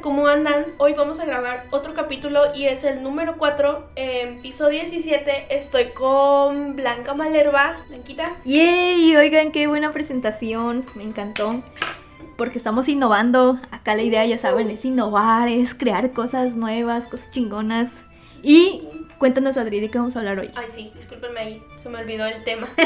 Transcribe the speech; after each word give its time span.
¿Cómo 0.00 0.28
andan? 0.28 0.66
Hoy 0.78 0.94
vamos 0.94 1.18
a 1.18 1.24
grabar 1.24 1.66
otro 1.70 1.92
capítulo 1.92 2.54
y 2.54 2.66
es 2.66 2.84
el 2.84 3.02
número 3.02 3.36
4, 3.36 3.90
en 3.96 4.40
piso 4.42 4.68
17. 4.68 5.56
Estoy 5.56 5.86
con 5.86 6.76
Blanca 6.76 7.14
Malerva. 7.14 7.78
Blanquita. 7.88 8.24
¡Yay! 8.44 9.16
Oigan, 9.16 9.50
qué 9.50 9.66
buena 9.66 9.92
presentación. 9.92 10.84
Me 10.94 11.02
encantó. 11.02 11.62
Porque 12.36 12.58
estamos 12.58 12.88
innovando. 12.88 13.58
Acá 13.70 13.96
la 13.96 14.02
idea, 14.02 14.24
ya 14.24 14.38
saben, 14.38 14.70
es 14.70 14.84
innovar, 14.84 15.48
es 15.48 15.74
crear 15.74 16.12
cosas 16.12 16.54
nuevas, 16.54 17.08
cosas 17.08 17.30
chingonas. 17.32 18.06
Y 18.42 18.82
cuéntanos, 19.18 19.56
Adri, 19.56 19.80
¿de 19.80 19.90
qué 19.90 19.98
vamos 19.98 20.16
a 20.16 20.20
hablar 20.20 20.38
hoy? 20.38 20.50
Ay, 20.54 20.66
sí, 20.68 20.92
discúlpenme 20.94 21.40
ahí, 21.40 21.62
se 21.76 21.88
me 21.88 21.98
olvidó 21.98 22.26
el 22.26 22.44
tema. 22.44 22.68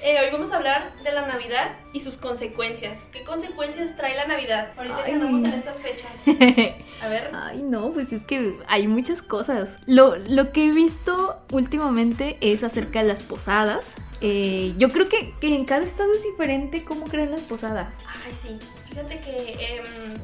Eh, 0.00 0.16
hoy 0.20 0.30
vamos 0.32 0.52
a 0.52 0.56
hablar 0.56 0.92
de 1.02 1.12
la 1.12 1.26
Navidad 1.26 1.76
y 1.92 2.00
sus 2.00 2.16
consecuencias. 2.16 3.08
¿Qué 3.12 3.24
consecuencias 3.24 3.94
trae 3.96 4.14
la 4.14 4.26
Navidad? 4.26 4.72
Ahorita 4.76 5.04
que 5.04 5.12
andamos 5.12 5.44
en 5.44 5.52
estas 5.54 5.82
fechas. 5.82 6.12
A 7.02 7.08
ver. 7.08 7.30
Ay, 7.34 7.62
no, 7.62 7.92
pues 7.92 8.12
es 8.12 8.24
que 8.24 8.56
hay 8.68 8.86
muchas 8.86 9.20
cosas. 9.20 9.78
Lo, 9.86 10.16
lo 10.16 10.52
que 10.52 10.66
he 10.66 10.72
visto 10.72 11.38
últimamente 11.50 12.38
es 12.40 12.64
acerca 12.64 13.02
de 13.02 13.08
las 13.08 13.22
posadas. 13.22 13.96
Eh, 14.20 14.74
yo 14.78 14.88
creo 14.88 15.08
que, 15.08 15.34
que 15.40 15.54
en 15.54 15.64
cada 15.64 15.84
estado 15.84 16.12
es 16.14 16.22
diferente 16.22 16.84
cómo 16.84 17.04
crean 17.04 17.30
las 17.30 17.42
posadas. 17.42 18.02
Ay, 18.24 18.32
sí. 18.40 18.58
Fíjate 18.88 19.20
que, 19.20 19.52
em, 19.52 20.14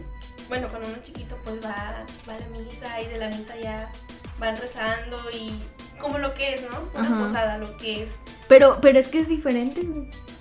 bueno, 0.48 0.68
cuando 0.68 0.88
uno 0.88 0.98
chiquito 1.02 1.36
pues 1.44 1.56
va, 1.56 2.04
va 2.28 2.34
a 2.34 2.38
la 2.38 2.48
misa 2.58 3.00
y 3.02 3.06
de 3.08 3.18
la 3.18 3.28
misa 3.28 3.56
ya 3.60 3.90
van 4.38 4.56
rezando 4.56 5.16
y 5.32 5.60
como 6.00 6.18
lo 6.18 6.34
que 6.34 6.54
es, 6.54 6.62
¿no? 6.62 6.78
Una 6.98 7.06
Ajá. 7.08 7.26
posada, 7.26 7.58
lo 7.58 7.76
que 7.76 8.02
es. 8.02 8.08
Pero, 8.48 8.78
pero 8.80 8.98
es 8.98 9.08
que 9.08 9.18
es 9.18 9.28
diferente. 9.28 9.82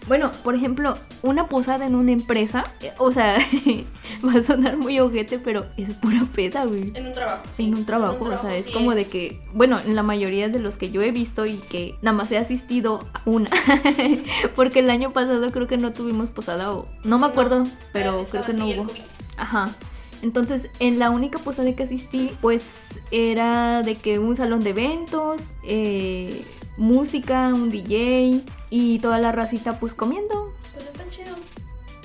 Bueno, 0.08 0.32
por 0.44 0.56
ejemplo, 0.56 0.98
una 1.22 1.48
posada 1.48 1.86
en 1.86 1.96
una 1.96 2.12
empresa, 2.12 2.66
eh, 2.82 2.92
o 2.98 3.12
sea, 3.14 3.38
va 4.28 4.34
a 4.34 4.44
sonar 4.44 4.76
muy 4.76 5.00
ojete, 5.00 5.40
pero 5.40 5.66
es 5.78 5.94
pura 5.94 6.26
peda, 6.36 6.66
güey. 6.66 6.92
En 6.94 7.08
un 7.08 7.14
trabajo. 7.14 7.44
sí. 7.56 7.64
En 7.64 7.76
un 7.76 7.86
trabajo, 7.86 8.26
o 8.26 8.38
sea, 8.38 8.56
es 8.58 8.70
como 8.70 8.94
de 8.96 9.06
que, 9.06 9.40
bueno, 9.54 9.80
en 9.80 9.96
la 9.96 10.04
mayoría 10.04 10.50
de 10.50 10.60
los 10.60 10.78
que 10.78 10.92
yo 10.92 11.02
he 11.02 11.12
visto 11.12 11.46
y 11.46 11.56
que 11.56 11.96
nada 12.02 12.18
más 12.18 12.30
he 12.34 12.38
asistido 12.38 13.08
a 13.14 13.22
una, 13.24 13.50
porque 14.56 14.80
el 14.80 14.90
año 14.90 15.14
pasado 15.14 15.50
creo 15.52 15.68
que 15.68 15.78
no 15.78 15.94
tuvimos 15.94 16.30
posada 16.32 16.74
o 16.74 16.90
no 17.06 17.18
me 17.20 17.28
acuerdo, 17.28 17.64
pero 17.94 18.26
creo 18.26 18.44
que 18.44 18.54
no 18.54 18.66
hubo. 18.68 18.88
COVID. 18.88 19.02
Ajá. 19.38 19.70
Entonces, 20.24 20.70
en 20.80 21.00
la 21.00 21.10
única 21.10 21.38
posada 21.38 21.76
que 21.76 21.84
asistí, 21.84 22.32
pues 22.40 23.02
era 23.12 23.82
de 23.84 23.96
que 23.96 24.20
un 24.20 24.38
salón 24.38 24.62
de 24.62 24.70
eventos, 24.70 25.54
eh, 25.64 26.46
música, 26.78 27.50
un 27.54 27.70
DJ 27.70 28.42
y 28.70 29.00
toda 29.00 29.20
la 29.20 29.34
racita 29.34 29.80
pues 29.80 29.94
comiendo 29.94 30.54
Pues 30.74 30.88
está 30.88 31.08
chido. 31.10 31.36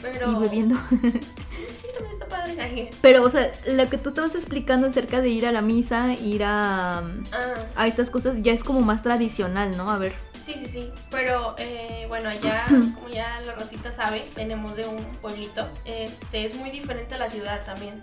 Pero... 0.02 0.32
y 0.32 0.34
bebiendo. 0.34 0.76
Sí, 0.90 1.86
también 1.94 2.12
está 2.12 2.26
padre. 2.26 2.56
Ay, 2.60 2.90
Pero, 3.00 3.22
o 3.22 3.30
sea, 3.30 3.52
lo 3.68 3.88
que 3.88 3.98
tú 3.98 4.08
estabas 4.08 4.34
explicando 4.34 4.88
acerca 4.88 5.20
de 5.20 5.28
ir 5.28 5.46
a 5.46 5.52
la 5.52 5.62
misa, 5.62 6.14
ir 6.14 6.42
a, 6.42 6.98
Ah, 6.98 7.04
a 7.76 7.86
estas 7.86 8.10
cosas, 8.10 8.38
ya 8.42 8.52
es 8.52 8.64
como 8.64 8.80
más 8.80 9.04
tradicional, 9.04 9.76
¿no? 9.76 9.90
A 9.90 9.98
ver. 9.98 10.14
Sí, 10.52 10.58
sí, 10.60 10.66
sí. 10.66 10.92
Pero 11.10 11.54
eh, 11.58 12.06
bueno, 12.08 12.28
allá, 12.30 12.66
como 12.94 13.08
ya 13.08 13.40
la 13.44 13.52
Rosita 13.54 13.92
sabe, 13.92 14.26
tenemos 14.34 14.74
de 14.76 14.86
un 14.86 15.02
pueblito. 15.20 15.68
Este 15.84 16.46
es 16.46 16.54
muy 16.54 16.70
diferente 16.70 17.14
a 17.14 17.18
la 17.18 17.30
ciudad 17.30 17.64
también. 17.64 18.02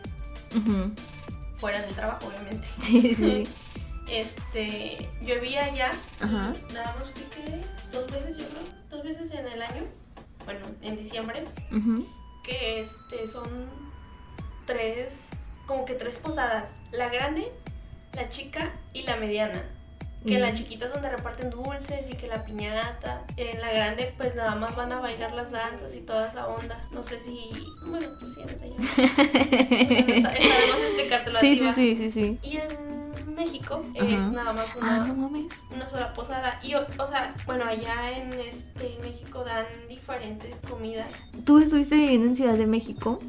Fuera 1.57 1.81
del 1.81 1.93
trabajo, 1.95 2.27
obviamente. 2.27 2.67
Sí, 2.79 3.15
sí. 3.15 3.43
Este, 4.07 4.97
yo 5.23 5.41
vi 5.41 5.55
allá, 5.57 5.89
Ajá. 6.21 6.53
nada 6.75 6.95
más 6.99 7.09
fui 7.09 7.23
que 7.23 7.59
dos 7.91 8.05
veces, 8.11 8.37
yo 8.37 8.47
creo, 8.49 8.63
dos 8.91 9.03
veces 9.03 9.31
en 9.31 9.47
el 9.47 9.59
año, 9.59 9.81
bueno, 10.45 10.67
en 10.83 10.95
diciembre, 10.95 11.43
que 12.43 12.81
este 12.81 13.27
son 13.27 13.67
tres, 14.67 15.21
como 15.65 15.85
que 15.85 15.95
tres 15.95 16.19
posadas, 16.19 16.69
la 16.91 17.09
grande, 17.09 17.51
la 18.13 18.29
chica 18.29 18.69
y 18.93 19.01
la 19.01 19.15
mediana. 19.15 19.63
Que 20.25 20.39
Mm. 20.39 20.55
chiquita 20.55 20.85
es 20.85 20.93
donde 20.93 21.09
reparten 21.09 21.49
dulces 21.51 22.09
y 22.11 22.15
que 22.15 22.27
la 22.27 22.43
piñata. 22.43 23.21
En 23.37 23.61
la 23.61 23.71
grande, 23.71 24.11
pues 24.17 24.33
nada 24.35 24.55
más 24.55 24.75
van 24.75 24.91
a 24.91 24.99
bailar 24.99 25.31
las 25.33 25.51
danzas 25.51 25.95
y 25.95 25.99
toda 26.01 26.29
esa 26.29 26.47
onda. 26.47 26.83
No 26.91 27.03
sé 27.03 27.19
si. 27.19 27.51
Bueno, 27.85 28.07
pues 28.19 28.33
sí, 28.33 28.41
ahorita 28.41 28.65
ya. 28.65 28.75
Está, 30.15 30.31
está 30.33 30.77
explicártelo 30.87 31.39
Sí, 31.39 31.55
sí, 31.55 31.95
sí, 31.95 32.09
sí. 32.09 32.39
Y 32.41 32.54
es 33.93 34.31
nada 34.31 34.53
más 34.53 34.69
Ah, 34.81 35.01
una, 35.01 35.07
no 35.07 35.15
mames. 35.15 35.47
una 35.73 35.87
sola 35.89 36.13
posada. 36.13 36.59
Y, 36.63 36.73
o, 36.75 36.81
o 36.81 37.07
sea, 37.07 37.33
bueno, 37.45 37.65
allá 37.65 38.17
en 38.17 38.33
este 38.33 38.97
México 39.01 39.43
dan 39.43 39.65
diferentes 39.89 40.55
comidas. 40.69 41.07
Tú 41.45 41.59
estuviste 41.59 41.95
viviendo 41.95 42.27
en 42.27 42.35
Ciudad 42.35 42.53
de 42.55 42.67
México 42.67 43.19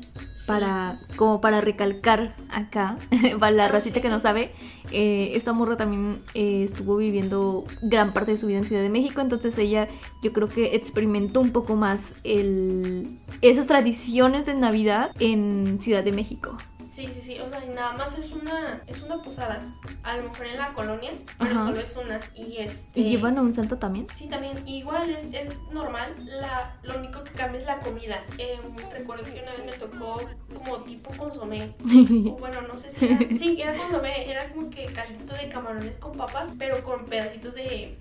para 0.46 0.98
como 1.16 1.40
para 1.40 1.60
recalcar 1.60 2.34
acá 2.50 2.96
para 3.40 3.50
la 3.52 3.64
Ah, 3.64 3.68
racita 3.68 3.96
sí. 3.96 4.00
que 4.02 4.08
no 4.08 4.20
sabe 4.20 4.50
eh, 4.92 5.32
esta 5.34 5.52
morra 5.52 5.76
también 5.76 6.22
eh, 6.34 6.62
estuvo 6.62 6.96
viviendo 6.96 7.64
gran 7.82 8.12
parte 8.12 8.30
de 8.30 8.36
su 8.36 8.46
vida 8.46 8.58
en 8.58 8.64
Ciudad 8.64 8.82
de 8.82 8.88
México 8.88 9.20
entonces 9.20 9.58
ella 9.58 9.88
yo 10.22 10.32
creo 10.32 10.48
que 10.48 10.76
experimentó 10.76 11.40
un 11.40 11.50
poco 11.50 11.74
más 11.74 12.14
el 12.22 13.18
esas 13.42 13.66
tradiciones 13.66 14.46
de 14.46 14.54
Navidad 14.54 15.10
en 15.18 15.80
Ciudad 15.82 16.04
de 16.04 16.12
México 16.12 16.56
Sí, 16.96 17.06
sí, 17.12 17.20
sí. 17.22 17.40
O 17.40 17.50
sea, 17.50 17.62
y 17.62 17.68
nada 17.68 17.92
más 17.92 18.18
es 18.18 18.32
una, 18.32 18.80
es 18.86 19.02
una 19.02 19.22
posada. 19.22 19.62
A 20.02 20.16
lo 20.16 20.30
mejor 20.30 20.46
en 20.46 20.56
la 20.56 20.68
colonia, 20.72 21.10
pero 21.38 21.50
Ajá. 21.50 21.66
solo 21.66 21.80
es 21.80 21.96
una. 21.96 22.20
Y 22.34 22.56
este. 22.56 22.98
y 22.98 23.10
llevan 23.10 23.36
a 23.36 23.42
un 23.42 23.52
santo 23.52 23.76
también 23.76 24.06
Sí, 24.16 24.28
también. 24.28 24.66
Igual 24.66 25.10
es, 25.10 25.24
es 25.34 25.50
normal. 25.72 26.14
La, 26.24 26.74
lo 26.82 26.96
único 26.96 27.22
que 27.22 27.32
cambia 27.32 27.60
es 27.60 27.66
la 27.66 27.80
comida. 27.80 28.22
Eh, 28.38 28.58
recuerdo 28.90 29.24
que 29.24 29.42
una 29.42 29.52
vez 29.52 29.66
me 29.66 29.72
tocó 29.72 30.22
como 30.54 30.78
tipo 30.84 31.10
consomé. 31.18 31.74
O 32.26 32.38
bueno, 32.38 32.62
no 32.62 32.74
sé 32.78 32.90
si 32.90 33.04
era. 33.04 33.18
Sí, 33.36 33.60
era 33.60 33.76
consomé. 33.76 34.30
Era 34.30 34.48
como 34.48 34.70
que 34.70 34.86
caldito 34.86 35.34
de 35.34 35.50
camarones 35.50 35.98
con 35.98 36.16
papas, 36.16 36.48
pero 36.58 36.82
con 36.82 37.04
pedacitos 37.04 37.54
de. 37.54 37.98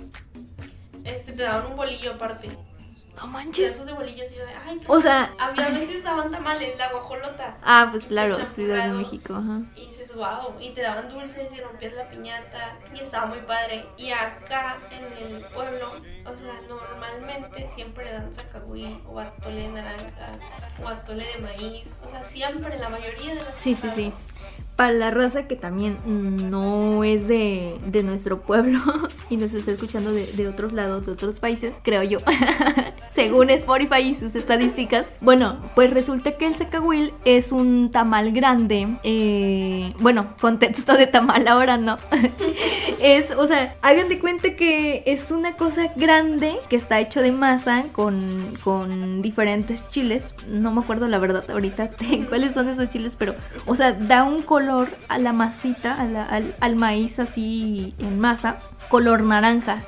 Este, 1.04 1.34
te 1.34 1.44
daban 1.44 1.70
un 1.70 1.76
bolillo 1.76 2.14
aparte. 2.14 2.48
No 3.16 3.28
manches 3.28 3.86
de 3.86 3.94
bolillo 3.94 4.24
así 4.26 4.36
de. 4.36 4.44
Ay, 4.68 4.82
o 4.88 5.00
sea 5.00 5.34
Había 5.40 5.70
veces 5.70 6.04
daban 6.04 6.32
tamales, 6.32 6.78
la 6.78 6.92
guajolota. 6.92 7.58
ah 7.64 7.88
pues 7.92 8.06
claro. 8.08 8.38
Ciudad 8.46 8.88
de 8.88 8.94
México 8.94 9.34
ajá 9.36 9.62
Y 9.76 9.86
dices, 9.86 10.14
wow, 10.16 10.60
y 10.60 10.72
te 10.72 10.82
daban 10.82 11.10
dulces 11.10 11.52
y 11.54 11.62
rompías 11.62 11.94
la 11.94 12.10
piñata 12.10 12.78
y 12.94 13.00
estaba 13.00 13.26
muy 13.28 13.40
padre. 13.40 13.86
Y 13.98 14.12
acá 14.12 14.78
en 14.92 15.34
el 15.36 15.42
pueblo, 15.54 15.88
o 16.26 16.36
sea, 16.36 16.54
normalmente 16.68 17.70
siempre 17.74 18.12
dan 18.12 18.34
zacahuil 18.34 19.00
o 19.08 19.20
atole 19.20 19.62
de 19.62 19.68
naranja 19.70 20.28
o 20.84 20.88
atole 20.88 21.26
de 21.26 21.42
maíz. 21.42 21.88
O 22.06 22.10
sea, 22.10 22.24
siempre, 22.24 22.78
la 22.80 22.90
mayoría 22.90 23.30
de 23.34 23.36
las 23.36 23.56
Sí, 23.56 23.74
sí, 23.76 23.88
posadas. 23.88 23.96
sí. 23.96 24.14
Para 24.76 24.92
la 24.92 25.10
raza 25.10 25.48
que 25.48 25.56
también 25.56 25.98
no 26.52 27.04
es 27.06 27.28
de, 27.30 27.78
de 27.86 28.04
nuestro 28.04 28.42
pueblo 28.42 28.80
y 29.30 29.38
nos 29.38 29.54
está 29.54 29.72
escuchando 29.72 30.12
de, 30.12 30.28
de 30.34 30.48
otros 30.50 30.74
lados, 30.74 31.06
de 31.06 31.14
otros 31.14 31.40
países, 31.40 31.80
creo 31.82 32.04
yo, 32.04 32.20
según 33.16 33.50
Spotify 33.50 34.02
y 34.02 34.14
sus 34.14 34.36
estadísticas. 34.36 35.14
Bueno, 35.22 35.58
pues 35.74 35.92
resulta 35.92 36.34
que 36.34 36.48
el 36.48 36.56
secahuil 36.56 37.14
es 37.24 37.54
un 37.54 37.90
tamal 37.90 38.34
grande. 38.34 38.98
eh, 39.04 39.94
bueno, 40.00 40.36
contexto 40.42 40.98
de 40.98 41.08
tamal 41.08 41.48
ahora 41.48 41.78
no. 41.78 41.98
es, 43.02 43.32
o 43.32 43.48
sea, 43.48 43.76
hagan 43.82 44.10
de 44.10 44.20
cuenta 44.20 44.56
que 44.56 45.04
es 45.06 45.32
una 45.32 45.54
cosa 45.54 45.94
grande 45.96 46.58
que 46.70 46.76
está 46.76 47.00
hecho 47.00 47.22
de 47.22 47.32
masa 47.32 47.86
con, 47.94 48.54
con 48.62 49.22
diferentes 49.22 49.90
chiles. 49.90 50.36
No 50.50 50.74
me 50.74 50.82
acuerdo 50.82 51.08
la 51.08 51.18
verdad 51.18 51.50
ahorita 51.50 51.92
cuáles 52.30 52.54
son 52.54 52.68
esos 52.68 52.90
chiles, 52.90 53.16
pero, 53.16 53.36
o 53.66 53.76
sea, 53.76 53.94
da 53.94 54.26
un 54.26 54.42
color 54.42 54.90
a 55.08 55.18
la 55.20 55.32
masita, 55.32 55.96
al, 55.96 56.54
al 56.60 56.76
maíz 56.76 57.20
así 57.20 57.94
en 57.98 58.20
masa, 58.20 58.60
color 58.90 59.24
naranja. 59.24 59.84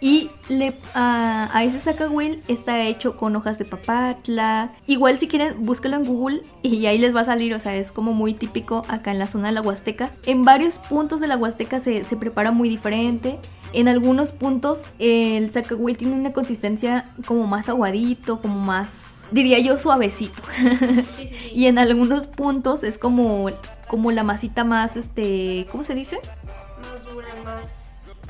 Y 0.00 0.30
le, 0.48 0.72
a, 0.94 1.50
a 1.52 1.64
ese 1.64 1.78
sacahuil 1.78 2.42
está 2.48 2.82
hecho 2.84 3.16
con 3.16 3.36
hojas 3.36 3.58
de 3.58 3.64
papatla. 3.66 4.72
Igual 4.86 5.18
si 5.18 5.28
quieren, 5.28 5.66
búsquelo 5.66 5.96
en 5.96 6.04
Google 6.04 6.42
y 6.62 6.86
ahí 6.86 6.98
les 6.98 7.14
va 7.14 7.20
a 7.20 7.24
salir. 7.24 7.54
O 7.54 7.60
sea, 7.60 7.76
es 7.76 7.92
como 7.92 8.12
muy 8.12 8.34
típico 8.34 8.84
acá 8.88 9.10
en 9.10 9.18
la 9.18 9.28
zona 9.28 9.48
de 9.48 9.54
la 9.54 9.60
Huasteca. 9.60 10.10
En 10.24 10.44
varios 10.44 10.78
puntos 10.78 11.20
de 11.20 11.26
la 11.26 11.36
Huasteca 11.36 11.80
se, 11.80 12.04
se 12.04 12.16
prepara 12.16 12.50
muy 12.50 12.68
diferente. 12.68 13.38
En 13.72 13.86
algunos 13.86 14.32
puntos 14.32 14.90
el 14.98 15.52
sacahuil 15.52 15.96
tiene 15.96 16.14
una 16.14 16.32
consistencia 16.32 17.10
como 17.24 17.46
más 17.46 17.68
aguadito, 17.68 18.40
como 18.40 18.58
más, 18.58 19.28
diría 19.30 19.58
yo, 19.60 19.78
suavecito. 19.78 20.42
Sí, 21.16 21.28
sí, 21.28 21.28
sí. 21.28 21.50
y 21.52 21.66
en 21.66 21.78
algunos 21.78 22.26
puntos 22.26 22.82
es 22.82 22.98
como, 22.98 23.48
como 23.86 24.10
la 24.10 24.24
masita 24.24 24.64
más, 24.64 24.96
este, 24.96 25.68
¿cómo 25.70 25.84
se 25.84 25.94
dice? 25.94 26.18
Más 26.80 27.12
dura, 27.12 27.28
más. 27.44 27.64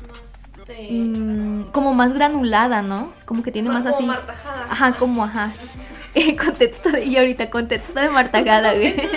más 0.09 0.21
este, 0.59 0.91
Mm, 0.91 1.40
como 1.71 1.93
más 1.93 2.13
granulada, 2.13 2.81
¿no? 2.81 3.13
Como 3.25 3.43
que 3.43 3.51
tiene 3.51 3.69
más, 3.69 3.83
como 3.83 3.95
así. 3.95 4.05
martajada. 4.05 4.67
Ajá, 4.69 4.93
como 4.93 5.23
ajá. 5.23 5.51
Eh, 6.13 6.35
contexto 6.35 6.89
de, 6.91 7.05
y 7.05 7.15
ahorita 7.15 7.49
contexto 7.49 7.97
de 7.97 8.09
martagada, 8.09 8.73
güey. 8.73 8.91
¿Dices 8.91 9.07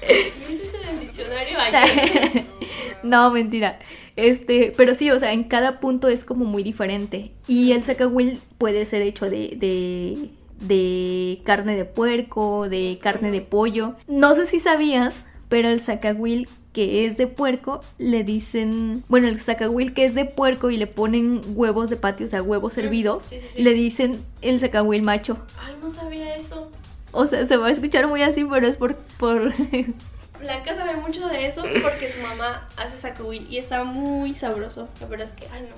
en 0.82 0.88
el 0.88 1.00
diccionario 1.00 1.58
ayer? 1.60 2.44
no, 3.02 3.30
mentira. 3.30 3.78
Este, 4.16 4.72
pero 4.78 4.94
sí, 4.94 5.10
o 5.10 5.18
sea, 5.18 5.34
en 5.34 5.44
cada 5.44 5.78
punto 5.78 6.08
es 6.08 6.24
como 6.24 6.46
muy 6.46 6.62
diferente. 6.62 7.32
Y 7.46 7.72
el 7.72 7.82
sacahuil 7.82 8.40
puede 8.56 8.86
ser 8.86 9.02
hecho 9.02 9.28
de, 9.28 9.56
de, 9.58 10.30
de 10.66 11.42
carne 11.44 11.76
de 11.76 11.84
puerco, 11.84 12.70
de 12.70 12.98
carne 13.02 13.30
de 13.30 13.42
pollo. 13.42 13.96
No 14.08 14.34
sé 14.34 14.46
si 14.46 14.58
sabías, 14.58 15.26
pero 15.50 15.68
el 15.68 15.82
zacahuil 15.82 16.48
que 16.72 17.04
es 17.06 17.16
de 17.16 17.26
puerco, 17.26 17.80
le 17.98 18.22
dicen, 18.22 19.02
bueno, 19.08 19.26
el 19.28 19.40
zacahuil 19.40 19.92
que 19.92 20.04
es 20.04 20.14
de 20.14 20.24
puerco 20.24 20.70
y 20.70 20.76
le 20.76 20.86
ponen 20.86 21.40
huevos 21.54 21.90
de 21.90 21.96
patio, 21.96 22.26
o 22.26 22.28
sea, 22.28 22.42
huevos 22.42 22.78
hervidos, 22.78 23.24
Sí, 23.24 23.40
sí, 23.40 23.46
sí. 23.54 23.62
le 23.62 23.72
dicen 23.72 24.18
el 24.42 24.60
zacahuil 24.60 25.02
macho. 25.02 25.38
Ay, 25.60 25.74
no 25.82 25.90
sabía 25.90 26.36
eso. 26.36 26.70
O 27.12 27.26
sea, 27.26 27.44
se 27.44 27.56
va 27.56 27.66
a 27.66 27.70
escuchar 27.72 28.06
muy 28.06 28.22
así, 28.22 28.44
pero 28.44 28.66
es 28.68 28.76
por... 28.76 28.94
por... 29.18 29.52
Blanca 30.40 30.74
sabe 30.74 30.96
mucho 30.96 31.26
de 31.28 31.46
eso 31.46 31.62
porque 31.82 32.10
su 32.10 32.22
mamá 32.22 32.66
hace 32.78 32.96
sacubil 32.96 33.46
y 33.50 33.58
está 33.58 33.84
muy 33.84 34.32
sabroso. 34.32 34.88
La 35.00 35.06
verdad 35.08 35.28
es 35.28 35.34
que, 35.34 35.46
ay 35.52 35.62
no. 35.62 35.74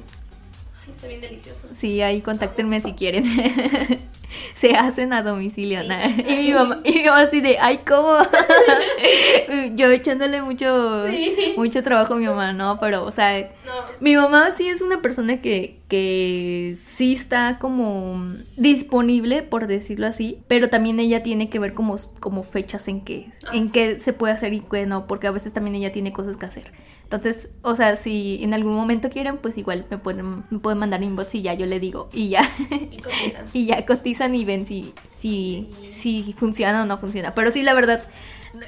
Ay, 0.85 0.91
está 0.91 1.09
bien 1.09 1.21
delicioso. 1.21 1.69
sí, 1.73 2.00
ahí 2.03 2.21
contáctenme 2.21 2.81
si 2.81 2.93
quieren. 2.93 3.25
se 4.55 4.75
hacen 4.75 5.12
a 5.12 5.23
domicilio, 5.23 5.82
Sí. 5.82 5.88
nada. 5.88 6.08
Y 6.08 6.37
mi 6.37 6.52
mamá, 6.55 6.81
y 6.84 6.93
mi 6.94 7.05
mamá 7.05 7.20
así 7.20 7.40
de, 7.40 7.58
ay, 7.58 7.81
¿cómo? 7.87 8.17
Yo 9.75 9.90
echándole 9.90 10.43
mucho, 10.43 11.06
Sí. 11.11 11.55
mucho 11.56 11.82
trabajo 11.82 12.14
a 12.14 12.17
mi 12.17 12.26
mamá, 12.26 12.52
¿no? 12.52 12.79
Pero, 12.79 13.05
o 13.05 13.12
sea, 13.12 13.40
No, 13.67 13.73
Mi 14.00 14.17
mamá 14.17 14.50
sí 14.52 14.69
es 14.69 14.82
una 14.82 15.00
persona 15.02 15.40
que, 15.40 15.81
que 15.88 16.76
sí 16.82 17.12
está 17.12 17.58
como 17.61 18.34
disponible, 18.56 19.43
por 19.43 19.67
decirlo 19.67 20.06
así, 20.06 20.38
pero 20.49 20.69
también 20.69 20.99
ella 21.00 21.23
tiene 21.23 21.49
que 21.50 21.58
ver 21.58 21.75
como, 21.75 21.96
como 22.20 22.43
fechas 22.43 22.88
en 22.88 23.02
que, 23.02 23.31
Ah, 23.46 23.50
en 23.55 23.67
sí. 23.67 23.73
que 23.73 23.99
se 23.99 24.12
puede 24.12 24.34
hacer 24.34 24.52
y 24.52 24.61
que 24.61 24.87
no, 24.87 25.06
porque 25.06 25.26
a 25.26 25.31
veces 25.31 25.52
también 25.52 25.76
ella 25.76 25.93
tiene 25.93 26.12
cosas 26.12 26.37
que 26.37 26.46
hacer. 26.46 26.73
Entonces, 27.05 27.50
o 27.61 27.76
sea, 27.76 27.96
si 27.96 28.43
en 28.43 28.55
algún 28.55 28.73
momento 28.75 29.11
quieren, 29.11 29.37
pues 29.37 29.58
igual 29.58 29.84
me 29.90 29.99
pueden, 29.99 30.44
me 30.49 30.58
pueden 30.61 30.79
mandar 30.79 31.02
inbox 31.02 31.34
y 31.34 31.43
ya 31.43 31.52
yo 31.52 31.67
le 31.67 31.79
digo 31.79 32.08
y 32.11 32.31
ya, 32.31 32.50
y 32.70 32.96
cotizan. 33.02 33.44
y 33.52 33.67
ya 33.67 33.84
y 34.29 34.45
ven 34.45 34.67
si, 34.67 34.93
si, 35.19 35.71
si 35.83 36.35
funciona 36.39 36.83
o 36.83 36.87
no 36.87 36.99
funciona. 36.99 37.33
Pero 37.33 37.51
sí, 37.51 37.63
la 37.63 37.75
verdad, 37.75 38.03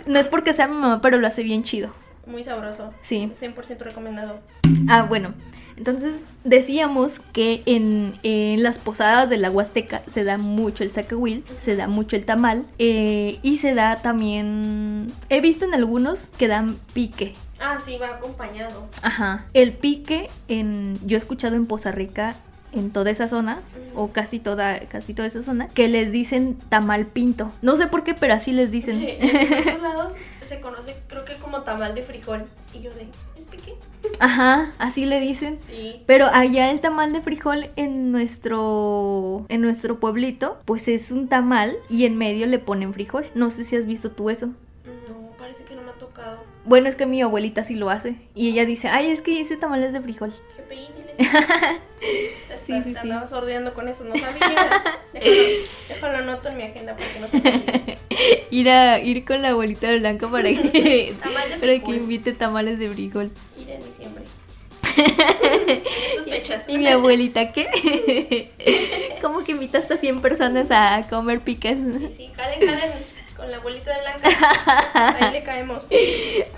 no 0.06 0.18
es 0.18 0.28
porque 0.28 0.52
sea 0.52 0.68
mi 0.68 0.74
mamá, 0.74 1.00
pero 1.00 1.18
lo 1.18 1.26
hace 1.26 1.42
bien 1.42 1.62
chido. 1.62 1.90
Muy 2.26 2.42
sabroso. 2.44 2.92
Sí. 3.02 3.30
100% 3.40 3.78
recomendado. 3.78 4.40
Ah, 4.88 5.02
bueno. 5.02 5.34
Entonces 5.76 6.26
decíamos 6.44 7.20
que 7.32 7.62
en, 7.66 8.14
en 8.22 8.62
las 8.62 8.78
posadas 8.78 9.28
de 9.28 9.38
la 9.38 9.50
Huasteca 9.50 10.02
se 10.06 10.22
da 10.22 10.38
mucho 10.38 10.84
el 10.84 10.90
zacahuil, 10.90 11.44
se 11.58 11.74
da 11.74 11.88
mucho 11.88 12.14
el 12.16 12.24
tamal 12.24 12.64
eh, 12.78 13.38
y 13.42 13.56
se 13.56 13.74
da 13.74 13.96
también... 13.96 15.08
He 15.30 15.40
visto 15.40 15.64
en 15.64 15.74
algunos 15.74 16.26
que 16.38 16.46
dan 16.46 16.78
pique. 16.92 17.32
Ah, 17.60 17.78
sí, 17.84 17.98
va 18.00 18.08
acompañado. 18.08 18.88
Ajá. 19.02 19.46
El 19.52 19.72
pique 19.72 20.30
en... 20.48 20.96
Yo 21.06 21.16
he 21.16 21.20
escuchado 21.20 21.56
en 21.56 21.66
Poza 21.66 21.90
Rica, 21.90 22.36
en 22.74 22.90
toda 22.90 23.10
esa 23.10 23.28
zona, 23.28 23.60
o 23.94 24.12
casi 24.12 24.38
toda, 24.38 24.80
casi 24.88 25.14
toda 25.14 25.28
esa 25.28 25.42
zona, 25.42 25.68
que 25.68 25.88
les 25.88 26.12
dicen 26.12 26.56
tamal 26.68 27.06
pinto. 27.06 27.50
No 27.62 27.76
sé 27.76 27.86
por 27.86 28.04
qué, 28.04 28.14
pero 28.14 28.34
así 28.34 28.52
les 28.52 28.70
dicen. 28.70 29.02
en 29.02 29.58
otros 29.60 29.82
lados 29.82 30.12
se 30.46 30.60
conoce, 30.60 30.94
creo 31.08 31.24
que 31.24 31.34
como 31.34 31.62
tamal 31.62 31.94
de 31.94 32.02
frijol. 32.02 32.44
Y 32.74 32.82
yo 32.82 32.90
de, 32.94 33.02
¿es? 33.02 34.18
Ajá, 34.20 34.72
así 34.78 35.06
le 35.06 35.20
dicen. 35.20 35.58
Sí. 35.66 36.02
Pero 36.06 36.26
allá 36.26 36.70
el 36.70 36.80
tamal 36.80 37.12
de 37.12 37.20
frijol 37.20 37.70
en 37.76 38.12
nuestro 38.12 39.46
en 39.48 39.60
nuestro 39.60 39.98
pueblito, 39.98 40.58
pues 40.64 40.88
es 40.88 41.10
un 41.10 41.28
tamal 41.28 41.76
y 41.88 42.04
en 42.04 42.16
medio 42.16 42.46
le 42.46 42.58
ponen 42.58 42.94
frijol. 42.94 43.26
No 43.34 43.50
sé 43.50 43.64
si 43.64 43.76
has 43.76 43.86
visto 43.86 44.10
tú 44.10 44.30
eso. 44.30 44.48
No, 44.48 45.30
parece 45.38 45.64
que 45.64 45.74
no 45.74 45.82
me 45.82 45.90
ha 45.90 45.94
tocado. 45.94 46.53
Bueno, 46.64 46.88
es 46.88 46.96
que 46.96 47.06
mi 47.06 47.20
abuelita 47.22 47.62
sí 47.64 47.74
lo 47.74 47.90
hace 47.90 48.16
y 48.34 48.50
ella 48.50 48.64
dice, 48.64 48.88
"Ay, 48.88 49.10
es 49.10 49.22
que 49.22 49.40
ese 49.40 49.56
tamal 49.56 49.82
es 49.82 49.92
de 49.92 50.00
frijol." 50.00 50.34
Dile. 50.70 51.14
Te, 52.00 52.58
Sí, 52.66 52.72
sí, 52.82 52.94
te 52.94 53.00
sí. 53.00 53.10
andaba 53.10 53.26
sordeando 53.26 53.74
con 53.74 53.88
eso, 53.88 54.04
no 54.04 54.14
sabía. 54.16 54.48
Déjalo, 55.12 55.30
déjalo 55.88 56.18
anoto 56.18 56.48
en 56.48 56.56
mi 56.56 56.62
agenda 56.62 56.96
porque 56.96 57.20
no 57.20 57.28
sabía. 57.28 57.98
Ir 58.50 58.70
a 58.70 58.98
ir 59.00 59.24
con 59.24 59.42
la 59.42 59.48
abuelita 59.50 59.86
de 59.88 59.98
Blanca 59.98 60.28
para 60.28 60.44
que 60.50 61.14
para 61.60 61.78
que 61.78 61.90
invite 61.92 62.32
tamales 62.32 62.78
de 62.78 62.90
frijol. 62.90 63.30
Ir 63.58 63.70
en 63.70 63.82
diciembre. 63.84 64.24
Estas 64.96 66.28
fechas. 66.30 66.68
Y 66.68 66.78
mi 66.78 66.86
abuelita, 66.88 67.52
¿qué? 67.52 68.50
¿Cómo 69.20 69.44
que 69.44 69.52
invita 69.52 69.78
hasta 69.78 69.96
100 69.96 70.20
personas 70.22 70.70
a 70.70 71.02
comer 71.10 71.40
picas? 71.40 71.76
Sí, 71.76 72.08
sí, 72.16 72.30
jalen, 72.36 72.60
jalen 72.68 72.90
con 73.36 73.50
la 73.50 73.56
abuelita 73.58 73.92
de 73.94 74.00
Blanca. 74.00 75.16
Ahí 75.20 75.32
le 75.32 75.42
caemos. 75.44 75.80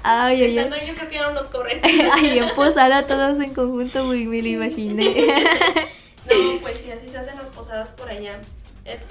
Ay, 0.03 0.43
ay. 0.43 0.57
Estando 0.59 0.77
yo 0.87 0.95
creo 0.95 1.09
que 1.09 1.15
ya 1.17 1.23
no 1.23 1.31
nos 1.33 1.45
corren. 1.45 1.81
Ay, 1.85 2.39
en 2.39 2.55
posada 2.55 3.03
todos 3.07 3.39
en 3.41 3.55
conjunto, 3.55 4.07
güey, 4.07 4.25
me 4.25 4.43
lo 4.43 4.49
imaginé. 4.49 5.27
No, 6.27 6.59
pues 6.61 6.79
sí, 6.79 6.91
así 6.91 7.09
se 7.09 7.19
hacen 7.19 7.37
las 7.37 7.49
posadas 7.51 7.89
por 7.91 8.11
allá. 8.11 8.41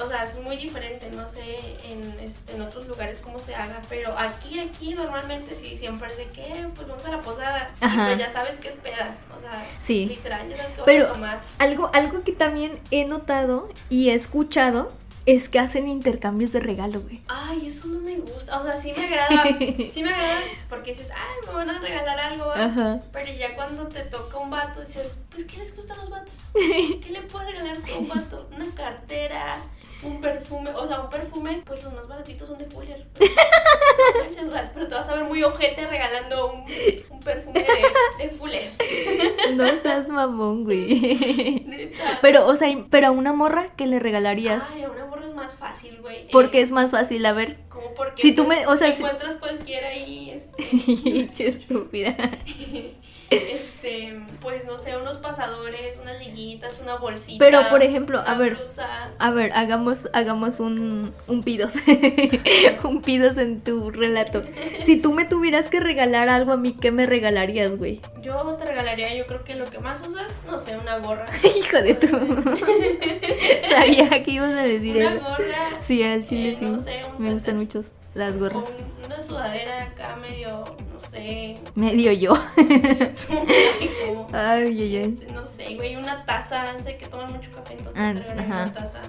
O 0.04 0.10
sea, 0.10 0.24
es 0.26 0.38
muy 0.44 0.58
diferente, 0.58 1.10
no 1.16 1.26
sé 1.30 1.56
en, 1.90 2.02
este, 2.22 2.56
en 2.56 2.62
otros 2.62 2.88
lugares 2.88 3.20
cómo 3.22 3.40
se 3.40 3.56
haga, 3.56 3.82
pero 3.88 4.14
aquí, 4.18 4.60
aquí 4.60 4.94
normalmente 4.94 5.56
sí, 5.56 5.78
siempre 5.78 6.08
es 6.10 6.18
de 6.18 6.26
que, 6.28 6.42
"Eh, 6.42 6.68
pues 6.76 6.88
vamos 6.90 7.06
a 7.06 7.12
la 7.12 7.20
posada, 7.20 7.72
y 7.82 7.86
Ajá. 7.86 8.08
pues 8.08 8.20
ya 8.20 8.34
sabes 8.34 8.58
qué 8.58 8.68
esperar, 8.68 9.16
o 9.34 9.40
sea, 9.40 9.66
Sí. 9.82 10.06
literal, 10.08 10.48
ya 10.50 10.58
sabes 10.58 10.72
qué 10.74 10.82
Pero- 10.86 11.04
vas 11.04 11.12
a 11.12 11.14
tomar. 11.14 11.40
Algo, 11.60 11.90
algo 11.94 12.22
que 12.24 12.32
también 12.34 12.80
he 12.92 13.06
notado 13.06 13.70
y 13.90 14.10
he 14.10 14.14
escuchado 14.14 14.92
es 15.25 15.50
que 15.50 15.60
hacen 15.60 15.88
intercambios 15.88 16.51
de 16.51 16.60
regalo, 16.60 17.01
güey. 17.01 17.22
Ay, 17.27 17.68
eso 17.68 17.88
no 17.88 18.00
me 18.00 18.16
gusta, 18.18 18.60
o 18.60 18.63
sea, 18.63 18.80
sí 18.80 18.94
me 18.95 19.06
agrada, 19.06 19.44
sí 19.92 20.04
me 20.04 20.10
agrada, 20.13 20.42
porque 20.69 20.92
dices, 20.92 21.10
ay, 21.12 21.48
me 21.48 21.54
van 21.54 21.69
a 21.69 21.80
regalar 21.80 22.19
algo, 22.19 22.45
¿va?". 22.48 22.66
Ajá. 22.66 23.00
pero 23.12 23.31
ya 23.33 23.56
cuando 23.56 23.88
te 23.88 24.01
toca 24.04 24.38
un 24.38 24.50
vato, 24.50 24.81
dices, 24.81 25.18
pues, 25.30 25.45
¿qué 25.45 25.57
les 25.57 25.75
gustan 25.75 25.98
los 25.98 26.10
vatos? 26.10 26.38
¿Qué 26.54 27.10
le 27.12 27.22
puedo 27.22 27.45
regalar 27.45 27.75
a 27.75 27.98
un 27.98 28.07
vato? 28.07 28.48
Una 28.56 28.66
cartera, 28.75 29.56
un 30.04 30.22
perfume, 30.22 30.69
o 30.72 30.88
sea, 30.88 31.01
un 31.01 31.10
perfume, 31.10 31.63
pues 31.66 31.83
los 31.83 31.94
más 31.94 32.07
baratitos 32.07 32.48
son 32.48 32.57
de 32.60 32.66
Fuller. 32.66 33.07
Manches, 34.19 34.44
o 34.48 34.51
sea, 34.51 34.71
pero 34.74 34.88
te 34.88 34.94
vas 34.94 35.10
a 35.10 35.16
ver 35.16 35.24
muy 35.24 35.42
ojete 35.42 35.88
regalando 35.88 36.54
un, 36.54 36.66
un 37.10 37.19
perfume 37.19 37.62
de, 37.63 38.24
de 38.24 38.30
Fuller. 38.30 38.71
No 39.56 39.66
seas 39.81 40.07
mamón, 40.10 40.63
güey. 40.66 41.66
Pero, 42.21 42.45
o 42.48 42.56
sea, 42.56 42.68
pero 42.89 43.07
a 43.07 43.12
una 43.12 43.33
morra, 43.33 43.68
¿qué 43.75 43.88
le 43.88 44.00
regalarías? 44.00 44.74
Ay, 44.75 44.83
a 44.83 44.89
una 44.89 45.06
borra 45.06 45.15
es 45.15 45.15
más 45.36 45.56
fácil, 45.58 45.98
güey. 46.02 46.28
Porque 46.32 46.60
Eh, 46.60 46.62
es 46.64 46.72
más 46.72 46.92
fácil, 46.92 47.26
a 47.26 47.34
ver. 47.34 47.58
Como 47.70 47.94
porque 47.94 48.22
Si 48.22 48.32
tú 48.34 48.46
pues, 48.46 48.60
me- 48.60 48.68
o 48.68 48.76
sea, 48.78 48.92
si- 48.94 49.04
encuentras 49.04 49.36
cualquiera 49.38 49.94
y 49.94 50.30
este, 50.32 51.48
estúpida. 51.48 52.16
este, 53.30 54.22
pues 54.42 54.66
no 54.66 54.77
sé, 54.77 54.95
unos 54.98 55.18
pasadores, 55.18 55.98
unas 56.01 56.19
liguitas, 56.19 56.80
una 56.81 56.95
bolsita. 56.98 57.44
Pero, 57.44 57.69
por 57.69 57.81
ejemplo, 57.81 58.22
a 58.25 58.36
ver. 58.36 58.56
blusa. 58.56 59.12
A 59.18 59.31
ver, 59.31 59.51
hagamos, 59.54 60.10
hagamos 60.13 60.60
un, 60.60 61.13
un 61.27 61.44
pidos. 61.44 61.73
un 62.83 63.02
pidos 63.02 63.38
en 63.38 63.61
tu 63.61 63.92
relato. 63.92 64.44
Si 64.83 64.97
tú 65.02 65.14
me 65.14 65.26
tuvieras 65.26 65.69
que 65.69 65.80
regalar 65.80 66.30
algo 66.30 66.54
a 66.54 66.57
mí, 66.57 66.76
¿qué 66.80 66.92
me 66.92 67.06
regalarías, 67.06 67.78
güey? 67.78 68.02
Yo 68.21 68.44
te 68.57 68.66
regalaría, 68.66 69.16
yo 69.16 69.26
creo 69.26 69.44
que 69.44 69.56
lo 69.56 69.66
que 69.66 69.80
más 69.80 70.02
usas, 70.07 70.31
no 70.45 70.59
sé, 70.59 70.78
una 70.78 70.97
gorra. 71.00 71.28
Hijo 71.44 71.81
de 71.81 71.94
tu. 71.95 72.07
Sabía 73.69 74.23
que 74.23 74.31
ibas 74.31 74.54
a 74.54 74.64
decir 74.64 74.97
una 74.97 75.14
eso. 75.16 75.23
gorra. 75.23 75.81
Sí, 75.81 76.04
al 76.04 76.26
chile 76.26 76.50
eh, 76.52 76.56
sí. 76.56 76.66
no 76.66 76.80
sé, 76.80 77.02
un 77.18 77.23
Me 77.23 77.33
gustan 77.33 77.57
mucho 77.57 77.81
las 78.16 78.38
gorras. 78.40 78.69
un- 78.69 79.06
una 79.06 79.22
sudadera 79.22 79.84
acá 79.84 80.16
medio, 80.16 80.64
no 80.92 81.00
sé. 81.12 81.60
Medio 81.76 82.12
yo. 82.14 82.34
como, 83.28 84.28
Ay, 84.34 84.64
ay, 84.68 84.81
ay. 84.81 84.98
este, 84.98 85.31
no 85.31 85.45
sé, 85.45 85.76
güey, 85.76 85.95
una 85.95 86.26
taza. 86.26 86.66
Sé 86.84 86.98
que 86.98 87.06
tomas 87.07 87.31
mucho 87.31 87.52
café, 87.52 87.76
entonces 87.78 88.02
Ah, 88.02 88.14
ajá. 88.40 88.64
una 88.64 88.74
taza 88.74 89.02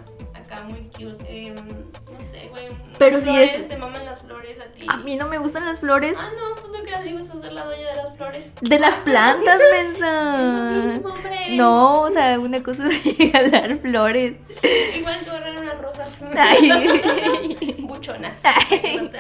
acá 0.47 0.63
muy 0.65 0.89
cute. 0.97 1.25
Em, 1.29 1.55
no 1.55 2.21
sé, 2.21 2.49
güey. 2.51 2.69
Pero 2.99 3.19
si 3.19 3.25
flores, 3.25 3.55
es- 3.55 3.69
Te 3.69 3.77
maman 3.77 4.05
las 4.05 4.23
flores 4.23 4.59
a 4.61 4.65
ti. 4.73 4.87
A 4.89 4.97
mí 4.99 5.17
no 5.17 5.27
me 5.29 5.39
gustan 5.39 5.65
las 5.67 5.81
flores. 5.81 6.17
Ah, 6.21 6.31
no, 6.37 6.55
pues 6.63 6.73
no 6.79 6.83
creas, 6.85 7.07
ibas 7.07 7.29
a 7.31 7.39
ser 7.41 7.53
la 7.53 7.65
dueña 7.65 7.89
de 7.91 7.97
las 7.97 8.17
flores. 8.17 8.53
De 8.61 8.79
las 8.79 8.99
plantas, 8.99 9.61
Es 9.61 9.71
mensa. 9.85 10.37
lo 10.37 10.83
mismo, 10.93 11.09
hombre. 11.11 11.37
No, 11.57 12.01
o 12.03 12.11
sea, 12.11 12.39
una 12.41 12.63
cosa 12.63 12.89
es 12.89 13.19
regalar 13.19 13.79
flores. 13.81 14.37
Igual 14.97 15.19
te 15.25 15.31
regalar 15.31 15.63
unas 15.63 15.81
rosas. 15.83 16.23
Ay. 16.37 17.77
Buchonas. 17.87 18.41
Ay. 18.45 19.11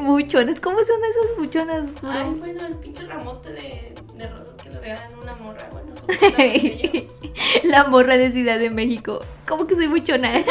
Buchones, 0.00 0.60
¿cómo 0.60 0.78
son 0.82 0.96
esas 1.04 1.36
buchonas? 1.36 2.00
bro? 2.00 2.10
Ay, 2.10 2.34
bueno, 2.38 2.66
el 2.66 2.76
pinche 2.76 3.04
ramote 3.06 3.52
de, 3.52 3.94
de 4.14 4.26
rosas 4.28 4.54
que 4.62 4.70
le 4.70 4.80
regalan 4.80 5.12
a 5.14 5.18
una 5.18 5.34
morra. 5.36 5.68
Bueno, 5.70 5.94
yo. 5.96 7.17
La 7.64 7.84
morra 7.84 8.16
de 8.16 8.30
Ciudad 8.32 8.58
de 8.58 8.70
México. 8.70 9.20
¿Cómo 9.46 9.66
que 9.66 9.74
soy 9.74 9.86
buchona? 9.86 10.32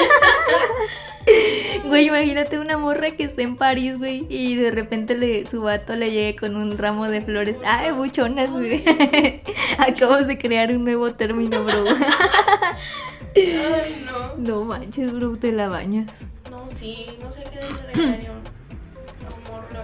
Güey, 1.84 2.08
imagínate 2.08 2.58
una 2.58 2.78
morra 2.78 3.12
que 3.12 3.26
esté 3.26 3.44
en 3.44 3.58
París, 3.58 3.98
güey, 3.98 4.26
y 4.30 4.56
de 4.56 4.72
repente 4.72 5.14
le, 5.14 5.46
su 5.46 5.62
vato 5.62 5.94
le 5.96 6.12
llegue 6.12 6.38
con 6.38 6.56
un 6.56 6.78
ramo 6.78 7.10
de 7.10 7.20
flores. 7.22 7.58
Ay, 7.66 7.92
buchonas, 7.92 8.50
güey. 8.50 8.82
Acabas 9.78 10.28
de 10.28 10.38
crear 10.38 10.74
un 10.74 10.86
nuevo 10.86 11.14
término, 11.14 11.66
bro. 11.66 11.84
Ay, 13.36 14.06
no. 14.06 14.36
No 14.38 14.64
manches, 14.64 15.12
bro, 15.12 15.36
te 15.38 15.52
la 15.52 15.68
bañas. 15.68 16.28
No, 16.50 16.70
sí, 16.80 17.08
no 17.22 17.30
sé 17.30 17.44
qué 17.52 17.60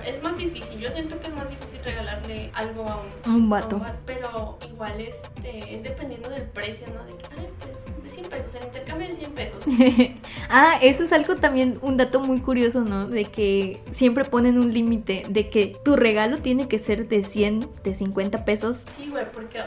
Es 0.06 0.22
más 0.24 0.38
difícil. 0.38 0.80
Yo 0.80 0.92
siento 0.92 1.20
que 1.20 1.28
es 1.28 1.34
más 1.36 1.50
difícil 1.50 1.80
regalarle 1.84 2.50
algo 2.54 2.88
a 2.88 3.02
un, 3.28 3.36
Un 3.36 3.46
a 3.54 3.62
vato. 3.62 3.80
va- 3.80 3.96
Pero 4.06 4.58
igual 4.72 5.00
este, 5.02 5.76
es 5.76 5.84
dependiendo 5.84 6.30
del 6.30 6.44
precio, 6.44 6.88
¿no? 6.94 7.04
De 7.06 7.18
que, 7.18 7.26
ay, 7.40 7.48
pues, 7.60 8.04
de 8.04 8.10
100 8.10 8.26
pesos, 8.30 8.56
el 8.56 8.64
intercambio 8.66 9.08
de 9.08 9.14
100 9.16 9.32
pesos. 9.32 9.58
Ah, 10.50 10.78
eso 10.82 11.04
es 11.04 11.12
algo 11.14 11.36
también, 11.38 11.80
un 11.82 11.98
dato 11.98 12.20
muy 12.20 12.40
curioso, 12.40 12.82
¿no? 12.82 13.08
De 13.08 13.26
que 13.26 13.82
siempre 13.92 14.24
ponen 14.24 14.60
un 14.60 14.72
límite, 14.72 15.24
de 15.30 15.50
que 15.50 15.76
tu 15.84 15.96
regalo 15.96 16.38
tiene 16.40 16.68
que 16.68 16.78
ser 16.78 17.08
de 17.08 17.24
100, 17.24 17.68
de 17.84 17.96
50 17.96 18.46
pesos. 18.46 18.86
Sí, 18.98 19.10
güey, 19.10 19.26
porque 19.32 19.60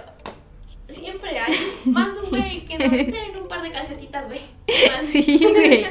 siempre 0.88 1.38
hay 1.38 1.54
más 1.84 2.08
un 2.22 2.30
güey 2.30 2.64
que 2.64 2.78
no 2.78 2.90
tiene 2.90 3.40
un 3.40 3.48
par 3.48 3.62
de 3.62 3.70
calcetitas, 3.70 4.26
güey. 4.26 4.40
Sí, 5.06 5.38
güey. 5.40 5.86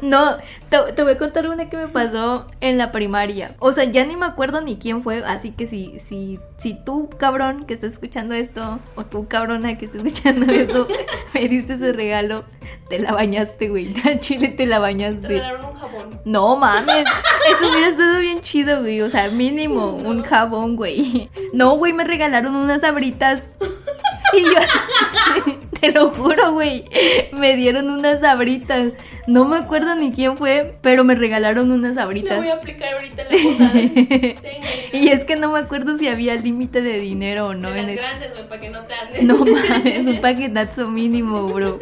No, 0.00 0.38
te, 0.70 0.78
te 0.94 1.02
voy 1.02 1.12
a 1.12 1.18
contar 1.18 1.48
una 1.48 1.68
que 1.68 1.76
me 1.76 1.88
pasó 1.88 2.46
en 2.60 2.78
la 2.78 2.90
primaria. 2.92 3.54
O 3.58 3.72
sea, 3.72 3.84
ya 3.84 4.04
ni 4.04 4.16
me 4.16 4.26
acuerdo 4.26 4.60
ni 4.60 4.76
quién 4.76 5.02
fue, 5.02 5.22
así 5.24 5.50
que 5.50 5.66
si, 5.66 5.98
si, 5.98 6.38
si 6.56 6.74
tú, 6.74 7.10
cabrón, 7.18 7.64
que 7.64 7.74
estás 7.74 7.92
escuchando 7.94 8.34
esto, 8.34 8.78
o 8.96 9.04
tú, 9.04 9.28
cabrona, 9.28 9.76
que 9.76 9.84
estás 9.86 10.02
escuchando 10.04 10.50
esto, 10.52 10.86
me 11.34 11.48
diste 11.48 11.74
ese 11.74 11.92
regalo, 11.92 12.44
te 12.88 12.98
la 12.98 13.12
bañaste, 13.12 13.68
güey. 13.68 13.92
Al 14.04 14.20
chile 14.20 14.48
te 14.48 14.66
la 14.66 14.76
Te 14.76 14.80
bañaste. 14.80 15.28
regalaron 15.28 15.66
un 15.66 15.74
jabón. 15.74 16.20
No 16.24 16.56
mames, 16.56 17.04
eso 17.50 17.68
hubiera 17.68 17.88
estado 17.88 18.20
bien 18.20 18.40
chido, 18.40 18.80
güey. 18.80 19.02
O 19.02 19.10
sea, 19.10 19.30
mínimo 19.30 19.90
un 19.90 20.22
jabón, 20.22 20.76
güey. 20.76 21.28
No, 21.52 21.76
güey, 21.76 21.92
me 21.92 22.04
regalaron 22.04 22.54
unas 22.56 22.84
abritas. 22.84 23.52
Y 24.36 24.42
yo, 24.42 25.58
te 25.80 25.90
lo 25.92 26.10
juro, 26.10 26.52
güey, 26.52 26.84
me 27.32 27.56
dieron 27.56 27.90
unas 27.90 28.22
abritas. 28.22 28.92
No 29.28 29.44
me 29.44 29.58
acuerdo 29.58 29.94
ni 29.94 30.10
quién 30.10 30.36
fue, 30.36 30.76
pero 30.80 31.04
me 31.04 31.14
regalaron 31.14 31.70
unas 31.70 31.98
abritas. 31.98 32.38
voy 32.38 32.48
a 32.48 32.54
aplicar 32.54 32.94
ahorita 32.94 33.22
en 33.22 33.28
la 33.28 33.42
posada. 33.50 34.34
Y 34.92 35.08
es 35.08 35.24
que 35.26 35.36
no 35.36 35.52
me 35.52 35.58
acuerdo 35.58 35.98
si 35.98 36.08
había 36.08 36.34
límite 36.34 36.80
de 36.80 36.98
dinero 36.98 37.48
o 37.48 37.54
no 37.54 37.70
de 37.70 37.80
en 37.80 37.86
las 37.86 37.94
ese. 37.96 38.02
grandes, 38.02 38.30
güey, 38.32 38.48
para 38.48 38.60
que 38.62 38.70
no 38.70 38.80
te 38.84 38.94
anden. 38.94 39.26
No 39.26 39.44
mames, 39.44 40.06
un 40.06 40.20
paquetazo 40.22 40.88
mínimo, 40.88 41.46
bro. 41.48 41.78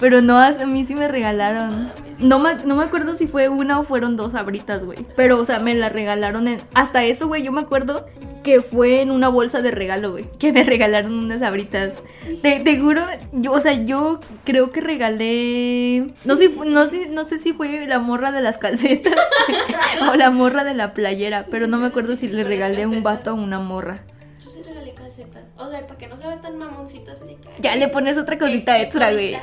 Pero 0.00 0.22
no, 0.22 0.38
a 0.38 0.50
mí 0.66 0.84
sí 0.84 0.94
me 0.94 1.08
regalaron. 1.08 1.90
No 2.20 2.38
me, 2.38 2.54
no 2.64 2.74
me 2.74 2.84
acuerdo 2.84 3.14
si 3.16 3.26
fue 3.26 3.48
una 3.50 3.78
o 3.78 3.84
fueron 3.84 4.16
dos 4.16 4.34
abritas, 4.34 4.82
güey. 4.82 4.98
Pero, 5.14 5.38
o 5.38 5.44
sea, 5.44 5.58
me 5.60 5.74
la 5.74 5.88
regalaron 5.90 6.48
en... 6.48 6.58
Hasta 6.74 7.04
eso, 7.04 7.28
güey, 7.28 7.42
yo 7.44 7.52
me 7.52 7.60
acuerdo 7.60 8.06
que 8.42 8.60
fue 8.60 9.02
en 9.02 9.10
una 9.10 9.28
bolsa 9.28 9.60
de 9.60 9.70
regalo, 9.70 10.12
güey. 10.12 10.24
Que 10.38 10.52
me 10.52 10.64
regalaron 10.64 11.12
unas 11.18 11.42
abritas. 11.42 12.02
Te, 12.42 12.60
te 12.60 12.78
juro, 12.80 13.02
yo, 13.32 13.52
o 13.52 13.60
sea, 13.60 13.74
yo 13.84 14.20
creo 14.44 14.70
que 14.70 14.80
regalé... 14.80 16.06
No 16.24 16.36
sé, 16.36 16.48
fu- 16.48 16.64
no, 16.78 16.86
sé, 16.86 17.08
no 17.08 17.24
sé 17.24 17.38
si 17.38 17.52
fue 17.52 17.86
la 17.86 17.98
morra 17.98 18.30
de 18.32 18.40
las 18.40 18.58
calcetas 18.58 19.14
o 20.10 20.14
la 20.14 20.30
morra 20.30 20.64
de 20.64 20.74
la 20.74 20.94
playera. 20.94 21.46
Pero 21.50 21.66
no 21.66 21.78
me 21.78 21.88
acuerdo 21.88 22.16
si 22.16 22.28
le 22.28 22.44
regalé 22.44 22.86
un 22.86 23.02
vato 23.02 23.32
o 23.32 23.34
una 23.34 23.58
morra. 23.58 24.04
Yo 24.44 24.50
sí 24.50 24.62
regalé 24.62 24.94
calcetas. 24.94 25.42
O 25.56 25.68
sea, 25.70 25.86
para 25.86 25.98
que 25.98 26.06
no 26.06 26.16
se 26.16 26.26
vea 26.26 26.40
tan 26.40 26.56
mamoncito 26.56 27.12
así 27.12 27.24
de 27.24 27.36
que. 27.36 27.48
Ya 27.60 27.74
le 27.76 27.88
pones 27.88 28.16
otra 28.18 28.38
cosita 28.38 28.80
extra, 28.80 29.12
güey. 29.12 29.36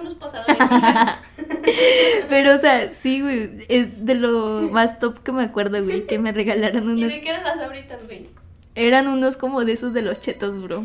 unos 0.00 0.14
pasadores. 0.14 0.56
Pero, 2.28 2.54
o 2.54 2.58
sea, 2.58 2.90
sí, 2.90 3.20
güey. 3.22 3.64
Es 3.68 4.04
de 4.04 4.14
lo 4.14 4.68
más 4.70 4.98
top 4.98 5.22
que 5.22 5.32
me 5.32 5.44
acuerdo, 5.44 5.82
güey. 5.82 6.06
Que 6.06 6.18
me 6.18 6.32
regalaron 6.32 6.84
¿Y 6.98 7.04
unos. 7.04 7.14
de 7.14 7.20
qué 7.22 7.30
eran 7.30 7.44
las 7.44 7.58
abritas, 7.58 8.04
güey? 8.04 8.28
Eran 8.74 9.08
unos 9.08 9.36
como 9.36 9.64
de 9.64 9.72
esos 9.72 9.92
de 9.92 10.02
los 10.02 10.20
chetos, 10.20 10.60
bro. 10.62 10.84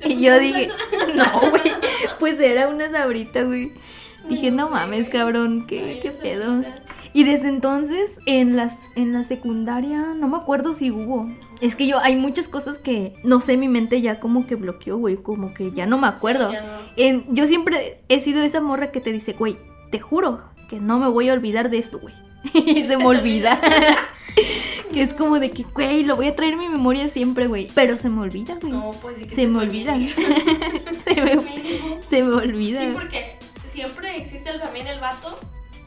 ¿Le 0.00 0.08
y 0.14 0.20
yo 0.22 0.38
dije, 0.38 0.68
salsa? 0.68 1.14
no, 1.14 1.50
güey. 1.50 1.72
Pues 2.18 2.40
era 2.40 2.68
una 2.68 2.90
sabrita, 2.90 3.42
güey. 3.42 3.72
Dije, 4.30 4.50
no 4.50 4.70
mames, 4.70 5.10
cabrón, 5.10 5.66
qué, 5.66 5.98
qué 6.02 6.10
pedo. 6.10 6.62
Y 7.12 7.24
desde 7.24 7.48
entonces, 7.48 8.20
en 8.26 8.56
las, 8.56 8.92
en 8.96 9.12
la 9.12 9.24
secundaria, 9.24 10.14
no 10.16 10.28
me 10.28 10.36
acuerdo 10.36 10.74
si 10.74 10.90
hubo. 10.90 11.28
Es 11.60 11.74
que 11.76 11.86
yo, 11.86 11.98
hay 11.98 12.16
muchas 12.16 12.48
cosas 12.48 12.78
que, 12.78 13.14
no 13.24 13.40
sé, 13.40 13.56
mi 13.56 13.68
mente 13.68 14.00
ya 14.00 14.20
como 14.20 14.46
que 14.46 14.54
bloqueó, 14.54 14.96
güey. 14.96 15.16
Como 15.16 15.52
que 15.52 15.72
ya 15.72 15.86
no 15.86 15.98
me 15.98 16.06
acuerdo. 16.06 16.48
Sí, 16.50 16.54
ya 16.54 16.62
no. 16.62 16.78
En- 16.96 17.24
yo 17.34 17.46
siempre 17.46 18.00
he 18.08 18.20
sido 18.20 18.42
esa 18.42 18.60
morra 18.60 18.92
que 18.92 19.00
te 19.00 19.12
dice, 19.12 19.32
güey, 19.32 19.58
te 19.90 19.98
juro 19.98 20.42
que 20.68 20.78
no 20.80 20.98
me 21.00 21.08
voy 21.08 21.28
a 21.28 21.32
olvidar 21.32 21.68
de 21.68 21.78
esto, 21.78 21.98
güey. 21.98 22.14
y 22.54 22.84
se 22.86 22.96
me 22.96 23.06
olvida. 23.06 23.60
que 24.92 25.02
es 25.02 25.12
como 25.12 25.38
de 25.40 25.50
que, 25.50 25.64
güey, 25.64 26.04
lo 26.04 26.16
voy 26.16 26.28
a 26.28 26.36
traer 26.36 26.52
en 26.54 26.60
mi 26.60 26.68
memoria 26.68 27.08
siempre, 27.08 27.48
güey. 27.48 27.66
Pero 27.74 27.98
se 27.98 28.08
me 28.08 28.20
olvida, 28.20 28.56
güey. 28.60 28.72
No, 28.72 28.92
pues 29.02 29.16
se 29.34 29.46
me 29.48 29.58
olvida. 29.58 29.96
se, 31.04 31.20
me, 31.20 32.02
se 32.02 32.22
me 32.22 32.34
olvida. 32.34 32.80
Sí, 32.80 32.90
porque 32.94 33.24
siempre 33.80 34.16
existe 34.16 34.50
el- 34.50 34.60
también 34.60 34.86
el 34.86 35.00
vato 35.00 35.38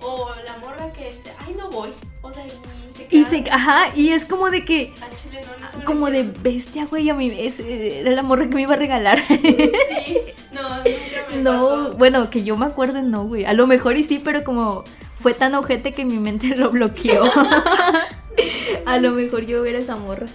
o 0.01 0.29
la 0.45 0.57
morra 0.57 0.91
que 0.91 1.13
dice, 1.13 1.31
ay, 1.45 1.55
no 1.57 1.69
voy. 1.69 1.89
O 2.23 2.31
sea, 2.31 2.43
y 2.45 2.49
se 2.93 3.03
Y 3.03 3.23
queda. 3.23 3.29
se, 3.29 3.43
ajá, 3.51 3.95
y 3.95 4.09
es 4.09 4.25
como 4.25 4.49
de 4.49 4.65
que, 4.65 4.93
Al 5.01 5.09
chile 5.17 5.41
no, 5.45 5.51
nunca 5.63 5.77
me 5.77 5.83
como 5.85 6.09
de 6.09 6.23
bestia, 6.41 6.85
güey, 6.85 7.09
a 7.09 7.13
mí 7.13 7.31
es, 7.37 7.59
era 7.59 8.11
la 8.11 8.21
morra 8.23 8.47
que 8.49 8.55
me 8.55 8.61
iba 8.63 8.73
a 8.73 8.77
regalar. 8.77 9.19
Sí, 9.27 9.37
no, 10.53 10.77
nunca 10.77 10.85
me 11.29 11.35
no, 11.37 11.51
pasó. 11.51 11.93
bueno, 11.97 12.29
que 12.29 12.43
yo 12.43 12.57
me 12.57 12.65
acuerde, 12.65 13.01
no, 13.03 13.25
güey. 13.25 13.45
A 13.45 13.53
lo 13.53 13.67
mejor 13.67 13.95
y 13.97 14.03
sí, 14.03 14.19
pero 14.23 14.43
como 14.43 14.83
fue 15.19 15.33
tan 15.33 15.53
ojete 15.55 15.93
que 15.93 16.03
mi 16.05 16.17
mente 16.17 16.47
lo 16.57 16.69
bloqueó. 16.71 17.23
a 18.85 18.97
lo 18.97 19.11
mejor 19.11 19.45
yo 19.45 19.63
era 19.65 19.79
esa 19.79 19.95
morra. 19.95 20.25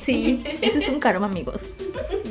Sí, 0.00 0.42
ese 0.62 0.78
es 0.78 0.88
un 0.88 0.98
karma, 0.98 1.26
amigos. 1.26 1.70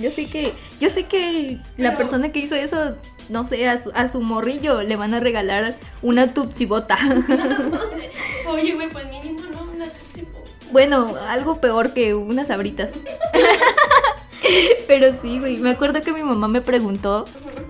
Yo 0.02 0.12
sé 0.12 0.26
que, 0.26 0.54
yo 0.80 0.90
sé 0.90 1.04
que 1.06 1.60
la 1.78 1.94
persona 1.94 2.32
que 2.32 2.40
hizo 2.40 2.56
eso, 2.56 2.96
no 3.30 3.48
sé, 3.48 3.68
a 3.68 3.78
su, 3.78 3.92
a 3.94 4.08
su 4.08 4.22
morrillo 4.22 4.82
le 4.82 4.96
van 4.96 5.14
a 5.14 5.20
regalar 5.20 5.76
una 6.02 6.34
tupsibota. 6.34 6.98
Oye, 8.48 8.74
güey, 8.74 8.90
pues 8.90 9.08
mínimo, 9.08 9.42
¿no? 9.52 9.72
Una 9.72 9.86
Pop. 9.86 10.48
bueno, 10.72 11.16
algo 11.28 11.62
peor 11.62 11.94
que 11.94 12.16
unas 12.16 12.50
abritas. 12.50 12.94
Pero 14.88 15.14
sí, 15.22 15.40
güey, 15.40 15.58
me 15.58 15.70
acuerdo 15.70 16.02
que 16.02 16.12
mi 16.12 16.24
mamá 16.24 16.48
me 16.48 16.62
preguntó 16.62 17.26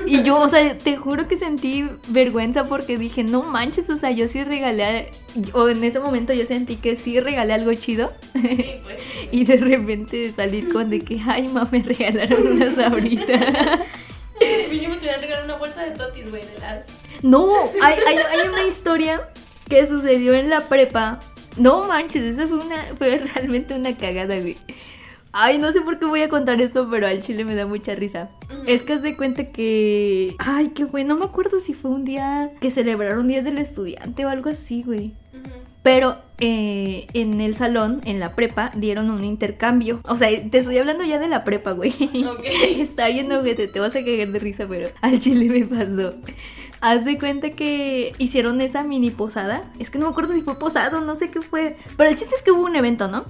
y 0.10 0.24
yo, 0.24 0.40
o 0.40 0.50
sea, 0.50 0.78
te 0.78 0.98
juro 0.98 1.28
que 1.28 1.38
sentí 1.38 1.88
vergüenza 2.08 2.66
porque 2.66 2.98
dije, 2.98 3.24
no 3.24 3.44
manches, 3.44 3.90
o 3.90 3.98
sea, 3.98 4.10
yo 4.10 4.28
sí 4.28 4.44
regalé, 4.44 5.12
o 5.54 5.70
en 5.70 5.84
ese 5.84 6.00
momento 6.00 6.34
yo 6.34 6.46
sentí 6.46 6.78
que 6.78 6.96
sí 6.96 7.20
regalé 7.20 7.54
algo 7.54 7.74
chido. 7.76 8.12
Sí, 8.34 8.80
pues. 8.84 8.98
Y 9.32 9.46
de 9.46 9.58
repente 9.58 10.32
salir 10.32 10.70
con 10.74 10.90
de 10.90 11.00
que, 11.00 11.22
ay, 11.28 11.48
mamá, 11.48 11.70
me 11.72 11.84
regalaron 11.84 12.48
unas 12.48 12.78
abritas. 12.80 13.80
Mínimo 14.72 14.96
te 14.96 15.06
voy 15.06 15.10
a 15.10 15.18
regalar 15.18 15.46
una 15.46 15.58
bolsa 15.58 15.84
de 15.84 15.92
totis, 15.92 16.32
güey, 16.32 16.44
de 16.44 16.58
las. 16.60 16.88
No, 17.22 17.54
hay, 17.84 17.96
hay, 18.08 18.18
hay 18.18 18.48
una 18.48 18.66
historia 18.66 19.30
que 19.68 19.86
sucedió 19.86 20.34
en 20.34 20.50
la 20.50 20.62
prepa. 20.62 21.20
No 21.58 21.84
manches, 21.84 22.24
esa 22.24 22.48
fue 22.48 22.58
una, 22.58 22.78
fue 22.98 23.18
realmente 23.18 23.76
una 23.76 23.96
cagada, 23.96 24.40
güey. 24.40 24.58
Ay, 25.32 25.58
no 25.60 25.72
sé 25.72 25.82
por 25.82 26.00
qué 26.00 26.06
voy 26.06 26.22
a 26.22 26.30
contar 26.30 26.60
eso, 26.62 26.88
pero 26.90 27.08
al 27.08 27.22
chile 27.22 27.46
me 27.46 27.56
da 27.56 27.66
mucha 27.66 27.96
risa. 27.96 28.30
Es 28.66 28.84
que 28.84 28.94
haz 28.94 29.02
de 29.02 29.16
cuenta 29.16 29.52
que. 29.52 30.36
Ay, 30.40 30.70
qué 30.70 30.86
güey, 30.86 31.04
no 31.04 31.16
me 31.16 31.26
acuerdo 31.26 31.60
si 31.60 31.74
fue 31.74 31.92
un 31.92 32.06
día 32.06 32.52
que 32.60 32.72
celebraron 32.72 33.28
Día 33.28 33.44
del 33.44 33.58
Estudiante 33.60 34.26
o 34.26 34.30
algo 34.30 34.50
así, 34.50 34.84
güey. 34.84 35.12
Pero 35.84 36.18
eh, 36.40 37.08
en 37.14 37.40
el 37.42 37.56
salón, 37.56 38.02
en 38.06 38.20
la 38.20 38.36
prepa, 38.36 38.72
dieron 38.76 39.10
un 39.10 39.24
intercambio. 39.24 40.02
O 40.06 40.18
sea, 40.18 40.30
te 40.50 40.58
estoy 40.58 40.78
hablando 40.78 41.04
ya 41.04 41.20
de 41.20 41.28
la 41.28 41.44
prepa, 41.44 41.72
güey. 41.72 41.94
Ok. 42.28 42.44
Está 42.78 43.08
viendo 43.08 43.44
que 43.44 43.56
te, 43.56 43.68
te 43.68 43.80
vas 43.80 43.96
a 43.96 44.04
cagar 44.04 44.32
de 44.32 44.40
risa, 44.40 44.66
pero 44.68 44.90
al 45.02 45.20
chile 45.20 45.46
me 45.46 45.66
pasó. 45.66 46.14
Haz 46.82 47.06
de 47.06 47.18
cuenta 47.20 47.50
que 47.52 48.14
hicieron 48.18 48.62
esa 48.62 48.84
mini 48.84 49.12
posada. 49.12 49.64
Es 49.80 49.90
que 49.90 50.00
no 50.00 50.06
me 50.06 50.12
acuerdo 50.12 50.34
si 50.34 50.42
fue 50.42 50.58
posado, 50.58 51.02
no 51.02 51.16
sé 51.16 51.30
qué 51.30 51.42
fue. 51.42 51.78
Pero 51.98 52.10
el 52.10 52.16
chiste 52.16 52.36
es 52.36 52.42
que 52.42 52.52
hubo 52.52 52.64
un 52.64 52.76
evento, 52.76 53.08
¿no? 53.08 53.26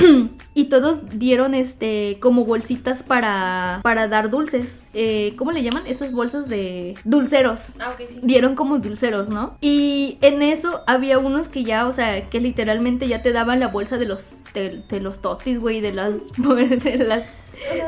Ujú. 0.00 0.30
Y 0.56 0.70
todos 0.70 1.02
dieron 1.18 1.52
este 1.52 2.16
como 2.18 2.46
bolsitas 2.46 3.02
para, 3.02 3.80
para 3.82 4.08
dar 4.08 4.30
dulces. 4.30 4.82
Eh, 4.94 5.34
¿Cómo 5.36 5.52
le 5.52 5.62
llaman? 5.62 5.82
Esas 5.86 6.12
bolsas 6.12 6.48
de 6.48 6.96
dulceros 7.04 7.74
Ah, 7.78 7.90
ok, 7.92 8.08
sí. 8.08 8.20
dieron 8.22 8.54
como 8.54 8.78
dulceros, 8.78 9.28
¿no? 9.28 9.58
Y 9.60 10.16
en 10.22 10.40
eso 10.40 10.80
había 10.86 11.18
unos 11.18 11.48
que 11.50 11.62
ya, 11.62 11.86
o 11.86 11.92
sea, 11.92 12.30
que 12.30 12.40
literalmente 12.40 13.06
ya 13.06 13.20
te 13.20 13.32
daban 13.32 13.60
la 13.60 13.68
bolsa 13.68 13.98
de 13.98 14.06
los 14.06 14.36
de, 14.54 14.82
de 14.88 15.00
los 15.00 15.20
totis, 15.20 15.58
güey, 15.60 15.82
de 15.82 15.92
las 15.92 16.14
de 16.38 17.04
las 17.06 17.24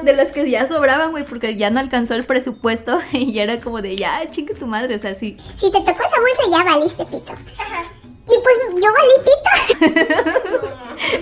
de 0.02 0.12
las 0.14 0.32
que 0.32 0.48
ya 0.48 0.66
sobraban, 0.66 1.10
güey, 1.10 1.24
porque 1.24 1.56
ya 1.56 1.70
no 1.70 1.80
alcanzó 1.80 2.14
el 2.14 2.24
presupuesto 2.24 3.00
y 3.12 3.32
ya 3.32 3.42
era 3.44 3.60
como 3.60 3.80
de 3.82 3.96
ya, 3.96 4.20
chinga 4.30 4.54
tu 4.54 4.66
madre, 4.66 4.94
o 4.94 4.98
sea, 4.98 5.14
sí. 5.14 5.36
Si 5.58 5.70
te 5.70 5.78
tocó 5.78 5.90
esa 5.90 6.20
bolsa 6.20 6.50
ya 6.50 6.64
valiste 6.64 7.04
pito. 7.06 7.32
Y 8.30 8.36
pues 8.42 8.82
yo 8.82 8.88
valí 8.92 9.88
pito. 10.50 10.68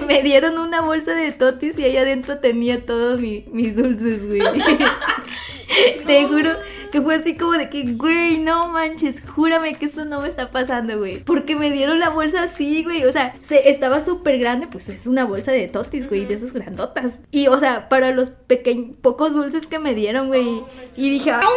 Me 0.06 0.22
dieron 0.22 0.58
una 0.58 0.80
bolsa 0.80 1.12
de 1.14 1.30
totis 1.32 1.78
y 1.78 1.84
ahí 1.84 1.96
adentro 1.96 2.38
tenía 2.38 2.84
todos 2.84 3.20
mi- 3.20 3.44
mis 3.52 3.76
dulces, 3.76 4.26
güey. 4.26 4.40
Te 6.06 6.24
juro 6.26 6.50
que 6.96 7.02
fue 7.02 7.14
así 7.14 7.36
como 7.36 7.52
de 7.52 7.68
que, 7.68 7.82
güey, 7.92 8.38
no 8.38 8.68
manches, 8.68 9.22
júrame 9.34 9.74
que 9.74 9.84
esto 9.84 10.06
no 10.06 10.22
me 10.22 10.28
está 10.28 10.50
pasando, 10.50 10.96
güey. 10.96 11.22
Porque 11.22 11.54
me 11.54 11.70
dieron 11.70 12.00
la 12.00 12.08
bolsa 12.08 12.44
así, 12.44 12.84
güey. 12.84 13.04
O 13.04 13.12
sea, 13.12 13.36
se, 13.42 13.68
estaba 13.68 14.00
súper 14.00 14.38
grande, 14.38 14.66
pues 14.66 14.88
es 14.88 15.06
una 15.06 15.26
bolsa 15.26 15.52
de 15.52 15.68
totis, 15.68 16.08
güey, 16.08 16.24
de 16.24 16.32
esas 16.32 16.54
grandotas. 16.54 17.22
Y, 17.30 17.48
o 17.48 17.60
sea, 17.60 17.90
para 17.90 18.12
los 18.12 18.30
pequeños, 18.30 18.96
pocos 18.96 19.34
dulces 19.34 19.66
que 19.66 19.78
me 19.78 19.94
dieron, 19.94 20.28
güey. 20.28 20.64
Y 20.96 21.10
dije, 21.10 21.32
Ay, 21.32 21.42
"Ay, 21.42 21.48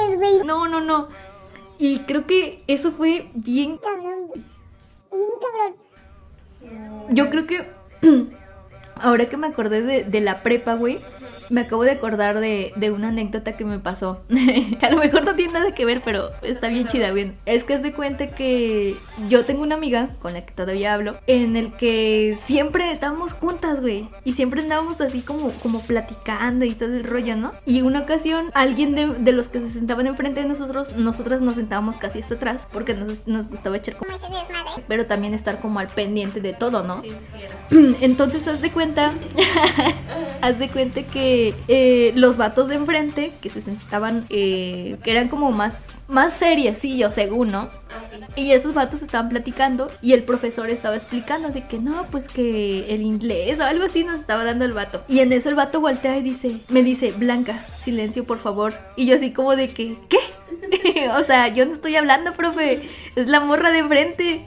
no 0.00 0.16
mames, 0.16 0.18
güey. 0.18 0.46
no, 0.46 0.68
no, 0.68 0.80
no. 0.80 1.08
Y 1.78 1.98
creo 2.06 2.26
que 2.26 2.62
eso 2.66 2.92
fue 2.92 3.28
bien 3.34 3.76
Cabrón, 3.76 4.28
güey. 4.28 4.40
Bien 5.12 5.30
cabrón. 6.62 7.14
Yo 7.14 7.28
creo 7.28 7.46
que 7.46 7.66
ahora 8.94 9.28
que 9.28 9.36
me 9.36 9.48
acordé 9.48 9.82
de, 9.82 10.04
de 10.04 10.20
la 10.22 10.40
prepa, 10.42 10.76
güey, 10.76 10.98
me 11.52 11.60
acabo 11.60 11.84
de 11.84 11.90
acordar 11.90 12.40
de, 12.40 12.72
de 12.76 12.90
una 12.90 13.08
anécdota 13.08 13.58
que 13.58 13.66
me 13.66 13.78
pasó. 13.78 14.22
a 14.82 14.90
lo 14.90 14.96
mejor 14.96 15.24
no 15.24 15.34
tiene 15.34 15.52
nada 15.52 15.74
que 15.74 15.84
ver, 15.84 16.00
pero 16.02 16.30
está 16.40 16.68
bien 16.68 16.88
chida, 16.88 17.12
bien. 17.12 17.36
Es 17.44 17.64
que 17.64 17.74
es 17.74 17.82
de 17.82 17.92
cuenta 17.92 18.28
que 18.28 18.96
yo 19.28 19.44
tengo 19.44 19.62
una 19.62 19.74
amiga 19.74 20.08
con 20.20 20.32
la 20.32 20.46
que 20.46 20.54
todavía 20.54 20.94
hablo, 20.94 21.16
en 21.26 21.56
el 21.56 21.74
que 21.74 22.38
siempre 22.42 22.90
estábamos 22.90 23.34
juntas, 23.34 23.82
güey. 23.82 24.08
Y 24.24 24.32
siempre 24.32 24.62
andábamos 24.62 25.02
así 25.02 25.20
como, 25.20 25.50
como 25.62 25.80
platicando 25.80 26.64
y 26.64 26.74
todo 26.74 26.94
el 26.94 27.04
rollo, 27.04 27.36
¿no? 27.36 27.52
Y 27.66 27.82
una 27.82 28.00
ocasión, 28.00 28.50
alguien 28.54 28.94
de, 28.94 29.08
de 29.08 29.32
los 29.32 29.50
que 29.50 29.60
se 29.60 29.68
sentaban 29.68 30.06
enfrente 30.06 30.40
de 30.40 30.48
nosotros, 30.48 30.96
nosotras 30.96 31.42
nos 31.42 31.56
sentábamos 31.56 31.98
casi 31.98 32.20
hasta 32.20 32.36
atrás, 32.36 32.66
porque 32.72 32.94
nos, 32.94 33.26
nos 33.26 33.48
gustaba 33.48 33.76
echar 33.76 33.96
como... 33.96 34.10
Pero 34.88 35.04
también 35.04 35.34
estar 35.34 35.60
como 35.60 35.80
al 35.80 35.88
pendiente 35.88 36.40
de 36.40 36.54
todo, 36.54 36.82
¿no? 36.82 37.02
Sí, 37.02 37.10
sí. 37.70 37.96
Entonces 38.00 38.48
haz 38.48 38.62
de 38.62 38.70
cuenta, 38.70 39.12
haz 40.42 40.58
de 40.58 40.68
cuenta 40.68 41.04
que 41.04 41.54
eh, 41.68 42.12
los 42.16 42.36
vatos 42.36 42.68
de 42.68 42.74
enfrente 42.74 43.32
que 43.40 43.48
se 43.48 43.60
sentaban, 43.60 44.26
eh, 44.28 44.96
que 45.04 45.12
eran 45.12 45.28
como 45.28 45.52
más, 45.52 46.04
más 46.08 46.32
seriecillos 46.34 47.14
según, 47.14 47.52
¿no? 47.52 47.70
Ah, 47.88 48.02
sí. 48.10 48.42
Y 48.42 48.50
esos 48.50 48.74
vatos 48.74 49.02
estaban 49.02 49.28
platicando 49.28 49.90
y 50.02 50.12
el 50.14 50.24
profesor 50.24 50.68
estaba 50.68 50.96
explicando 50.96 51.50
de 51.50 51.64
que 51.66 51.78
no, 51.78 52.06
pues 52.10 52.28
que 52.28 52.92
el 52.92 53.02
inglés 53.02 53.60
o 53.60 53.62
algo 53.62 53.84
así 53.84 54.02
nos 54.02 54.20
estaba 54.20 54.44
dando 54.44 54.64
el 54.64 54.72
vato. 54.72 55.04
Y 55.08 55.20
en 55.20 55.32
eso 55.32 55.48
el 55.48 55.54
vato 55.54 55.80
voltea 55.80 56.18
y 56.18 56.22
dice, 56.22 56.58
me 56.68 56.82
dice, 56.82 57.12
Blanca, 57.12 57.64
silencio 57.78 58.24
por 58.24 58.40
favor. 58.40 58.74
Y 58.96 59.06
yo 59.06 59.14
así 59.14 59.32
como 59.32 59.54
de 59.54 59.68
que, 59.68 59.96
¿qué? 60.08 60.18
o 61.16 61.22
sea, 61.22 61.48
yo 61.48 61.66
no 61.66 61.72
estoy 61.72 61.94
hablando, 61.94 62.32
profe, 62.32 62.88
es 63.14 63.28
la 63.28 63.38
morra 63.38 63.70
de 63.70 63.78
enfrente. 63.78 64.44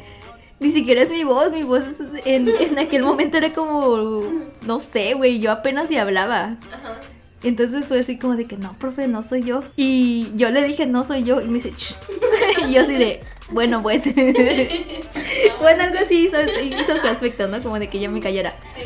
Ni 0.59 0.71
siquiera 0.71 1.01
es 1.01 1.09
mi 1.09 1.23
voz, 1.23 1.51
mi 1.51 1.63
voz 1.63 1.83
en, 2.25 2.47
en 2.47 2.79
aquel 2.79 3.03
momento 3.03 3.37
era 3.37 3.53
como, 3.53 4.23
no 4.65 4.79
sé, 4.79 5.13
güey, 5.13 5.39
yo 5.39 5.51
apenas 5.51 5.89
si 5.89 5.97
hablaba. 5.97 6.57
Ajá. 6.71 6.99
Entonces 7.43 7.85
fue 7.85 7.99
así 7.99 8.17
como 8.17 8.35
de 8.35 8.45
que 8.45 8.57
no, 8.57 8.73
profe, 8.79 9.07
no 9.07 9.21
soy 9.21 9.43
yo. 9.43 9.63
Y 9.75 10.31
yo 10.35 10.49
le 10.49 10.63
dije, 10.63 10.87
no 10.87 11.03
soy 11.03 11.23
yo. 11.23 11.41
Y 11.41 11.45
me 11.45 11.55
dice, 11.55 11.71
"Shh". 11.77 11.95
y 12.67 12.73
yo 12.73 12.81
así 12.81 12.93
de, 12.93 13.21
bueno, 13.51 13.81
pues. 13.83 14.03
bueno, 15.61 15.83
algo 15.83 15.99
así 16.01 16.25
hizo, 16.25 16.37
hizo 16.41 16.97
su 16.97 17.07
aspecto, 17.07 17.47
¿no? 17.47 17.61
Como 17.61 17.77
de 17.77 17.87
que 17.87 17.99
yo 17.99 18.09
me 18.09 18.19
callara. 18.19 18.55
Sí. 18.73 18.81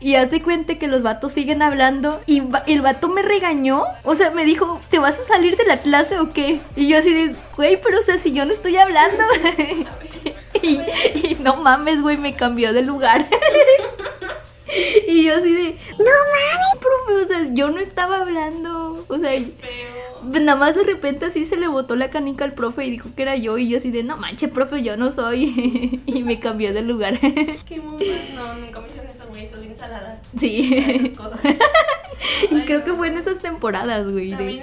Y 0.00 0.16
hace 0.16 0.42
cuenta 0.42 0.74
que 0.76 0.86
los 0.86 1.02
vatos 1.02 1.32
siguen 1.32 1.62
hablando 1.62 2.20
y 2.26 2.42
el 2.66 2.82
vato 2.82 3.08
me 3.08 3.22
regañó. 3.22 3.84
O 4.04 4.14
sea, 4.14 4.30
me 4.30 4.44
dijo, 4.44 4.80
¿te 4.90 4.98
vas 4.98 5.18
a 5.18 5.22
salir 5.24 5.56
de 5.56 5.64
la 5.64 5.78
clase 5.78 6.18
o 6.20 6.32
qué? 6.32 6.60
Y 6.76 6.88
yo 6.88 6.98
así 6.98 7.12
de, 7.12 7.34
güey, 7.56 7.80
pero 7.80 7.98
o 7.98 8.02
sea, 8.02 8.18
si 8.18 8.32
yo 8.32 8.44
no 8.44 8.52
estoy 8.52 8.76
hablando. 8.76 9.24
y, 10.64 10.80
y 11.26 11.36
no 11.40 11.56
mames, 11.56 12.02
güey, 12.02 12.16
me 12.16 12.34
cambió 12.34 12.72
de 12.72 12.82
lugar. 12.82 13.28
y 15.08 15.24
yo 15.24 15.36
así 15.36 15.52
de, 15.52 15.78
no 15.98 16.04
mames, 16.04 16.80
profe, 16.80 17.22
o 17.22 17.26
sea, 17.26 17.54
yo 17.54 17.70
no 17.70 17.78
estaba 17.78 18.18
hablando. 18.18 19.04
O 19.08 19.18
sea, 19.18 19.30
Pero. 19.30 20.44
nada 20.44 20.58
más 20.58 20.74
de 20.74 20.84
repente 20.84 21.26
así 21.26 21.44
se 21.44 21.56
le 21.56 21.68
botó 21.68 21.96
la 21.96 22.10
canica 22.10 22.44
al 22.44 22.54
profe 22.54 22.84
y 22.84 22.90
dijo 22.90 23.10
que 23.14 23.22
era 23.22 23.36
yo. 23.36 23.58
Y 23.58 23.68
yo 23.68 23.76
así 23.78 23.90
de, 23.90 24.02
no 24.02 24.16
manches, 24.16 24.50
profe, 24.50 24.82
yo 24.82 24.96
no 24.96 25.10
soy. 25.10 26.00
y 26.06 26.22
me 26.22 26.38
cambió 26.40 26.72
de 26.72 26.82
lugar. 26.82 27.18
Qué 27.66 27.80
mamá. 27.80 27.98
No, 28.34 28.54
nunca 28.54 28.80
me 28.80 28.86
hicieron 28.88 29.10
eso, 29.10 29.24
güey. 29.28 29.48
Soy 29.48 29.60
bien 29.62 29.76
salada. 29.76 30.20
sí. 30.38 30.74
Esas 30.76 31.18
cosas. 31.18 31.40
Y 32.50 32.54
Ay, 32.56 32.64
creo 32.64 32.80
no. 32.80 32.84
que 32.86 32.94
fue 32.94 33.08
en 33.08 33.18
esas 33.18 33.38
temporadas, 33.38 34.10
güey. 34.10 34.30
También 34.30 34.62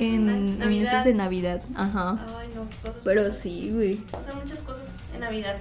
en, 0.00 0.28
en, 0.28 0.62
En, 0.62 0.68
meses 0.68 1.04
de 1.04 1.14
Navidad. 1.14 1.62
Ajá. 1.74 2.18
Ay, 2.38 2.48
no, 2.54 2.68
qué 2.68 2.76
cosas. 2.82 3.02
Pero 3.04 3.22
pasan. 3.22 3.36
sí, 3.36 3.70
güey. 3.72 3.94
Pasan 3.96 4.36
muchas 4.42 4.58
cosas 4.58 4.95
en 5.16 5.20
Navidad. 5.20 5.56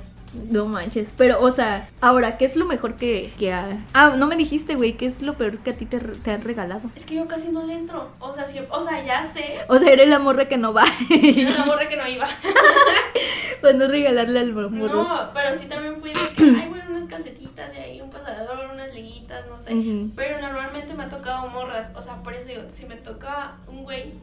No 0.51 0.65
manches. 0.65 1.07
Pero, 1.17 1.39
o 1.41 1.49
sea, 1.51 1.87
ahora, 2.01 2.37
¿qué 2.37 2.43
es 2.43 2.57
lo 2.57 2.65
mejor 2.65 2.95
que, 2.95 3.31
que 3.39 3.53
ha- 3.53 3.77
Ah, 3.93 4.15
no 4.17 4.27
me 4.27 4.35
dijiste, 4.35 4.75
güey, 4.75 4.93
¿qué 4.97 5.05
es 5.05 5.21
lo 5.21 5.35
peor 5.35 5.59
que 5.59 5.69
a 5.69 5.73
ti 5.75 5.85
te, 5.85 5.97
te 5.99 6.31
han 6.31 6.41
regalado? 6.43 6.81
Es 6.97 7.05
que 7.05 7.15
yo 7.15 7.25
casi 7.27 7.47
no 7.49 7.63
le 7.63 7.73
entro. 7.73 8.09
O 8.19 8.33
sea, 8.33 8.45
sí, 8.45 8.59
o 8.69 8.83
sea, 8.83 9.01
ya 9.03 9.23
sé. 9.23 9.59
O 9.69 9.77
sea, 9.77 9.91
eres 9.93 10.09
la 10.09 10.19
morra 10.19 10.49
que 10.49 10.57
no 10.57 10.73
va. 10.73 10.83
Era 11.09 11.51
una 11.55 11.65
morra 11.65 11.87
que 11.87 11.95
no 11.95 12.05
iba. 12.07 12.27
Para 13.61 13.73
no 13.75 13.87
regalarle 13.87 14.39
al 14.39 14.53
morro. 14.53 15.03
No, 15.03 15.29
pero 15.33 15.57
sí 15.57 15.67
también 15.67 15.99
fui 16.01 16.09
de 16.11 16.33
que, 16.35 16.43
ay, 16.61 16.67
bueno, 16.69 16.83
unas 16.89 17.07
calcetitas 17.09 17.73
y 17.73 17.77
ahí 17.77 18.01
un 18.01 18.09
pasador, 18.09 18.69
unas 18.73 18.93
liguitas, 18.93 19.45
no 19.47 19.57
sé. 19.59 19.71
Pero 20.17 20.41
normalmente 20.41 20.93
me 20.95 21.03
ha 21.03 21.09
tocado 21.09 21.47
morras. 21.47 21.91
O 21.95 22.01
sea, 22.01 22.21
por 22.21 22.33
eso 22.33 22.47
digo, 22.49 22.63
si 22.73 22.85
me 22.85 22.95
toca 22.97 23.53
un 23.67 23.83
güey, 23.83 24.13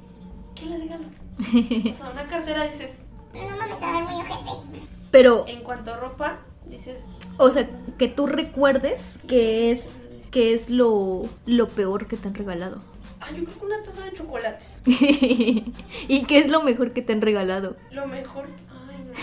¿qué 0.54 0.66
le 0.66 0.76
regalo? 0.78 1.04
O 1.90 1.94
sea, 1.94 2.10
una 2.10 2.24
cartera 2.24 2.64
dices, 2.64 2.90
No 3.32 3.56
mames, 3.56 3.82
a 3.82 3.92
ver, 3.92 4.02
muy 4.04 4.14
ojete. 4.20 4.82
Pero, 5.12 5.44
en 5.46 5.60
cuanto 5.62 5.92
a 5.94 5.98
ropa, 5.98 6.40
dices, 6.66 6.98
o 7.38 7.50
sea, 7.50 7.68
que 7.98 8.08
tú 8.08 8.26
recuerdes 8.26 9.20
que 9.28 9.70
es 9.70 9.96
que 10.32 10.54
es 10.54 10.70
lo, 10.70 11.22
lo 11.46 11.68
peor 11.68 12.08
que 12.08 12.16
te 12.16 12.26
han 12.28 12.34
regalado. 12.34 12.80
ay, 13.20 13.36
yo 13.36 13.44
creo 13.44 13.58
que 13.60 13.66
una 13.66 13.82
taza 13.82 14.02
de 14.04 14.12
chocolates. 14.14 14.80
¿Y 14.86 16.24
qué 16.26 16.38
es 16.38 16.50
lo 16.50 16.62
mejor 16.62 16.92
que 16.92 17.02
te 17.02 17.12
han 17.12 17.20
regalado? 17.20 17.76
Lo 17.90 18.06
mejor. 18.06 18.46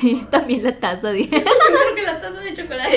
Ay, 0.04 0.14
no. 0.14 0.28
También 0.30 0.64
la 0.64 0.80
taza, 0.80 1.10
dije. 1.10 1.30
Creo 1.44 1.96
que 1.96 2.02
la 2.04 2.22
taza 2.22 2.40
de 2.42 2.56
chocolate. 2.56 2.96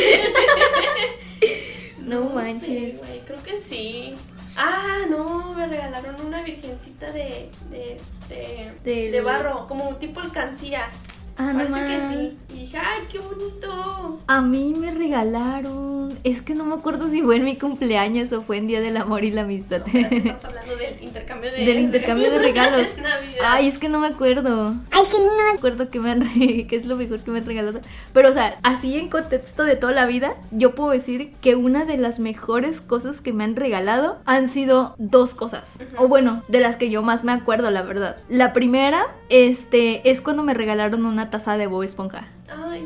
No 1.99 2.29
sé, 2.29 2.35
manches. 2.35 3.01
creo 3.25 3.43
que 3.43 3.59
sí. 3.59 4.15
Ah, 4.57 4.99
no, 5.09 5.55
me 5.55 5.67
regalaron 5.67 6.15
una 6.27 6.43
virgencita 6.43 7.11
de, 7.11 7.49
de, 7.71 7.95
este, 7.95 8.73
Del- 8.85 9.13
de 9.13 9.21
barro, 9.23 9.67
como 9.67 9.97
tipo 9.97 10.21
alcancía. 10.21 10.89
Ah, 11.37 11.53
no 11.53 11.59
Parece 11.59 11.87
que 11.87 11.99
man. 11.99 12.13
sí. 12.13 12.39
Y 12.55 12.61
dije, 12.61 12.79
ay, 12.79 13.01
qué 13.11 13.19
bonito. 13.19 14.21
A 14.27 14.41
mí 14.43 14.75
me 14.79 14.91
regalaron. 14.91 16.11
Es 16.25 16.43
que 16.43 16.55
no 16.55 16.65
me 16.65 16.75
acuerdo 16.75 17.09
si 17.09 17.23
fue 17.23 17.37
en 17.37 17.45
mi 17.45 17.57
cumpleaños 17.57 18.33
o 18.33 18.43
fue 18.43 18.59
en 18.59 18.67
Día 18.67 18.81
del 18.81 18.97
Amor 18.97 19.25
y 19.25 19.31
la 19.31 19.43
Amistad. 19.43 19.83
Estamos 19.95 20.45
hablando 20.45 20.77
del 20.77 21.03
intercambio 21.03 21.51
de 21.51 21.65
Del 21.65 21.79
intercambio 21.81 22.31
de 22.31 22.39
regalos. 22.39 22.89
Ay, 23.45 23.69
es 23.69 23.79
que 23.79 23.89
no 23.89 23.99
me 24.01 24.09
acuerdo. 24.09 24.75
Ay, 24.91 25.03
qué 25.11 25.19
lindo. 25.19 25.33
me 25.51 25.59
acuerdo 25.59 25.91
que 25.91 26.01
me 26.01 26.11
han 26.11 26.23
que 26.33 26.77
es 26.77 26.87
lo 26.87 26.97
mejor 26.97 27.21
que 27.21 27.31
me 27.31 27.39
han 27.39 27.47
regalado. 27.47 27.81
Pero, 28.13 28.29
o 28.29 28.33
sea, 28.33 28.59
así 28.63 28.97
en 28.97 29.09
contexto 29.09 29.65
de 29.65 29.77
toda 29.77 29.93
la 29.93 30.07
vida, 30.07 30.35
yo 30.51 30.75
puedo 30.75 30.91
decir 30.91 31.33
que 31.41 31.57
una 31.57 31.85
de 31.85 31.97
las 31.97 32.19
mejores 32.19 32.81
cosas 32.81 33.21
que 33.21 33.33
me 33.33 33.45
han 33.45 33.57
regalado 33.57 34.19
han 34.25 34.49
sido 34.49 34.95
dos 34.99 35.35
cosas. 35.35 35.79
O 35.99 36.09
bueno, 36.09 36.43
de 36.49 36.61
las 36.61 36.77
que 36.77 36.91
yo 36.91 37.03
más 37.03 37.25
me 37.25 37.33
acuerdo, 37.33 37.71
la 37.71 37.83
verdad. 37.83 38.17
La 38.29 38.53
primera, 38.53 39.07
este, 39.29 40.11
es 40.11 40.21
cuando 40.21 40.43
me 40.43 40.55
regalaron 40.55 41.07
una 41.07 41.31
taza 41.33 41.57
de 41.57 41.67
Bob 41.67 41.83
Esponja. 41.83 42.29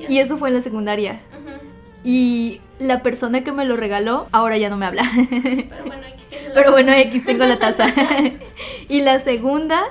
Ya. 0.00 0.09
Y 0.11 0.18
eso 0.20 0.38
fue 0.38 0.48
en 0.48 0.54
la 0.54 0.61
secundaria. 0.62 1.20
Y 2.04 2.61
la 2.78 3.02
persona 3.02 3.42
que 3.44 3.52
me 3.52 3.64
lo 3.66 3.76
regaló 3.76 4.26
ahora 4.32 4.56
ya 4.56 4.70
no 4.70 4.76
me 4.78 4.87
habla. 4.87 5.02
Pero 5.30 5.85
bueno, 5.85 6.02
la- 6.02 6.54
Pero 6.54 6.70
bueno, 6.72 6.92
X 6.92 7.24
tengo 7.26 7.44
la 7.44 7.59
taza. 7.59 7.87
y 8.88 9.00
la 9.02 9.18
segunda 9.18 9.82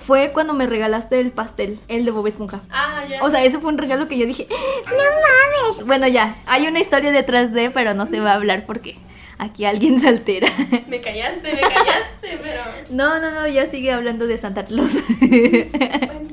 fue 0.00 0.30
cuando 0.32 0.54
me 0.54 0.66
regalaste 0.66 1.20
el 1.20 1.30
pastel, 1.30 1.78
el 1.88 2.04
de 2.04 2.10
Bob 2.10 2.26
Esponja. 2.26 2.60
Ah, 2.70 3.04
ya. 3.08 3.22
O 3.22 3.30
sea, 3.30 3.44
ese 3.44 3.58
fue 3.60 3.70
un 3.70 3.78
regalo 3.78 4.08
que 4.08 4.18
yo 4.18 4.26
dije, 4.26 4.48
No 4.86 5.70
mames. 5.76 5.86
bueno, 5.86 6.08
ya, 6.08 6.34
hay 6.46 6.66
una 6.66 6.80
historia 6.80 7.12
detrás 7.12 7.52
de, 7.52 7.70
pero 7.70 7.94
no 7.94 8.06
se 8.06 8.18
va 8.20 8.32
a 8.32 8.34
hablar 8.34 8.64
porque 8.66 8.96
aquí 9.38 9.64
alguien 9.66 10.00
se 10.00 10.08
altera. 10.08 10.48
me 10.88 11.00
callaste, 11.00 11.52
me 11.52 11.60
callaste, 11.60 12.38
pero. 12.42 12.62
No, 12.90 13.20
no, 13.20 13.30
no, 13.30 13.46
ya 13.46 13.66
sigue 13.66 13.92
hablando 13.92 14.26
de 14.26 14.38
Santa 14.38 14.64
Claus. 14.64 14.94
Bueno, 15.20 16.30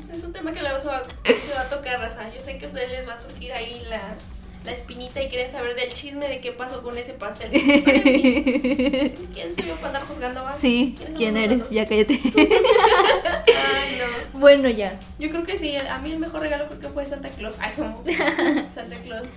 tema 0.48 0.54
que 0.54 0.62
luego 0.62 0.80
se 0.80 0.88
va, 0.88 1.04
se 1.04 1.54
va 1.54 1.62
a 1.62 1.70
tocar, 1.70 2.00
raza. 2.00 2.30
Yo 2.34 2.42
sé 2.42 2.58
que 2.58 2.66
a 2.66 2.68
ustedes 2.68 2.92
les 2.92 3.08
va 3.08 3.14
a 3.14 3.20
surgir 3.20 3.52
ahí 3.52 3.82
la, 3.90 4.16
la 4.66 4.72
espinita 4.72 5.22
y 5.22 5.30
quieren 5.30 5.52
saber 5.52 5.76
del 5.76 5.94
chisme 5.94 6.28
de 6.28 6.40
qué 6.40 6.52
pasó 6.52 6.82
con 6.84 6.98
ese 6.98 7.14
pastel. 7.14 7.52
¿Quién 9.34 9.56
soy 9.56 9.68
yo 9.68 9.76
para 9.76 9.88
andar 9.88 10.04
juzgando 10.04 10.44
va? 10.44 10.52
Sí, 10.52 10.96
¿Quiénes 10.98 11.18
¿quién 11.18 11.38
eres? 11.38 11.58
nosotros? 11.58 11.76
Ya 11.76 11.86
cállate. 11.86 12.22
Ay, 13.48 14.00
no. 14.00 14.40
bueno, 14.40 14.70
ya. 14.70 14.98
Yo 15.20 15.30
creo 15.30 15.44
que 15.44 15.58
sí, 15.58 15.76
a 15.76 15.98
mí 16.00 16.14
el 16.14 16.20
mejor 16.20 16.42
regalo 16.42 16.68
creo 16.68 16.80
que 16.80 16.90
fue 16.90 17.06
Santa 17.06 17.30
Claus. 17.30 17.54
Ay, 17.60 17.74
¿cómo? 17.76 18.04
Santa 18.74 18.98
Claus. 19.04 19.28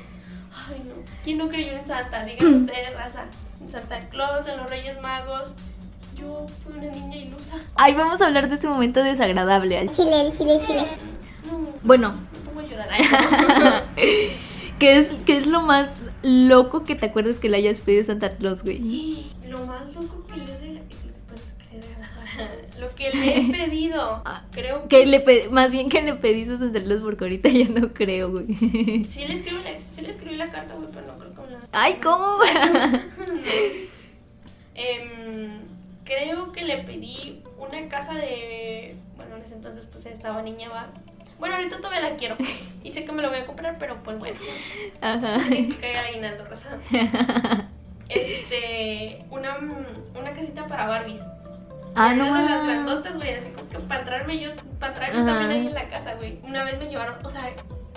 Ay, 0.53 0.83
no. 0.85 0.95
¿Quién 1.25 1.39
no 1.39 1.49
creyó 1.49 1.73
en 1.73 1.87
Santa? 1.87 2.25
Digan 2.25 2.55
ustedes, 2.67 2.95
raza. 2.95 3.25
En 3.61 3.71
Santa 3.71 3.99
Claus, 4.11 4.47
en 4.47 4.59
los 4.59 4.71
Reyes 4.71 5.01
Magos. 5.01 5.53
Yo 6.21 6.47
fui 6.65 6.75
una 6.79 6.91
niña 6.93 7.17
ilusa. 7.17 7.55
Ay, 7.77 7.95
vamos 7.95 8.21
a 8.21 8.27
hablar 8.27 8.49
de 8.49 8.57
ese 8.57 8.69
momento 8.69 9.03
desagradable. 9.03 9.79
Al... 9.79 9.91
Chile, 9.91 10.27
el 10.27 10.37
chile, 10.37 10.61
chile. 10.67 10.83
No, 11.51 11.59
Bueno, 11.83 12.15
a 12.59 12.63
llorar. 12.63 13.85
¿qué 14.79 14.97
es, 14.99 15.13
¿qué 15.27 15.39
es 15.39 15.47
lo 15.47 15.63
más 15.63 15.95
loco 16.23 16.85
que 16.85 16.95
te 16.95 17.07
acuerdas 17.07 17.39
que 17.39 17.49
le 17.49 17.57
hayas 17.59 17.81
pedido 17.81 18.03
a 18.03 18.07
Santa 18.07 18.37
Claus, 18.37 18.63
güey? 18.63 19.27
Lo 19.49 19.65
más 19.67 19.93
loco 19.95 20.25
que 20.27 20.37
le 20.37 20.45
he 20.45 20.83
que 21.71 21.81
regalado, 21.81 22.81
lo 22.81 22.95
que 22.95 23.11
le 23.13 23.39
he 23.39 23.43
pedido, 23.67 24.23
Ah, 24.25 24.45
creo 24.53 24.87
Que 24.89 25.07
le 25.07 25.21
pe- 25.21 25.49
más 25.51 25.71
bien 25.71 25.89
que 25.89 26.03
le 26.03 26.15
pediste 26.15 26.55
a 26.55 26.59
Santa 26.59 26.83
Claus 26.83 27.01
porque 27.03 27.25
ahorita 27.25 27.49
ya 27.49 27.67
no 27.69 27.93
creo, 27.93 28.31
güey. 28.31 28.55
sí 28.55 29.25
le 29.27 29.35
escribí 29.35 29.63
la, 29.63 29.71
sí 29.95 30.03
le 30.03 30.11
escribí 30.11 30.37
la 30.37 30.51
carta, 30.51 30.75
güey, 30.75 30.89
pero 30.93 31.07
no 31.07 31.19
creo 31.19 31.35
que 31.35 31.41
me 31.43 31.51
la... 31.53 31.61
Ay, 31.73 31.99
¿cómo? 32.03 32.39
Em, 34.75 35.61
creo 36.11 36.51
que 36.51 36.65
le 36.65 36.79
pedí 36.79 37.41
una 37.57 37.89
casa 37.89 38.15
de, 38.15 38.97
bueno, 39.17 39.37
en 39.37 39.43
ese 39.43 39.55
entonces 39.55 39.87
pues 39.87 40.07
estaba 40.07 40.43
niña, 40.43 40.69
va. 40.69 40.89
Bueno, 41.39 41.55
ahorita 41.55 41.77
todavía 41.77 42.01
la 42.11 42.17
quiero 42.17 42.37
y 42.83 42.91
sé 42.91 43.05
que 43.05 43.13
me 43.13 43.23
lo 43.23 43.31
voy 43.31 43.39
a 43.39 43.47
comprar, 43.47 43.77
pero 43.79 44.03
pues 44.03 44.19
bueno, 44.19 44.39
Ajá. 45.01 45.39
que 45.49 45.77
caiga 45.81 46.01
aguinaldo. 46.01 46.45
Este, 48.11 49.21
una, 49.31 49.57
una 50.19 50.33
casita 50.33 50.67
para 50.67 50.87
Barbies. 50.87 51.21
Ah, 51.95 52.13
no 52.13 52.25
de 52.25 52.43
las 52.43 52.65
grandotas, 52.65 53.17
güey, 53.17 53.35
así 53.35 53.51
como 53.51 53.69
que 53.69 53.79
para 53.79 54.05
traerme 54.05 54.41
yo, 54.41 54.51
para 54.81 54.95
traerme 54.95 55.21
Ajá. 55.21 55.31
también 55.31 55.61
ahí 55.61 55.67
en 55.69 55.75
la 55.75 55.89
casa, 55.89 56.15
güey. 56.17 56.41
Una 56.43 56.65
vez 56.65 56.77
me 56.81 56.87
llevaron, 56.89 57.25
o 57.25 57.31
sea, 57.31 57.53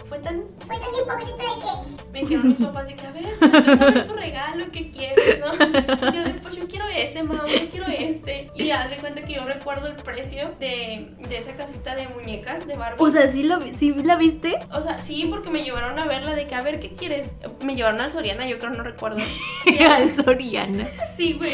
fue 0.08 0.20
tan 0.20 0.44
Fue 0.66 0.76
tan 0.78 0.90
hipócrita 0.94 1.44
de 1.44 1.62
que 1.62 1.94
me 2.14 2.20
dijeron 2.20 2.48
mis 2.48 2.58
papás 2.58 2.88
de 2.88 2.96
que, 2.96 3.08
a 3.08 3.12
ver, 3.12 3.26
ver 3.40 4.06
tu 4.06 4.14
regalo, 4.14 4.66
¿qué 4.72 4.92
quieres, 4.92 5.40
no? 5.40 5.52
Y 5.54 6.16
yo 6.16 6.24
de, 6.24 6.34
pues 6.42 6.56
yo 6.56 6.68
quiero 6.68 6.86
ese, 6.88 7.24
mamá, 7.24 7.44
yo 7.48 7.70
quiero 7.72 7.88
este. 7.88 8.52
Y 8.54 8.70
haz 8.70 8.92
de 8.92 8.98
cuenta 8.98 9.22
que 9.22 9.34
yo 9.34 9.46
recuerdo 9.46 9.88
el 9.88 9.96
precio 9.96 10.52
de, 10.60 11.10
de 11.28 11.38
esa 11.38 11.56
casita 11.56 11.96
de 11.96 12.08
muñecas 12.10 12.68
de 12.68 12.78
Barbie. 12.78 13.04
O 13.04 13.10
sea, 13.10 13.28
¿sí, 13.28 13.42
lo, 13.42 13.60
¿sí 13.62 13.96
la 13.96 14.16
viste? 14.16 14.60
O 14.72 14.82
sea, 14.84 15.00
sí, 15.00 15.26
porque 15.28 15.50
me 15.50 15.64
llevaron 15.64 15.98
a 15.98 16.06
verla 16.06 16.36
de 16.36 16.46
que, 16.46 16.54
a 16.54 16.62
ver, 16.62 16.80
¿qué 16.80 16.94
quieres? 16.94 17.32
Me 17.66 17.76
llevaron 17.76 18.00
al 18.00 18.12
Soriana, 18.12 18.48
yo 18.48 18.60
creo, 18.60 18.72
no 18.72 18.84
recuerdo. 18.84 19.18
Al 19.90 20.14
Soriana. 20.14 20.88
Sí, 21.18 21.34
güey. 21.34 21.54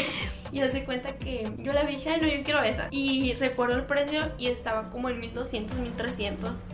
Y 0.52 0.60
haz 0.60 0.74
de 0.74 0.84
cuenta 0.84 1.16
que 1.16 1.50
yo 1.58 1.72
la 1.72 1.84
vi 1.84 1.92
y 1.92 1.96
dije, 1.96 2.10
ay, 2.10 2.20
no, 2.20 2.28
yo 2.28 2.42
quiero 2.42 2.62
esa. 2.62 2.88
Y 2.90 3.32
recuerdo 3.34 3.76
el 3.76 3.84
precio 3.84 4.32
y 4.36 4.48
estaba 4.48 4.90
como 4.90 5.08
en 5.08 5.20
1200, 5.20 5.78
1300. 5.78 6.64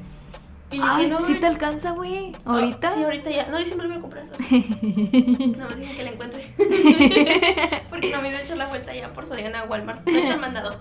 Y 0.71 0.77
dije, 0.77 0.89
Ay, 0.91 1.09
no, 1.09 1.21
sí 1.21 1.35
te 1.37 1.47
alcanza, 1.47 1.93
güey. 1.93 2.33
Ah, 2.45 2.55
¿Ahorita? 2.55 2.93
sí, 2.95 3.03
ahorita 3.03 3.31
ya. 3.31 3.47
No, 3.47 3.61
yo 3.61 3.67
siempre 3.67 3.87
lo 3.87 3.95
voy 3.95 3.99
a 3.99 4.03
comprar. 4.03 4.25
Nada 5.57 5.71
más 5.71 5.79
dije 5.79 5.97
que 5.97 6.03
la 6.03 6.11
encuentre. 6.11 6.45
Porque 8.01 8.17
no 8.17 8.23
me 8.23 8.31
he 8.31 8.43
hecho 8.43 8.55
la 8.57 8.67
vuelta 8.67 8.95
ya 8.95 9.13
por 9.13 9.27
Soriana 9.27 9.61
a 9.61 9.65
Walmart. 9.65 10.05
Me 10.07 10.19
he 10.21 10.23
hecho 10.25 10.33
el 10.35 10.41
mandado. 10.41 10.79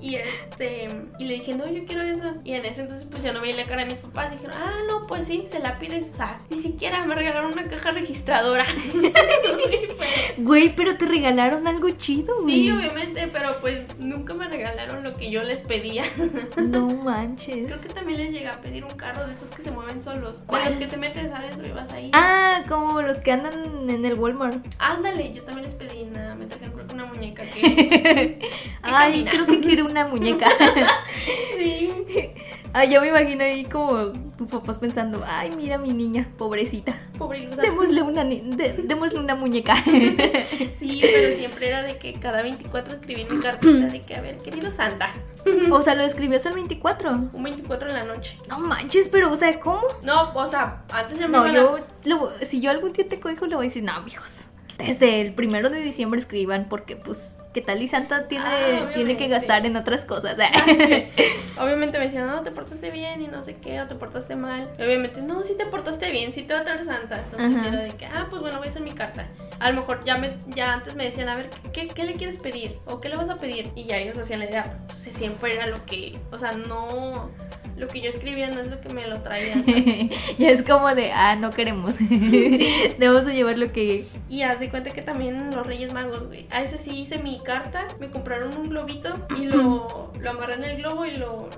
y 0.00 0.16
este. 0.16 0.88
Y 1.18 1.24
le 1.24 1.34
dije, 1.34 1.54
no, 1.54 1.68
yo 1.70 1.84
quiero 1.84 2.02
eso. 2.02 2.34
Y 2.44 2.52
en 2.52 2.64
ese 2.64 2.82
entonces, 2.82 3.06
pues 3.10 3.22
ya 3.22 3.32
no 3.32 3.40
veía 3.40 3.56
la 3.56 3.64
cara 3.64 3.84
de 3.84 3.90
mis 3.90 3.98
papás. 4.00 4.30
Dijeron, 4.30 4.56
ah, 4.56 4.78
no, 4.88 5.06
pues 5.06 5.26
sí, 5.26 5.46
se 5.50 5.58
la 5.58 5.78
pides. 5.78 6.12
Ni 6.50 6.62
siquiera 6.62 7.04
me 7.06 7.14
regalaron 7.14 7.52
una 7.52 7.64
caja 7.64 7.90
registradora. 7.90 8.64
Güey, 10.36 10.74
pero 10.74 10.96
te 10.96 11.06
regalaron 11.06 11.66
algo 11.68 11.88
chido, 11.90 12.42
güey. 12.42 12.54
sí, 12.64 12.70
obviamente, 12.70 13.28
pero 13.32 13.56
pues 13.60 13.82
nunca 13.98 14.34
me 14.34 14.48
regalaron 14.48 15.02
lo 15.04 15.14
que 15.14 15.30
yo 15.30 15.42
les 15.44 15.58
pedía. 15.58 16.04
No 16.56 16.88
Creo 16.88 17.02
manches. 17.02 17.76
que 17.86 17.92
también 17.92 18.18
les 18.18 18.32
llegué 18.32 18.48
a 18.48 18.60
pedir 18.60 18.84
un 18.84 18.90
carro 18.90 19.26
de 19.26 19.34
esos 19.34 19.48
que 19.50 19.62
se 19.62 19.70
mueven 19.70 20.02
solos. 20.02 20.36
¿Cuál? 20.46 20.64
De 20.64 20.70
los 20.70 20.78
que 20.78 20.86
te 20.86 20.96
metes 20.96 21.30
adentro 21.32 21.66
y 21.66 21.70
vas 21.70 21.92
ahí. 21.92 22.10
Ah, 22.12 22.33
los 23.14 23.22
que 23.22 23.30
andan 23.32 23.88
en 23.88 24.04
el 24.04 24.14
Walmart. 24.14 24.66
Ándale, 24.78 25.32
yo 25.32 25.42
también 25.44 25.66
les 25.66 25.74
pedí 25.76 26.04
nada, 26.04 26.34
me 26.34 26.46
trajeron 26.46 26.74
creo 26.74 26.86
que 26.86 26.94
una 26.94 27.06
muñeca 27.06 27.44
que... 27.44 28.40
Ay, 28.82 29.24
camina. 29.24 29.30
creo 29.30 29.46
que 29.46 29.60
quiero 29.60 29.86
una 29.86 30.08
muñeca. 30.08 30.48
sí. 31.56 31.92
Ay, 32.72 32.90
yo 32.90 33.00
me 33.00 33.08
imagino 33.08 33.44
ahí 33.44 33.64
como 33.66 34.12
tus 34.44 34.60
papás 34.60 34.78
pensando, 34.78 35.22
ay, 35.26 35.50
mira 35.56 35.78
mi 35.78 35.92
niña, 35.92 36.28
pobrecita. 36.38 36.98
Pobre 37.18 37.40
ilusa. 37.40 37.62
Démosle 37.62 38.02
una, 38.02 38.24
de- 38.24 38.82
démosle 38.84 39.18
una 39.20 39.34
muñeca. 39.34 39.74
Sí, 40.78 41.00
pero 41.02 41.36
siempre 41.36 41.68
era 41.68 41.82
de 41.82 41.96
que 41.98 42.12
cada 42.14 42.42
24 42.42 42.94
escribí 42.94 43.24
mi 43.24 43.40
cartita 43.40 43.86
de 43.86 44.00
que, 44.02 44.14
a 44.16 44.20
ver, 44.20 44.36
querido 44.38 44.70
Santa, 44.70 45.10
o 45.70 45.80
sea, 45.82 45.94
lo 45.94 46.02
escribías 46.02 46.44
el 46.46 46.54
24. 46.54 47.10
un 47.32 47.42
24 47.42 47.88
en 47.88 47.94
la 47.94 48.04
noche. 48.04 48.36
No 48.48 48.58
manches, 48.60 49.08
pero, 49.08 49.32
o 49.32 49.36
sea, 49.36 49.58
¿cómo? 49.60 49.82
No, 50.02 50.32
o 50.34 50.46
sea, 50.46 50.82
antes 50.92 51.18
me 51.18 51.28
No, 51.28 51.46
yo, 51.52 51.78
la- 51.78 51.84
lo- 52.16 52.30
si 52.42 52.60
yo 52.60 52.70
algún 52.70 52.92
día 52.92 53.08
te 53.08 53.18
cojo, 53.20 53.46
le 53.46 53.56
voy 53.56 53.66
a 53.66 53.68
decir, 53.68 53.82
no, 53.82 54.00
mijos. 54.02 54.46
Desde 54.78 55.20
el 55.20 55.32
primero 55.34 55.70
de 55.70 55.80
diciembre 55.80 56.18
escriban, 56.18 56.66
porque, 56.68 56.96
pues, 56.96 57.36
¿qué 57.54 57.62
tal? 57.62 57.80
Y 57.80 57.88
Santa 57.88 58.26
tiene, 58.26 58.44
Ah, 58.44 58.90
tiene 58.92 59.16
que 59.16 59.28
gastar 59.28 59.64
en 59.64 59.76
otras 59.76 60.04
cosas. 60.04 60.36
Obviamente 61.58 61.98
me 61.98 62.06
decían, 62.06 62.26
no, 62.26 62.42
te 62.42 62.50
portaste 62.50 62.90
bien 62.90 63.22
y 63.22 63.28
no 63.28 63.42
sé 63.44 63.56
qué, 63.56 63.80
o 63.80 63.86
te 63.86 63.94
portaste 63.94 64.34
mal. 64.34 64.68
Y 64.76 64.82
obviamente, 64.82 65.22
no, 65.22 65.42
sí 65.44 65.54
te 65.56 65.64
portaste 65.64 66.10
bien, 66.10 66.34
sí 66.34 66.42
te 66.42 66.52
va 66.52 66.60
a 66.60 66.64
traer 66.64 66.84
Santa. 66.84 67.20
Entonces 67.20 67.56
Ajá. 67.56 67.68
era 67.68 67.82
de 67.82 67.90
que, 67.92 68.06
ah, 68.06 68.26
pues 68.28 68.42
bueno, 68.42 68.58
voy 68.58 68.66
a 68.66 68.70
hacer 68.70 68.82
mi 68.82 68.90
carta. 68.90 69.28
A 69.60 69.70
lo 69.70 69.80
mejor 69.80 70.04
ya, 70.04 70.18
me, 70.18 70.36
ya 70.48 70.72
antes 70.72 70.96
me 70.96 71.04
decían, 71.04 71.28
a 71.28 71.36
ver, 71.36 71.48
¿qué, 71.72 71.86
¿qué 71.86 72.04
le 72.04 72.14
quieres 72.14 72.38
pedir? 72.38 72.78
¿O 72.86 73.00
qué 73.00 73.08
le 73.08 73.16
vas 73.16 73.30
a 73.30 73.36
pedir? 73.36 73.70
Y 73.76 73.84
ya 73.84 73.98
ellos 73.98 74.18
hacían 74.18 74.40
la 74.40 74.46
idea, 74.46 74.78
pues 74.88 74.98
siempre 74.98 75.54
era 75.54 75.66
lo 75.68 75.86
que, 75.86 76.18
o 76.32 76.38
sea, 76.38 76.52
no, 76.52 77.30
lo 77.76 77.88
que 77.88 78.00
yo 78.00 78.08
escribía 78.10 78.48
no 78.50 78.60
es 78.60 78.68
lo 78.68 78.80
que 78.80 78.88
me 78.90 79.06
lo 79.06 79.20
traían. 79.20 79.64
¿sabes? 79.64 80.10
ya 80.38 80.50
es 80.50 80.62
como 80.62 80.94
de, 80.94 81.12
ah, 81.12 81.36
no 81.36 81.50
queremos. 81.50 81.94
Debemos 81.98 83.24
de 83.24 83.34
llevar 83.34 83.58
lo 83.58 83.72
que... 83.72 84.08
Y 84.28 84.42
haz 84.42 84.60
de 84.60 84.70
cuenta 84.70 84.90
que 84.90 85.02
también 85.02 85.50
los 85.54 85.66
Reyes 85.66 85.92
Magos, 85.92 86.26
güey. 86.26 86.46
A 86.50 86.62
ese 86.62 86.78
sí 86.78 86.90
hice 87.00 87.18
mi 87.18 87.40
carta, 87.40 87.86
me 88.00 88.10
compraron 88.10 88.56
un 88.56 88.68
globito 88.70 89.26
y 89.38 89.46
lo, 89.46 90.12
lo 90.20 90.30
amarré 90.30 90.54
en 90.54 90.64
el 90.64 90.76
globo 90.78 91.04
y 91.06 91.12
lo, 91.12 91.48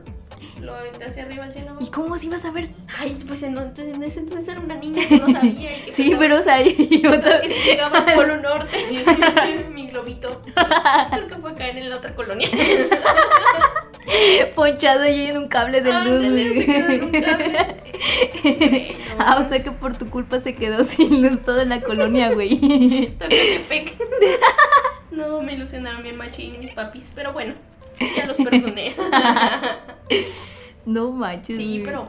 lo 0.60 0.74
aventé 0.74 1.04
hacia 1.04 1.24
arriba 1.24 1.44
al 1.44 1.52
cielo. 1.52 1.76
¿Y 1.80 1.86
cómo 1.90 2.16
si 2.16 2.28
vas 2.28 2.44
a 2.44 2.50
ver? 2.50 2.66
Ay, 2.98 3.16
pues 3.26 3.42
en, 3.42 3.56
ese 4.02 4.20
entonces 4.20 4.48
era 4.48 4.60
una 4.60 4.76
niña 4.76 5.06
que 5.06 5.18
no 5.18 5.26
sabía. 5.30 5.76
Y 5.76 5.80
que 5.82 5.92
Sí, 5.92 6.10
pensaba- 6.10 6.18
pero, 6.20 6.38
o 6.38 6.42
sea, 6.42 6.62
yo 6.62 6.76
que 6.76 7.48
si 7.48 7.70
llegaba 7.70 7.98
al 7.98 8.14
Polo 8.14 8.36
Norte, 8.38 8.76
mi 9.72 9.88
globito. 9.88 10.40
Creo 11.10 11.26
que 11.28 11.36
fue 11.36 11.54
caer 11.54 11.76
en 11.78 11.90
la 11.90 11.96
otra 11.96 12.14
colonia. 12.14 12.48
ponchado 14.54 15.02
ahí 15.02 15.26
en 15.26 15.38
un 15.38 15.48
cable 15.48 15.80
de 15.82 15.92
luz. 15.92 16.66
Ah, 19.18 19.42
o 19.44 19.48
sea 19.48 19.62
que 19.62 19.72
por 19.72 19.96
tu 19.96 20.10
culpa 20.10 20.38
se 20.38 20.54
quedó 20.54 20.84
sin 20.84 21.22
luz 21.22 21.42
toda 21.42 21.64
la 21.64 21.80
colonia, 21.80 22.30
güey. 22.32 23.14
No, 25.10 25.40
me 25.40 25.54
ilusionaron 25.54 26.02
bien 26.02 26.18
machín 26.18 26.60
mis 26.60 26.74
papis, 26.74 27.04
pero 27.14 27.32
bueno, 27.32 27.54
ya 27.98 28.26
los 28.26 28.36
perdoné. 28.36 28.94
No 30.84 31.10
manches. 31.10 31.56
Sí, 31.56 31.80
pero 31.82 32.04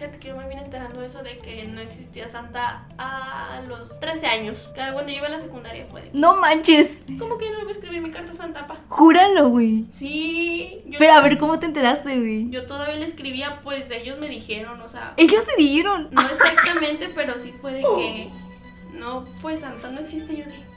fíjate 0.00 0.18
que 0.18 0.28
yo 0.28 0.36
me 0.36 0.48
vine 0.48 0.62
enterando 0.62 1.00
de 1.00 1.06
eso 1.06 1.22
de 1.22 1.36
que 1.36 1.66
no 1.66 1.78
existía 1.78 2.26
Santa 2.26 2.86
a 2.96 3.60
los 3.68 4.00
13 4.00 4.26
años. 4.26 4.70
Cuando 4.74 5.12
yo 5.12 5.18
iba 5.18 5.26
a 5.26 5.30
la 5.30 5.40
secundaria 5.40 5.86
fue 5.90 6.00
de, 6.00 6.10
No 6.14 6.40
manches. 6.40 7.02
¿Cómo 7.18 7.36
que 7.36 7.50
no 7.50 7.60
iba 7.60 7.68
a 7.68 7.72
escribir 7.72 8.00
mi 8.00 8.10
carta 8.10 8.32
a 8.32 8.34
Santa, 8.34 8.66
pa? 8.66 8.78
Júralo, 8.88 9.50
güey. 9.50 9.84
Sí, 9.92 10.80
yo, 10.86 10.98
Pero 10.98 11.12
a 11.12 11.20
ver, 11.20 11.36
¿cómo 11.36 11.58
te 11.58 11.66
enteraste, 11.66 12.18
güey? 12.18 12.48
yo 12.48 12.66
todavía 12.66 12.96
le 12.96 13.04
escribía, 13.04 13.60
pues 13.62 13.90
ellos 13.90 14.18
me 14.18 14.28
dijeron, 14.30 14.80
o 14.80 14.88
sea, 14.88 15.12
Ellos 15.18 15.44
se 15.44 15.56
dieron. 15.62 16.08
no 16.12 16.22
exactamente, 16.22 17.10
pero 17.14 17.38
sí 17.38 17.52
fue 17.60 17.74
de 17.74 17.82
que, 17.82 18.30
no, 18.98 19.26
pues 19.42 19.60
Santa 19.60 19.90
no 19.90 20.00
existe. 20.00 20.34
Yo 20.34 20.46
de. 20.46 20.69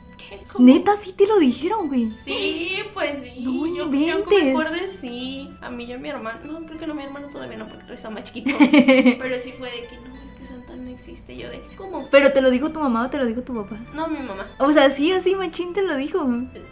¿Cómo? 0.51 0.65
Neta, 0.65 0.95
sí 0.95 1.13
te 1.13 1.27
lo 1.27 1.39
dijeron, 1.39 1.88
güey. 1.88 2.09
Sí, 2.25 2.77
pues 2.93 3.19
sí. 3.21 3.41
No 3.41 3.65
yo, 3.67 3.75
yo 3.91 4.25
que 4.25 4.43
me 4.43 4.51
acuerde, 4.51 4.89
sí. 4.89 5.49
A 5.62 5.69
mí 5.69 5.86
y 5.86 5.93
a 5.93 5.97
mi 5.97 6.09
hermano. 6.09 6.39
No, 6.43 6.65
creo 6.65 6.79
que 6.79 6.88
no, 6.88 6.95
mi 6.95 7.03
hermano 7.03 7.27
todavía 7.29 7.57
no, 7.57 7.67
porque 7.67 7.93
está 7.93 8.09
más 8.09 8.23
chiquito. 8.25 8.55
Pero 8.59 9.39
sí 9.39 9.53
fue 9.57 9.69
de 9.71 9.88
que 9.88 9.97
no, 9.97 10.15
es 10.15 10.31
que 10.39 10.45
Santa 10.45 10.75
no 10.75 10.89
existe. 10.89 11.36
Yo 11.38 11.49
de, 11.49 11.62
¿cómo? 11.77 12.07
Pero 12.12 12.31
te 12.33 12.41
lo 12.41 12.49
dijo 12.51 12.69
tu 12.71 12.79
mamá 12.79 13.05
o 13.05 13.09
te 13.09 13.17
lo 13.17 13.25
dijo 13.25 13.41
tu 13.41 13.53
papá. 13.53 13.77
No, 13.93 14.07
mi 14.07 14.19
mamá. 14.19 14.47
O 14.59 14.71
sea, 14.71 14.89
sí, 14.89 15.12
así, 15.12 15.36
machín 15.36 15.73
te 15.73 15.81
lo 15.81 15.95
dijo. 15.95 16.27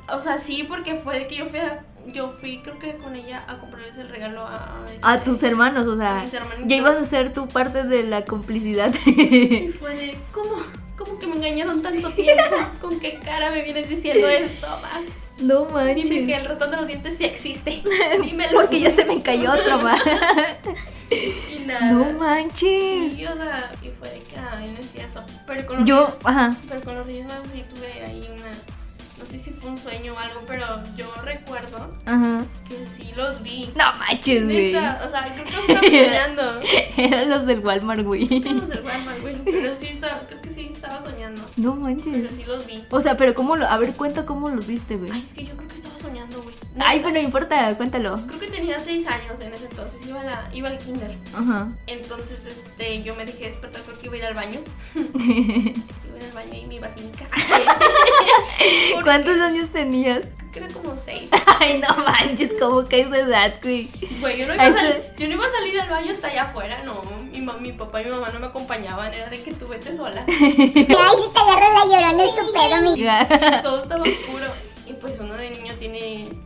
O 0.10 0.22
sea, 0.22 0.38
sí, 0.40 0.66
porque 0.68 0.96
fue 0.96 1.20
de 1.20 1.28
que 1.28 1.36
yo 1.38 1.48
fui 1.50 1.60
a- 1.60 1.86
Yo 2.08 2.32
fui, 2.32 2.62
creo 2.64 2.80
que 2.80 2.96
con 2.98 3.16
ella, 3.16 3.46
a 3.48 3.60
comprarles 3.60 3.96
el 4.00 4.10
regalo 4.10 4.42
a... 4.48 4.84
A 5.04 5.24
tus 5.24 5.44
hermanos, 5.44 5.86
o 5.86 5.96
sea, 5.96 6.20
A 6.20 6.24
mis 6.24 6.34
hermanitos. 6.34 6.68
ya 6.68 6.76
ibas 6.78 6.96
a 6.96 7.06
ser 7.06 7.32
tu 7.32 7.48
parte 7.48 7.84
de 7.84 8.04
la 8.08 8.26
complicidad. 8.26 8.92
Y 9.06 9.70
fue 9.80 9.96
de, 9.96 10.18
¿cómo? 10.34 10.56
¿Cómo 11.04 11.20
que 11.20 11.28
me 11.28 11.36
engañaron 11.38 11.82
tanto 11.82 12.10
tiempo? 12.12 12.44
¿Con 12.82 13.00
qué 13.00 13.20
cara 13.20 13.52
me 13.52 13.62
vienes 13.62 13.90
diciendo 13.90 14.28
esto, 14.28 14.68
ma? 14.82 15.02
no 15.42 15.66
Dime 15.66 15.96
que 15.96 16.22
manches. 16.22 16.38
el 16.40 16.46
ratón 16.46 16.72
de 16.72 16.78
los 16.78 16.88
dientes 16.88 17.16
sí 17.18 17.26
existe. 17.26 17.82
Dímelo. 18.24 18.52
Porque 18.54 18.80
ya 18.80 18.92
se 18.92 19.06
me 19.06 19.22
cayó 19.22 19.52
otro 19.54 19.80
más. 19.80 20.02
Y 21.12 21.66
nada. 21.66 21.92
No 21.92 22.14
manches. 22.18 23.14
Sí, 23.16 23.26
o 23.26 23.36
sea, 23.36 23.70
y 23.82 23.90
fue 24.00 24.10
de 24.10 24.20
que, 24.20 24.38
ay, 24.38 24.72
no 24.72 24.80
es 24.80 24.92
cierto. 24.92 25.22
Pero 25.46 25.68
con 25.68 25.80
los 25.80 25.90
Yo, 25.90 26.08
ajá. 26.24 26.56
pero 26.70 26.82
con 26.82 26.96
los 26.96 27.06
Magos 27.06 27.48
sí 27.54 27.66
tuve 27.74 27.92
ahí 28.06 28.30
una, 28.34 28.50
no 29.20 29.26
sé 29.30 29.38
si 29.38 29.52
fue 29.52 29.72
un 29.72 29.78
sueño 29.78 30.14
o 30.14 30.18
algo, 30.18 30.42
pero 30.48 30.82
yo 30.96 31.12
recuerdo 31.26 31.94
Ajá. 32.06 32.46
que 32.70 32.76
sí 32.96 33.12
los 33.18 33.44
vi. 33.44 33.70
No 33.76 33.92
manches, 34.00 34.46
güey. 34.46 34.70
O 34.74 34.80
sea, 35.10 35.34
creo 35.34 35.44
que 35.44 35.74
estaba 35.74 35.82
soñando. 35.82 36.62
Eran 36.96 37.30
los 37.30 37.46
del 37.46 37.60
Walmart, 37.60 38.04
güey. 38.04 38.28
Los 38.30 38.70
del 38.70 38.82
Walmart, 38.82 39.20
güey. 39.22 39.36
Pero 39.44 39.70
sí 39.78 39.88
estaba, 39.88 40.18
creo 40.30 40.42
que 40.42 40.50
estaba 40.92 41.10
soñando. 41.12 41.42
No 41.58 41.72
Pero 41.74 41.76
manches. 41.76 42.32
sí 42.36 42.44
los 42.46 42.68
vi. 42.68 42.84
O 42.90 43.02
sea, 43.02 43.18
pero 43.18 43.34
cómo 43.34 43.56
lo. 43.56 43.66
A 43.68 43.78
ver, 43.78 43.94
cuenta 43.96 44.26
cómo 44.26 44.50
los 44.50 44.68
viste, 44.68 44.98
güey. 44.98 45.12
Ay, 45.12 45.24
es 45.28 45.34
que 45.34 45.46
yo 45.46 45.56
creo 45.56 45.68
que 45.68 45.81
güey. 46.42 46.56
No, 46.76 46.86
Ay, 46.86 47.00
pero 47.00 47.12
no 47.12 47.20
importa, 47.20 47.76
cuéntalo. 47.78 48.16
Creo 48.28 48.40
que 48.40 48.48
tenía 48.48 48.80
seis 48.80 49.06
años 49.08 49.40
en 49.42 49.54
ese 49.54 49.66
entonces, 49.66 50.00
iba, 50.08 50.22
a 50.22 50.24
la, 50.24 50.50
iba 50.54 50.70
al 50.70 50.78
kinder. 50.78 51.16
Ajá. 51.34 51.70
Entonces, 51.88 52.46
este, 52.46 53.04
yo 53.04 53.16
me 53.16 53.26
dejé 53.26 53.48
despertar, 53.50 53.82
creo 53.84 53.98
que 53.98 54.06
iba 54.08 54.16
a 54.16 54.20
ir 54.20 54.26
al 54.26 54.34
baño. 54.36 54.60
Iba 54.96 56.16
a 56.16 56.18
ir 56.18 56.24
al 56.26 56.32
baño 56.34 56.54
y 56.62 56.66
me 56.66 56.76
iba. 56.76 56.88
Porque 56.90 57.26
¿Cuántos 59.04 59.40
años 59.40 59.70
tenías? 59.70 60.22
creo 60.52 60.52
que 60.52 60.60
era 60.60 60.68
como 60.74 60.96
seis. 61.04 61.30
Ay, 61.60 61.80
no 61.80 61.88
manches, 62.04 62.52
¿cómo 62.60 62.86
que 62.86 63.02
esa 63.02 63.18
edad, 63.18 63.54
güey? 63.64 63.90
Güey, 64.20 64.38
yo 64.40 64.48
no, 64.48 64.54
iba 64.56 64.64
A 64.64 64.66
a 64.66 64.70
ese- 64.70 64.80
sal- 64.80 65.14
yo 65.18 65.28
no 65.28 65.34
iba 65.34 65.46
a 65.46 65.50
salir 65.52 65.80
al 65.80 65.90
baño 65.90 66.12
hasta 66.12 66.28
allá 66.28 66.44
afuera, 66.44 66.82
no. 66.84 67.02
Mi, 67.32 67.40
mi 67.60 67.72
papá 67.72 68.02
y 68.02 68.06
mi 68.06 68.12
mamá 68.12 68.30
no 68.34 68.40
me 68.40 68.48
acompañaban, 68.48 69.14
era 69.14 69.30
de 69.30 69.42
que 69.42 69.54
tú 69.54 69.68
vete 69.68 69.96
sola. 69.96 70.26
Ay, 70.28 70.54
si 70.74 70.84
te 70.86 70.96
agarró 70.96 71.68
la 71.74 71.86
llorona, 71.86 72.24
es 72.24 72.36
tu 72.36 72.52
pedo, 72.52 72.82
mi. 72.84 72.94
Todo 73.64 73.82
estaba 73.84 74.04
oscuro. 74.04 74.31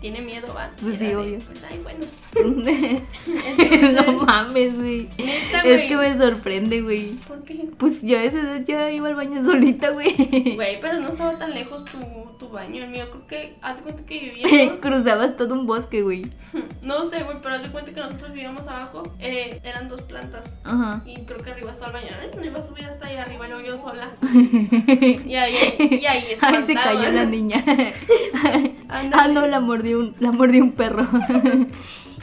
Tiene, 0.06 0.22
miedo, 0.22 0.54
va. 0.54 0.70
Pues 0.80 1.00
sí, 1.00 1.12
obvio. 1.15 1.39
Pues 1.39 1.63
ay, 1.63 1.82
bueno. 1.82 2.06
no 4.04 4.26
mames, 4.26 4.78
güey. 4.78 5.10
Neta, 5.18 5.62
Es 5.63 5.88
que 5.88 5.98
me 5.98 6.15
sorprende, 6.15 6.82
güey. 6.82 7.13
¿Por 7.28 7.44
qué? 7.44 7.68
Pues 7.78 8.04
yo 8.04 8.15
a 8.15 8.24
edad 8.24 8.62
ya 8.68 8.91
iba 8.91 9.08
al 9.08 9.15
baño 9.15 9.44
solita, 9.44 9.89
güey. 9.89 10.13
Güey, 10.56 10.80
pero 10.80 11.00
no 11.00 11.10
estaba 11.10 11.39
tan 11.39 11.56
lejos 11.56 11.86
tu, 11.86 11.98
tu 12.38 12.50
baño. 12.50 12.84
El 12.84 12.91
mío 12.91 13.06
creo 13.10 13.28
que, 13.28 13.58
haz 13.63 13.78
de 13.78 13.82
cuenta 13.84 14.06
que 14.06 14.20
vivíamos. 14.20 14.80
Cruzabas 14.82 15.38
todo 15.38 15.56
un 15.56 15.65
bosque, 15.65 16.04
güey. 16.04 16.28
no 16.84 17.06
sé, 17.10 17.24
güey, 17.24 17.38
pero 17.41 17.56
haz 17.56 17.63
de 17.63 17.70
cuenta 17.70 17.91
que 17.91 18.00
nosotros 18.00 18.32
vivíamos 18.32 18.68
abajo. 18.68 19.12
eh, 19.20 19.60
eran 19.63 19.89
dos 19.89 20.04
plantas. 20.04 20.60
Ajá. 20.65 21.02
Y 21.08 21.22
creo 21.22 21.39
que 21.39 21.50
arriba 21.50 21.72
estaba 21.72 22.00
el 22.00 22.06
baño. 22.06 22.15
No 22.38 22.46
iba 22.46 22.60
a 22.60 22.63
subir 22.63 22.86
hasta 22.86 23.08
ahí 23.08 23.18
arriba, 23.18 23.48
luego 23.48 23.65
yo 23.65 23.80
sola. 23.80 24.12
Y 25.26 25.36
ahí, 25.36 25.56
y 25.80 26.06
ahí 26.06 26.26
Ay, 26.41 26.63
se 26.68 26.76
cayó 26.76 27.12
la 27.12 27.26
niña. 27.26 27.63
Ah, 28.88 29.28
no, 29.28 29.48
la 29.48 29.60
mordió 29.60 29.95
un, 30.00 30.16
la 30.20 30.32
mordió 30.32 30.64
un 30.64 30.72
perro. 30.72 31.08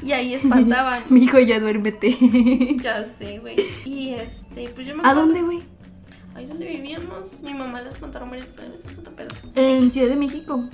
Y 0.03 0.13
ahí 0.13 0.35
espantaban. 0.35 1.05
Mi 1.11 1.23
hijo 1.23 1.39
ya 1.39 1.61
duérmete. 1.61 2.17
Ya 2.83 3.05
sé, 3.05 3.39
güey. 3.39 3.55
Y 3.85 4.11
este, 4.11 4.69
pues 4.71 4.87
yo 4.87 4.97
me 4.97 5.09
¿A 5.09 5.15
dónde, 5.15 5.43
güey? 5.43 5.61
Ahí 6.35 6.47
donde 6.47 6.67
vivíamos, 6.67 7.41
mi 7.43 7.55
mamá 7.55 7.83
les 7.83 7.97
contaron 7.99 8.31
varias 8.31 8.49
veces. 8.57 8.85
Es 8.91 8.99
otro 8.99 9.13
pedo. 9.15 9.29
En 9.55 9.91
Ciudad 9.91 10.09
de 10.09 10.17
México. 10.17 10.65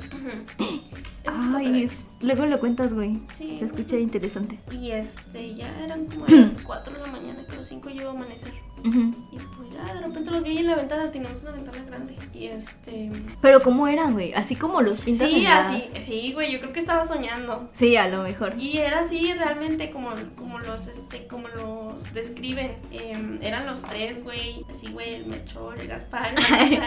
Es 0.58 1.28
otro 1.28 1.58
Ay, 1.58 1.82
es... 1.82 2.16
luego 2.22 2.46
lo 2.46 2.58
cuentas, 2.58 2.94
güey. 2.94 3.18
Sí. 3.36 3.56
Se 3.58 3.66
escucha 3.66 3.98
interesante. 3.98 4.58
Y 4.70 4.92
este, 4.92 5.54
ya 5.54 5.68
eran 5.84 6.06
como 6.06 6.24
a 6.24 6.28
las 6.30 6.62
4 6.62 6.94
de 6.94 7.00
la 7.00 7.06
mañana, 7.08 7.40
que 7.46 7.52
a 7.52 7.58
las 7.58 7.68
5 7.68 7.90
yo 7.90 8.00
iba 8.00 8.10
a 8.10 8.14
amanecer. 8.14 8.52
Ujú. 8.84 9.14
Y 9.32 9.38
pues 9.56 9.72
ya 9.72 9.94
de 9.94 10.00
repente 10.00 10.30
los 10.30 10.42
vi 10.42 10.58
en 10.58 10.66
la 10.66 10.76
ventana, 10.76 11.10
teníamos 11.10 11.42
una 11.42 11.52
ventana 11.52 11.84
grande. 11.86 12.16
Y 12.34 12.46
este. 12.46 13.10
Pero 13.40 13.62
¿cómo 13.62 13.88
eran, 13.88 14.12
güey? 14.12 14.32
Así 14.32 14.54
como 14.54 14.80
los 14.80 15.00
pintas 15.00 15.28
Sí, 15.28 15.46
así, 15.46 15.82
sí, 16.06 16.32
güey, 16.32 16.52
yo 16.52 16.60
creo 16.60 16.72
que 16.72 16.80
estaba 16.80 17.06
soñando. 17.06 17.70
Sí, 17.74 17.96
a 17.96 18.08
lo 18.08 18.22
mejor. 18.22 18.54
Y 18.58 18.78
era 18.78 19.00
así 19.00 19.32
realmente 19.32 19.90
como, 19.90 20.10
como 20.36 20.58
los 20.60 20.86
este, 20.86 21.26
como 21.26 21.48
los 21.48 22.14
describen. 22.14 22.74
Em, 22.92 23.42
eran 23.42 23.66
los 23.66 23.82
tres, 23.82 24.22
güey. 24.22 24.64
Así, 24.70 24.88
güey, 24.88 25.14
el 25.14 25.26
Melchor, 25.26 25.78
el 25.80 25.88
Gaspar, 25.88 26.32
el 26.36 26.80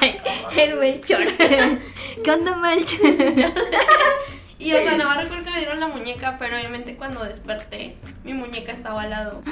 Ay, 0.00 0.20
el 0.56 0.76
Melchor. 0.76 1.20
¿Qué 2.24 2.30
onda, 2.30 2.56
Melchor? 2.56 3.10
Y 4.60 4.72
o 4.72 4.76
sea, 4.76 4.92
nada 4.96 5.06
más 5.14 5.22
recuerdo 5.24 5.44
que 5.44 5.50
me 5.50 5.56
dieron 5.58 5.80
la 5.80 5.88
muñeca, 5.88 6.36
pero 6.38 6.56
obviamente 6.56 6.94
cuando 6.96 7.24
desperté, 7.24 7.96
mi 8.24 8.34
muñeca 8.34 8.72
estaba 8.72 9.02
al 9.02 9.10
lado. 9.10 9.42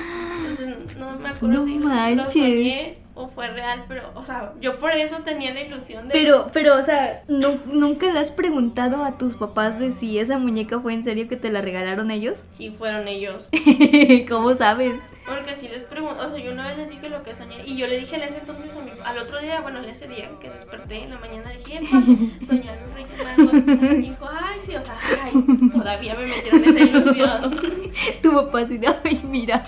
Entonces 0.41 0.69
no 0.99 1.19
me 1.19 1.31
acuerdo 1.31 1.59
No 1.61 1.65
si 1.65 1.79
manches. 1.79 2.17
lo 2.17 2.31
soñé 2.31 2.99
o 3.19 3.29
fue 3.29 3.49
real, 3.49 3.85
pero, 3.89 4.11
o 4.15 4.25
sea, 4.25 4.53
yo 4.61 4.79
por 4.79 4.93
eso 4.93 5.17
tenía 5.25 5.53
la 5.53 5.61
ilusión 5.63 6.09
de. 6.09 6.13
Pero, 6.13 6.47
pero, 6.53 6.77
o 6.79 6.83
sea, 6.83 7.23
¿nu- 7.29 7.61
¿nunca 7.67 8.07
le 8.13 8.19
has 8.21 8.31
preguntado 8.31 9.05
a 9.05 9.19
tus 9.19 9.35
papás 9.37 9.79
de 9.79 9.93
si 9.93 10.19
esa 10.19 10.39
muñeca 10.39 10.81
fue 10.81 10.95
en 10.95 11.05
serio 11.05 11.29
que 11.29 11.37
te 11.37 11.51
la 11.51 11.61
regalaron 11.61 12.11
ellos? 12.11 12.45
Sí, 12.57 12.75
fueron 12.79 13.09
ellos. 13.09 13.49
¿Cómo 14.29 14.55
sabes? 14.55 14.95
Porque 15.27 15.55
si 15.57 15.69
les 15.69 15.83
pregunto, 15.85 16.27
o 16.27 16.31
sea, 16.31 16.39
yo 16.43 16.53
una 16.53 16.69
vez 16.69 16.79
les 16.79 16.89
dije 16.89 17.11
lo 17.11 17.23
que 17.23 17.35
soñé 17.35 17.57
y 17.67 17.77
yo 17.77 17.87
le 17.87 17.99
dije 17.99 18.17
en 18.17 18.23
ese 18.23 18.39
entonces 18.39 18.71
a 18.75 18.83
mi, 18.83 18.91
al 19.05 19.19
otro 19.19 19.39
día, 19.43 19.61
bueno, 19.61 19.81
en 19.81 19.85
ese 19.91 20.09
día 20.09 20.31
que 20.41 20.49
desperté 20.49 21.03
en 21.05 21.11
la 21.11 21.19
mañana, 21.19 21.53
le 21.53 21.59
dije, 21.59 21.77
"Epa, 21.77 22.01
soñé 22.47 22.71
a 22.71 22.77
los 22.77 22.95
Reyes 22.95 23.37
Magos. 23.37 23.93
Y 23.93 23.97
dijo, 24.09 24.27
ay, 24.27 24.59
sí, 24.65 24.75
o 24.75 24.83
sea, 24.83 24.99
ay, 25.25 25.33
todavía 25.71 26.15
me 26.15 26.27
metieron 26.29 26.65
esa 26.65 26.81
ilusión. 26.81 27.61
Tu 28.23 28.33
papá 28.33 28.65
de, 28.65 28.87
ay, 29.05 29.21
mira, 29.25 29.63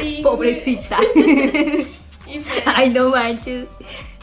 Sí, 0.00 0.20
pobrecita. 0.22 0.98
Ay, 2.66 2.90
no 2.90 3.10
manches. 3.10 3.66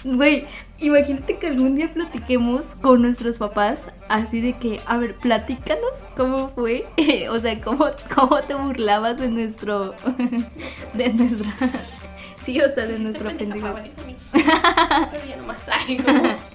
Güey, 0.04 0.46
imagínate 0.80 1.38
que 1.38 1.48
algún 1.48 1.76
día 1.76 1.92
platiquemos 1.94 2.76
con 2.82 3.02
nuestros 3.04 3.38
papás 3.38 3.90
así 4.10 4.42
de 4.42 4.54
que, 4.54 4.80
a 4.86 4.98
ver, 4.98 5.16
platícanos 5.16 6.06
cómo 6.16 6.50
fue, 6.50 6.86
o 7.30 7.40
sea, 7.40 7.62
cómo, 7.62 7.88
cómo 8.14 8.42
te 8.42 8.56
burlabas 8.56 9.20
de 9.20 9.30
nuestro, 9.30 9.94
de 10.94 11.14
nuestra, 11.14 11.70
sí, 12.42 12.60
o 12.62 12.70
sea, 12.70 12.86
de 12.86 13.00
nuestro 13.00 13.36
pendejo. 13.38 13.68
Pero 14.34 15.26
ya 15.28 15.36
nomás 15.38 15.62
hay 15.68 15.98
como. 15.98 16.22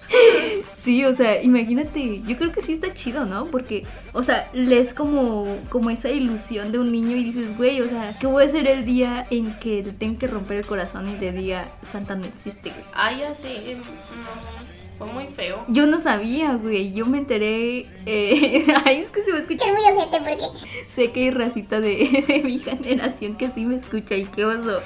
Sí, 0.83 1.05
o 1.05 1.12
sea, 1.16 1.42
imagínate, 1.42 2.22
yo 2.29 2.37
creo 2.37 2.53
que 2.53 2.61
sí 2.61 2.75
está 2.75 2.94
chido, 2.94 3.27
¿no? 3.27 3.46
Porque, 3.46 3.83
o 4.12 4.22
sea, 4.22 4.49
lees 4.53 4.94
como, 4.94 5.59
como 5.68 5.90
esa 5.90 6.11
ilusión 6.11 6.70
de 6.70 6.79
un 6.79 6.92
niño 6.92 7.16
y 7.16 7.25
dices, 7.25 7.59
güey, 7.59 7.81
o 7.81 7.88
sea, 7.88 8.12
¿qué 8.20 8.29
voy 8.29 8.44
a 8.44 8.46
hacer 8.46 8.68
el 8.68 8.85
día 8.85 9.27
en 9.31 9.59
que 9.59 9.83
le 9.83 9.90
tengo 9.90 10.16
que 10.16 10.29
romper 10.29 10.59
el 10.59 10.64
corazón 10.66 11.09
y 11.09 11.18
le 11.18 11.33
diga, 11.33 11.66
Santa 11.83 12.14
no 12.14 12.25
existe, 12.25 12.70
güey? 12.70 12.85
Ah, 12.94 13.11
ya 13.11 13.35
sé, 13.35 13.72
em, 13.72 13.79
no, 13.79 14.96
fue 14.99 15.07
muy 15.09 15.27
feo. 15.35 15.64
Yo 15.66 15.87
no 15.87 15.99
sabía, 15.99 16.55
güey. 16.55 16.92
Yo 16.92 17.05
me 17.05 17.18
enteré. 17.18 17.87
eh, 18.07 18.64
Ay, 18.85 18.99
es 19.01 19.11
que 19.11 19.22
se 19.25 19.33
me 19.33 19.40
escucha. 19.40 19.64
Que 19.64 19.70
es 19.72 19.77
muy 19.77 19.92
ojete 19.92 20.18
porque 20.18 20.68
Sé 20.87 21.11
que 21.11 21.20
hay 21.25 21.31
racita 21.33 21.81
de, 21.81 22.25
de 22.29 22.42
mi 22.44 22.59
generación 22.61 23.37
que 23.37 23.49
sí 23.51 23.66
me 23.66 23.75
escucha 23.77 24.14
y 24.14 24.25
qué 24.25 24.44
oso. 24.44 24.81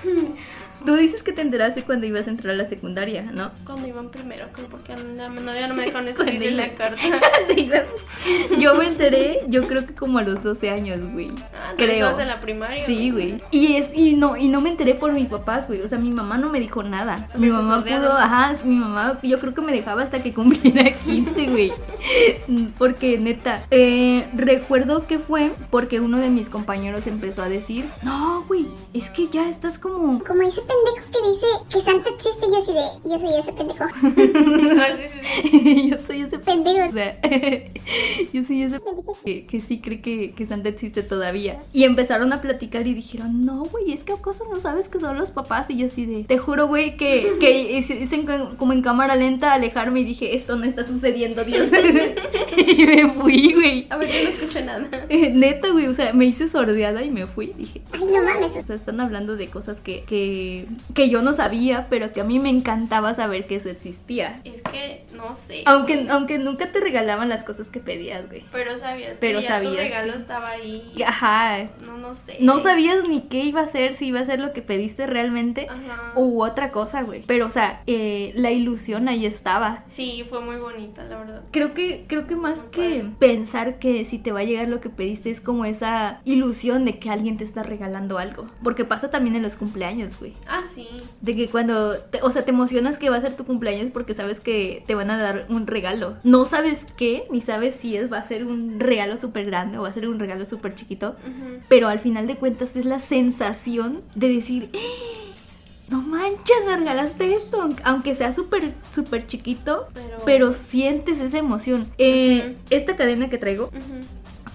Tú 0.85 0.97
dices 0.97 1.23
que 1.23 1.33
te 1.33 1.43
enteraste 1.43 1.83
cuando 1.83 2.07
ibas 2.07 2.27
a 2.27 2.31
entrar 2.31 2.55
a 2.55 2.57
la 2.57 2.64
secundaria, 2.64 3.23
¿no? 3.33 3.51
Cuando 3.64 3.87
iban 3.87 4.11
primero, 4.11 4.47
porque 4.71 4.95
no, 4.97 5.29
no, 5.29 5.55
ya 5.55 5.69
no 5.69 5.75
me 5.75 5.85
dejaron 5.87 6.09
escribir 6.09 6.43
en 6.45 6.57
la 6.57 6.75
carta. 6.75 7.01
Yo 8.59 8.75
me 8.75 8.87
enteré, 8.87 9.45
yo 9.49 9.66
creo 9.66 9.87
que 9.87 9.95
como 9.95 10.19
a 10.19 10.23
los 10.23 10.43
12 10.43 10.71
años, 10.71 11.01
güey. 11.12 11.31
Ah, 11.55 11.73
Creo. 11.77 12.19
en 12.21 12.29
la 12.29 12.40
primaria. 12.40 12.85
Sí, 12.85 13.11
güey. 13.11 13.43
Y 13.51 13.77
es 13.77 13.93
y 13.95 14.14
no 14.14 14.37
y 14.37 14.49
no 14.49 14.61
me 14.61 14.71
enteré 14.71 14.95
por 14.95 15.12
mis 15.12 15.29
papás, 15.29 15.66
güey. 15.66 15.81
O 15.81 15.88
sea, 15.88 15.99
mi 15.99 16.11
mamá 16.11 16.37
no 16.37 16.51
me 16.51 16.61
dijo 16.61 16.83
nada. 16.83 17.29
Mi 17.35 17.49
Porque 17.49 17.49
se 17.49 17.53
mamá 17.53 17.85
pudo, 17.85 18.12
ajá, 18.12 18.53
mi 18.64 18.77
mamá 18.77 19.19
yo 19.23 19.38
creo 19.38 19.55
que 19.55 19.62
me 19.62 19.73
dejaba 19.73 20.03
hasta 20.03 20.23
que 20.23 20.33
cumpliera 20.35 20.90
15, 21.05 21.47
güey. 21.47 21.73
Porque 22.79 23.19
neta, 23.19 23.64
eh, 23.71 24.27
recuerdo 24.35 25.07
que 25.07 25.19
fue 25.19 25.53
porque 25.71 26.01
uno 26.01 26.19
de 26.19 26.31
mis 26.31 26.49
compañeros 26.51 27.07
empezó 27.07 27.43
a 27.43 27.49
decir, 27.49 27.85
"No, 28.03 28.45
güey, 28.49 28.66
es 28.93 29.09
que 29.11 29.29
ya 29.29 29.49
estás 29.49 29.79
como 29.79 30.23
como 30.25 30.43
ese 30.43 30.61
pendejo 30.70 31.11
que 31.12 31.30
dice 31.30 31.46
que 31.70 31.80
Santa 31.83 32.11
existe, 32.11 32.46
yo 32.46 32.62
así 32.62 32.72
de, 32.72 33.11
yo 33.11 33.18
soy 33.18 33.40
ese 33.40 33.52
pendejo. 33.52 33.85
Ah, 33.85 34.87
sí, 34.96 35.02
sí, 35.12 35.50
sí. 35.50 35.90
yo 35.90 35.96
soy 36.06 36.20
ese 36.22 36.38
Pendejo. 36.38 36.88
O 36.88 36.92
sea, 36.92 37.20
yo 38.33 38.42
soy 38.42 38.62
ese 38.62 38.80
que, 39.24 39.46
que 39.46 39.61
sí 39.61 39.80
cree 39.80 40.00
que, 40.00 40.33
que 40.33 40.46
Santa 40.46 40.68
existe 40.68 41.02
todavía. 41.02 41.61
Y 41.72 41.85
empezaron 41.85 42.33
a 42.33 42.40
platicar 42.40 42.87
y 42.87 42.94
dijeron, 42.94 43.44
no, 43.44 43.64
güey, 43.64 43.92
es 43.92 44.04
que 44.04 44.12
acaso 44.12 44.44
no 44.48 44.56
sabes 44.56 44.88
que 44.88 45.00
son 45.00 45.18
los 45.18 45.30
papás. 45.30 45.70
Y 45.70 45.76
yo 45.78 45.87
así 45.87 46.06
de, 46.06 46.24
te 46.24 46.38
juro, 46.38 46.66
güey, 46.66 46.96
que, 46.96 47.37
que 47.40 47.76
hice 47.78 48.24
como 48.56 48.72
en 48.72 48.83
cámara 48.83 49.16
lenta 49.16 49.52
alejarme 49.52 50.00
y 50.00 50.04
dije, 50.04 50.37
esto 50.37 50.56
no 50.56 50.64
está 50.64 50.87
sucediendo, 50.87 51.44
Dios. 51.44 51.68
y 52.56 52.85
me 52.85 53.12
fui, 53.12 53.52
güey. 53.54 53.87
A 53.90 53.96
ver, 53.96 54.09
yo 54.09 54.24
no 54.24 54.28
escuché 54.30 54.64
nada. 54.64 54.88
Eh, 55.09 55.30
Neta, 55.30 55.68
güey, 55.68 55.87
o 55.87 55.94
sea, 55.94 56.12
me 56.12 56.24
hice 56.26 56.48
sordeada 56.48 57.02
y 57.02 57.11
me 57.11 57.26
fui. 57.26 57.52
Dije, 57.56 57.83
Ay, 57.92 58.00
no 58.00 58.20
o 58.20 58.22
mames. 58.24 58.64
sea, 58.64 58.76
están 58.76 59.00
hablando 59.00 59.37
de 59.37 59.48
cosas 59.48 59.80
que, 59.80 60.04
que, 60.04 60.60
que 60.94 61.09
yo 61.09 61.23
no 61.23 61.33
sabía, 61.33 61.87
pero 61.90 62.12
que 62.12 62.20
a 62.20 62.25
mí 62.25 62.38
me 62.38 62.49
encantaba 62.51 63.14
saber 63.14 63.46
que 63.46 63.57
eso 63.57 63.68
existía. 63.70 64.40
Es 64.44 64.62
que, 64.62 65.05
no 65.14 65.35
sé. 65.35 65.62
Aunque, 65.66 66.07
aunque 66.11 66.38
nunca 66.38 66.73
te 66.73 66.81
regalaban 66.81 67.29
las 67.29 67.44
cosas 67.44 67.68
que 67.70 67.81
pedías, 67.81 68.27
güey. 68.29 68.44
Pero 68.53 68.79
sabías 68.79 69.18
Pero 69.20 69.40
que 69.40 69.44
ya 69.46 69.61
tu 69.61 69.66
sabías 69.68 69.85
regalo 69.85 70.12
que- 70.14 70.18
estaba 70.18 70.49
ahí. 70.51 70.92
Ajá. 71.07 71.68
No, 71.85 71.99
no 71.99 72.14
sé. 72.14 72.37
No 72.40 72.59
sabías 72.61 73.05
ni 73.09 73.23
qué 73.23 73.40
iba 73.44 73.61
a 73.61 73.66
ser, 73.66 73.94
si 73.94 74.07
iba 74.07 74.20
a 74.20 74.25
ser 74.27 74.40
lo 74.40 74.53
que 74.53 74.62
pediste 74.62 75.07
realmente 75.07 75.66
Ajá. 75.68 76.12
u 76.16 76.42
otra 76.42 76.70
cosa, 76.70 77.03
güey. 77.03 77.23
Pero, 77.27 77.46
o 77.46 77.51
sea, 77.51 77.83
eh, 77.87 78.33
la 78.35 78.51
ilusión 78.51 79.09
ahí 79.09 79.27
estaba. 79.27 79.85
Sí, 79.90 80.25
fue 80.29 80.40
muy 80.40 80.57
bonita, 80.57 81.05
la 81.05 81.18
verdad. 81.18 81.42
Creo 81.51 81.75
que, 81.75 82.05
creo 82.07 82.27
que 82.27 82.37
más 82.37 82.62
Muy 82.62 82.70
que 82.70 82.81
padre. 83.01 83.05
pensar 83.18 83.79
que 83.79 84.05
si 84.05 84.18
te 84.18 84.33
va 84.33 84.40
a 84.40 84.44
llegar 84.44 84.68
lo 84.68 84.81
que 84.81 84.90
pediste 84.90 85.31
es 85.31 85.40
como 85.40 85.64
esa 85.64 86.20
ilusión 86.25 86.85
de 86.85 86.99
que 86.99 87.11
alguien 87.11 87.37
te 87.37 87.44
está 87.44 87.62
regalando 87.62 88.18
algo. 88.18 88.46
Porque 88.62 88.85
pasa 88.85 89.11
también 89.11 89.37
en 89.37 89.42
los 89.42 89.57
cumpleaños, 89.57 90.18
güey. 90.18 90.33
Ah, 90.53 90.65
sí. 90.75 90.89
De 91.21 91.37
que 91.37 91.47
cuando, 91.49 91.97
te- 91.97 92.21
o 92.23 92.31
sea, 92.31 92.45
te 92.45 92.51
emocionas 92.51 92.99
que 92.99 93.09
va 93.09 93.17
a 93.17 93.21
ser 93.21 93.37
tu 93.37 93.45
cumpleaños 93.45 93.91
porque 93.93 94.15
sabes 94.15 94.41
que 94.41 94.83
te 94.87 94.97
van 94.97 95.09
a 95.11 95.17
dar 95.17 95.47
un 95.49 95.69
regalo. 95.69 96.17
No 96.25 96.45
sabes 96.45 96.87
qué, 96.97 97.25
ni 97.31 97.41
sabes 97.41 97.77
si 97.77 97.97
es, 97.97 98.13
va 98.13 98.19
a 98.19 98.23
ser 98.25 98.45
un 98.45 98.81
regalo 98.81 99.17
súper 99.17 99.45
grande 99.47 99.79
o 99.79 99.83
va 99.83 99.89
a 99.89 99.93
ser 99.93 100.09
un 100.09 100.19
regalo 100.19 100.45
súper 100.45 100.75
chiquito. 100.75 101.15
Pero 101.69 101.87
al 101.89 102.01
final 102.01 102.27
de 102.27 102.35
cuentas 102.35 102.75
es 102.75 102.85
la 102.85 102.99
sensación 102.99 104.03
de 104.17 104.29
decir, 104.29 104.71
"¡Ah! 104.75 104.79
no 105.89 106.03
manches, 106.03 106.57
me 106.67 106.77
regalaste 106.77 107.35
esto, 107.35 107.69
aunque- 107.85 108.15
sea 108.15 108.33
súper, 108.33 108.73
súper 108.95 109.27
chiquito. 109.27 109.89
Pero- 109.95 110.19
Pero 110.25 110.53
sientes 110.53 111.21
esa 111.21 111.39
emoción. 111.39 111.87
Eh. 111.99 112.57
Esta 112.71 112.97
cadena 112.97 113.29
que 113.31 113.39
traigo 113.39 113.71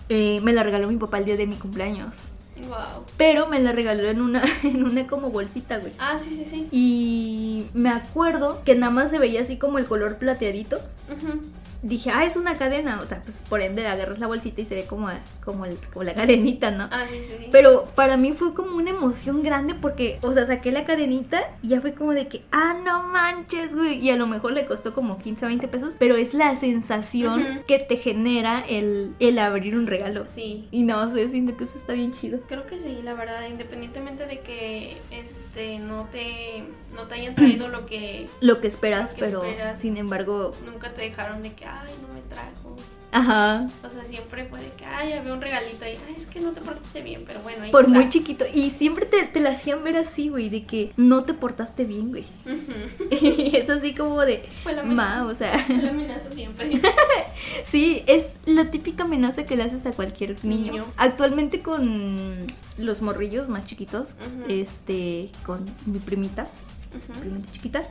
eh, 0.09 0.39
me 0.43 0.53
la 0.53 0.63
regaló 0.63 0.87
mi 0.87 0.97
papá 0.97 1.17
el 1.19 1.25
día 1.25 1.35
de 1.37 1.47
mi 1.47 1.55
cumpleaños. 1.55 2.13
Wow. 2.57 3.05
Pero 3.17 3.47
me 3.47 3.59
la 3.59 3.71
regaló 3.71 4.03
en 4.03 4.21
una, 4.21 4.43
en 4.63 4.83
una 4.83 5.07
como 5.07 5.29
bolsita, 5.29 5.77
güey. 5.77 5.93
Ah, 5.99 6.17
sí, 6.23 6.29
sí, 6.29 6.47
sí. 6.49 6.67
Y 6.71 7.65
me 7.73 7.89
acuerdo 7.89 8.63
que 8.63 8.75
nada 8.75 8.91
más 8.91 9.11
se 9.11 9.19
veía 9.19 9.41
así 9.41 9.57
como 9.57 9.77
el 9.77 9.85
color 9.85 10.17
plateadito. 10.17 10.77
Ujú. 11.09 11.41
Dije, 11.85 12.09
ah, 12.13 12.25
es 12.25 12.35
una 12.35 12.53
cadena. 12.55 12.99
O 13.01 13.05
sea, 13.05 13.21
pues 13.21 13.43
por 13.47 13.61
ende 13.61 13.87
agarras 13.87 14.19
la 14.19 14.27
bolsita 14.27 14.61
y 14.61 14.65
se 14.65 14.75
ve 14.75 14.85
como, 14.85 15.09
como, 15.43 15.65
como 15.93 16.03
la 16.03 16.13
cadenita, 16.13 16.71
¿no? 16.71 16.87
Ah, 16.91 17.05
sí, 17.07 17.19
sí, 17.21 17.35
sí. 17.37 17.47
Pero 17.51 17.85
para 17.95 18.17
mí 18.17 18.33
fue 18.33 18.53
como 18.53 18.75
una 18.77 18.89
emoción 18.89 19.43
grande 19.43 19.75
porque, 19.75 20.19
o 20.21 20.33
sea, 20.33 20.45
saqué 20.45 20.71
la 20.71 20.85
cadenita 20.85 21.41
y 21.61 21.69
ya 21.69 21.81
fue 21.81 21.93
como 21.93 22.11
de 22.13 22.27
que, 22.27 22.43
ah, 22.51 22.75
no 22.83 23.03
manches, 23.03 23.75
güey. 23.75 23.99
Y 23.99 24.09
a 24.09 24.15
lo 24.17 24.27
mejor 24.27 24.53
le 24.53 24.65
costó 24.65 24.93
como 24.93 25.19
15 25.19 25.45
o 25.45 25.47
20 25.47 25.67
pesos, 25.67 25.95
pero 25.99 26.15
es 26.15 26.33
la 26.33 26.55
sensación 26.55 27.63
que 27.67 27.79
te 27.79 27.97
genera 27.97 28.59
el, 28.67 29.13
el 29.19 29.39
abrir 29.39 29.75
un 29.77 29.87
regalo. 29.87 30.25
Sí. 30.27 30.67
Y 30.71 30.83
no 30.83 31.09
sé, 31.11 31.29
siento 31.29 31.55
que 31.55 31.63
eso 31.65 31.77
está 31.77 31.93
bien 31.93 32.11
chido. 32.13 32.39
Creo 32.47 32.65
que 32.65 32.79
sí, 32.79 32.99
la 33.03 33.13
verdad, 33.13 33.47
independientemente 33.47 34.25
de 34.25 34.39
que 34.39 34.97
este 35.11 35.79
no 35.79 36.07
te 36.11 36.63
no 36.95 37.03
te 37.03 37.15
hayan 37.15 37.35
traído 37.35 37.67
lo 37.67 37.85
que 37.85 38.27
Lo 38.41 38.61
que 38.61 38.67
esperas, 38.67 39.11
Lo 39.11 39.15
que 39.17 39.25
pero 39.25 39.43
esperas. 39.43 39.79
sin 39.81 39.97
embargo, 39.97 40.53
nunca 40.65 40.93
te 40.93 41.01
dejaron 41.01 41.41
de 41.41 41.53
que 41.53 41.65
ay 41.83 41.93
no 42.01 42.13
me 42.13 42.21
trajo. 42.21 42.75
ajá. 43.11 43.67
O 43.87 43.89
sea, 43.89 44.03
siempre 44.05 44.45
fue 44.45 44.59
de 44.59 44.69
que 44.71 44.85
ay 44.85 45.13
había 45.13 45.33
un 45.33 45.41
regalito 45.41 45.85
ahí, 45.85 45.97
ay 46.07 46.15
es 46.21 46.27
que 46.27 46.39
no 46.41 46.51
te 46.51 46.61
portaste 46.61 47.01
bien, 47.01 47.23
pero 47.25 47.39
bueno, 47.41 47.63
ahí 47.63 47.71
Por 47.71 47.81
está. 47.85 47.93
muy 47.93 48.09
chiquito. 48.09 48.45
Y 48.53 48.71
siempre 48.71 49.05
te, 49.05 49.23
te 49.23 49.39
la 49.39 49.51
hacían 49.51 49.83
ver 49.83 49.95
así, 49.97 50.29
güey, 50.29 50.49
de 50.49 50.65
que 50.65 50.91
no 50.97 51.23
te 51.23 51.33
portaste 51.33 51.85
bien, 51.85 52.09
güey. 52.09 52.25
Ujú. 52.45 53.15
Y 53.25 53.55
es 53.55 53.69
así 53.69 53.93
como 53.93 54.21
de, 54.21 54.47
Fue 54.63 54.73
la 54.73 54.83
ma, 54.83 55.25
o 55.25 55.33
sea. 55.35 55.57
Fue 55.59 55.77
la 55.77 55.89
amenaza 55.91 56.31
siempre. 56.31 56.81
Sí, 57.63 58.03
es 58.07 58.33
la 58.45 58.69
típica 58.71 59.03
amenaza 59.05 59.45
que 59.45 59.55
le 59.55 59.63
haces 59.63 59.85
a 59.85 59.91
cualquier 59.91 60.43
niño. 60.43 60.71
Niño. 60.73 60.85
Actualmente 60.97 61.61
con 61.61 62.45
los 62.77 63.01
morrillos 63.01 63.49
más 63.49 63.65
chiquitos, 63.65 64.11
Ujú. 64.11 64.45
este, 64.51 65.29
con 65.45 65.65
mi 65.85 65.99
primita, 65.99 66.47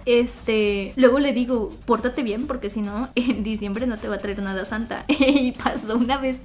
Este, 0.07 0.93
luego 0.97 1.19
le 1.19 1.33
digo, 1.33 1.71
pórtate 1.87 2.23
bien 2.23 2.47
porque 2.47 2.71
si 2.71 2.81
no, 2.81 3.09
en 3.15 3.43
diciembre 3.43 3.87
no 3.87 3.99
te 3.99 4.09
va 4.09 4.17
a 4.17 4.19
traer 4.19 4.41
nada 4.41 4.65
Santa. 4.65 5.05
y 5.09 5.53
pasó 5.53 5.97
una 5.97 6.19
vez 6.19 6.43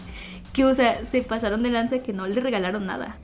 que, 0.54 0.66
o 0.66 0.74
sea, 0.76 1.06
se 1.06 1.22
pasaron 1.22 1.64
de 1.64 1.70
lanza 1.70 2.00
que 2.00 2.14
no 2.14 2.28
le 2.28 2.40
regalaron 2.42 2.86
nada. 2.86 3.18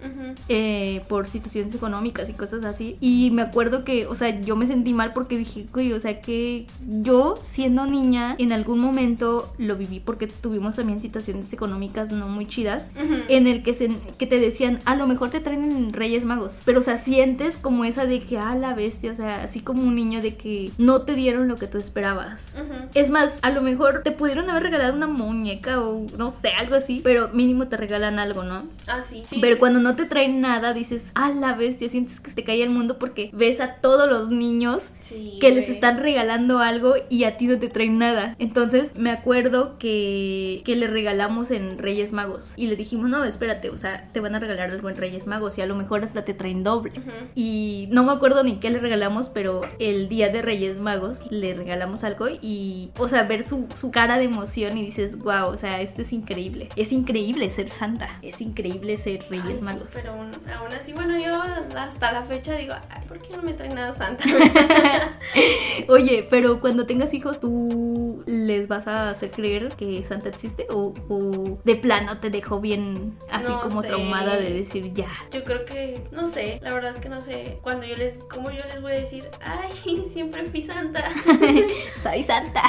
Eh, 0.50 1.02
por 1.08 1.28
situaciones 1.28 1.74
económicas 1.74 2.30
y 2.30 2.34
cosas 2.34 2.66
así. 2.66 2.98
Y 3.00 3.32
me 3.32 3.42
acuerdo 3.42 3.84
que, 3.84 4.06
o 4.08 4.16
sea, 4.16 4.40
yo 4.42 4.56
me 4.56 4.68
sentí 4.68 4.94
mal 4.94 5.12
porque 5.14 5.38
dije, 5.38 5.66
güey, 5.74 5.94
o 5.94 6.00
sea, 6.00 6.22
que 6.22 6.66
yo 6.88 7.36
siendo 7.44 7.86
niña 7.86 8.36
en 8.38 8.52
algún 8.52 8.80
momento 8.80 9.54
lo 9.58 9.76
viví 9.76 10.00
porque 10.00 10.28
tuvimos 10.28 10.76
también 10.76 11.02
situaciones 11.02 11.52
económicas 11.54 12.12
no 12.12 12.28
muy 12.28 12.48
chidas. 12.48 12.92
En 13.28 13.48
el 13.48 13.64
que, 13.64 13.74
se, 13.74 13.90
que 14.18 14.28
te 14.28 14.40
decían, 14.40 14.80
a 14.86 14.96
lo 14.96 15.08
mejor 15.08 15.30
te 15.30 15.40
traen 15.40 15.94
Reyes 15.94 16.24
Magos. 16.24 16.62
Pero, 16.66 16.80
o 16.80 16.84
sea, 16.84 16.98
sientes 16.98 17.58
como 17.58 17.86
esa 17.86 18.06
de 18.06 18.22
que, 18.22 18.38
ah, 18.38 18.56
la 18.56 18.74
bestia, 18.74 19.12
o 19.12 19.16
sea, 19.16 19.44
así 19.44 19.60
como 19.62 19.84
un 19.84 19.96
niño 19.96 20.22
de 20.22 20.36
que 20.36 20.72
no 20.78 21.02
te 21.02 21.14
dieron 21.14 21.48
lo 21.48 21.56
que 21.56 21.68
tú 21.68 21.78
esperabas. 21.78 22.56
Es 22.94 23.10
más, 23.10 23.40
a 23.42 23.50
lo 23.52 23.62
mejor 23.62 24.04
te 24.04 24.12
pudieron 24.12 24.50
haber 24.50 24.64
regalado 24.64 24.96
una 24.96 25.08
muñeca 25.08 25.82
o 25.82 26.06
no 26.18 26.32
sé, 26.32 26.50
algo 26.50 26.76
así, 26.76 27.02
pero 27.16 27.30
mínimo 27.30 27.70
te 27.70 27.78
regalan 27.78 28.20
algo, 28.20 28.44
¿no? 28.44 28.68
Ah, 28.88 29.02
sí. 29.08 29.24
sí. 29.30 29.38
Pero 29.40 29.58
cuando 29.58 29.80
no 29.80 29.96
te 29.96 30.04
traen 30.04 30.42
nada, 30.42 30.74
dices, 30.74 31.12
a 31.16 31.30
la 31.30 31.54
bestia, 31.54 31.88
sientes 31.88 32.20
que 32.20 32.32
se 32.32 32.36
te 32.36 32.44
cae 32.44 32.62
el 32.62 32.72
mundo 32.72 33.00
porque 33.00 33.30
ves 33.32 33.62
a 33.62 33.76
todos 33.76 34.10
los 34.10 34.28
niños 34.28 34.90
Sí, 35.00 35.38
que 35.40 35.52
les 35.52 35.70
están 35.70 36.00
regalando 36.00 36.60
algo 36.60 36.96
y 37.10 37.24
a 37.24 37.38
ti 37.38 37.48
no 37.48 37.58
te 37.58 37.70
traen 37.70 37.98
nada. 38.00 38.36
Entonces 38.38 38.98
me 38.98 39.12
acuerdo 39.12 39.78
que, 39.80 40.62
que 40.66 40.76
le 40.76 40.88
regalamos 40.88 41.52
en 41.52 41.78
Reyes 41.78 42.12
Magos 42.12 42.52
y 42.58 42.68
le 42.68 42.76
dijimos, 42.76 43.10
no, 43.10 43.24
espérate, 43.24 43.70
o 43.70 43.78
sea, 43.78 44.10
te 44.12 44.20
van 44.20 44.36
a 44.36 44.40
regalar 44.40 44.72
algo 44.72 44.90
en 44.90 44.98
Reyes 44.98 45.26
Magos 45.26 45.58
y 45.58 45.62
a 45.62 45.68
lo 45.68 45.76
mejor 45.76 46.04
hasta 46.04 46.26
te 46.26 46.34
traen 46.34 46.64
doble. 46.64 46.92
Y 47.34 47.88
no 47.92 48.04
me 48.04 48.12
acuerdo 48.12 48.44
ni 48.44 48.58
qué 48.58 48.72
le 48.72 48.80
regalamos, 48.80 49.30
pero 49.30 49.62
el 49.80 50.10
día 50.10 50.28
de 50.28 50.42
Reyes 50.42 50.80
Magos 50.80 51.32
le 51.32 51.54
regalamos 51.54 52.04
algo 52.04 52.28
y, 52.42 52.92
o 52.98 53.08
sea, 53.08 53.24
ver 53.24 53.44
su, 53.44 53.70
su 53.74 53.90
cara 53.90 54.18
de 54.18 54.26
emoción 54.26 54.78
y 54.78 54.84
dices, 54.84 55.18
wow, 55.20 55.48
o 55.48 55.58
sea, 55.58 55.80
esto 55.80 56.02
es 56.02 56.12
increíble. 56.12 56.68
Es 56.76 56.92
increíble 56.96 57.50
ser 57.50 57.70
santa, 57.70 58.10
es 58.22 58.42
increíble 58.42 58.98
ser 58.98 59.26
Reyes 59.30 59.60
Ay, 59.68 59.78
sí, 59.78 59.86
pero 59.94 60.14
aún, 60.14 60.32
aún 60.58 60.74
así, 60.74 60.94
bueno, 60.94 61.18
yo 61.20 61.42
hasta 61.78 62.12
la 62.12 62.24
fecha 62.24 62.56
digo, 62.56 62.74
ay, 62.90 63.04
¿por 63.08 63.20
qué 63.20 63.36
no 63.36 63.44
me 63.44 63.54
traen 63.54 63.76
nada 63.76 63.94
santa? 63.94 64.24
Oye, 65.88 66.26
pero 66.30 66.60
cuando 66.62 66.86
tengas 66.86 67.14
hijos, 67.14 67.40
¿tú 67.40 68.24
les 68.26 68.68
vas 68.68 68.88
a 68.88 69.10
hacer 69.10 69.32
creer 69.32 69.70
que 69.70 70.04
Santa 70.04 70.30
existe? 70.30 70.66
¿O, 70.70 70.94
o 71.10 71.60
de 71.64 71.76
plano 71.76 72.18
te 72.18 72.30
dejó 72.30 72.60
bien 72.60 73.18
así 73.32 73.50
No 73.52 73.62
como 73.62 73.82
sé. 73.82 73.88
traumada 73.90 74.38
de 74.38 74.52
decir 74.52 74.94
ya? 74.94 75.10
Yo 75.32 75.44
creo 75.44 75.66
que, 75.66 76.02
no 76.12 76.28
sé, 76.28 76.60
la 76.64 76.74
verdad 76.74 76.92
es 76.92 76.98
que 76.98 77.10
no 77.10 77.22
sé. 77.22 77.60
Cuando 77.62 77.86
yo 77.86 77.96
les, 77.96 78.16
¿cómo 78.26 78.50
yo 78.52 78.64
les 78.66 78.82
voy 78.82 78.94
a 78.94 78.96
decir? 78.96 79.28
Ay, 79.42 80.04
siempre 80.12 80.46
fui 80.46 80.62
santa. 80.62 81.04
Soy 82.04 82.24
Santa. 82.24 82.64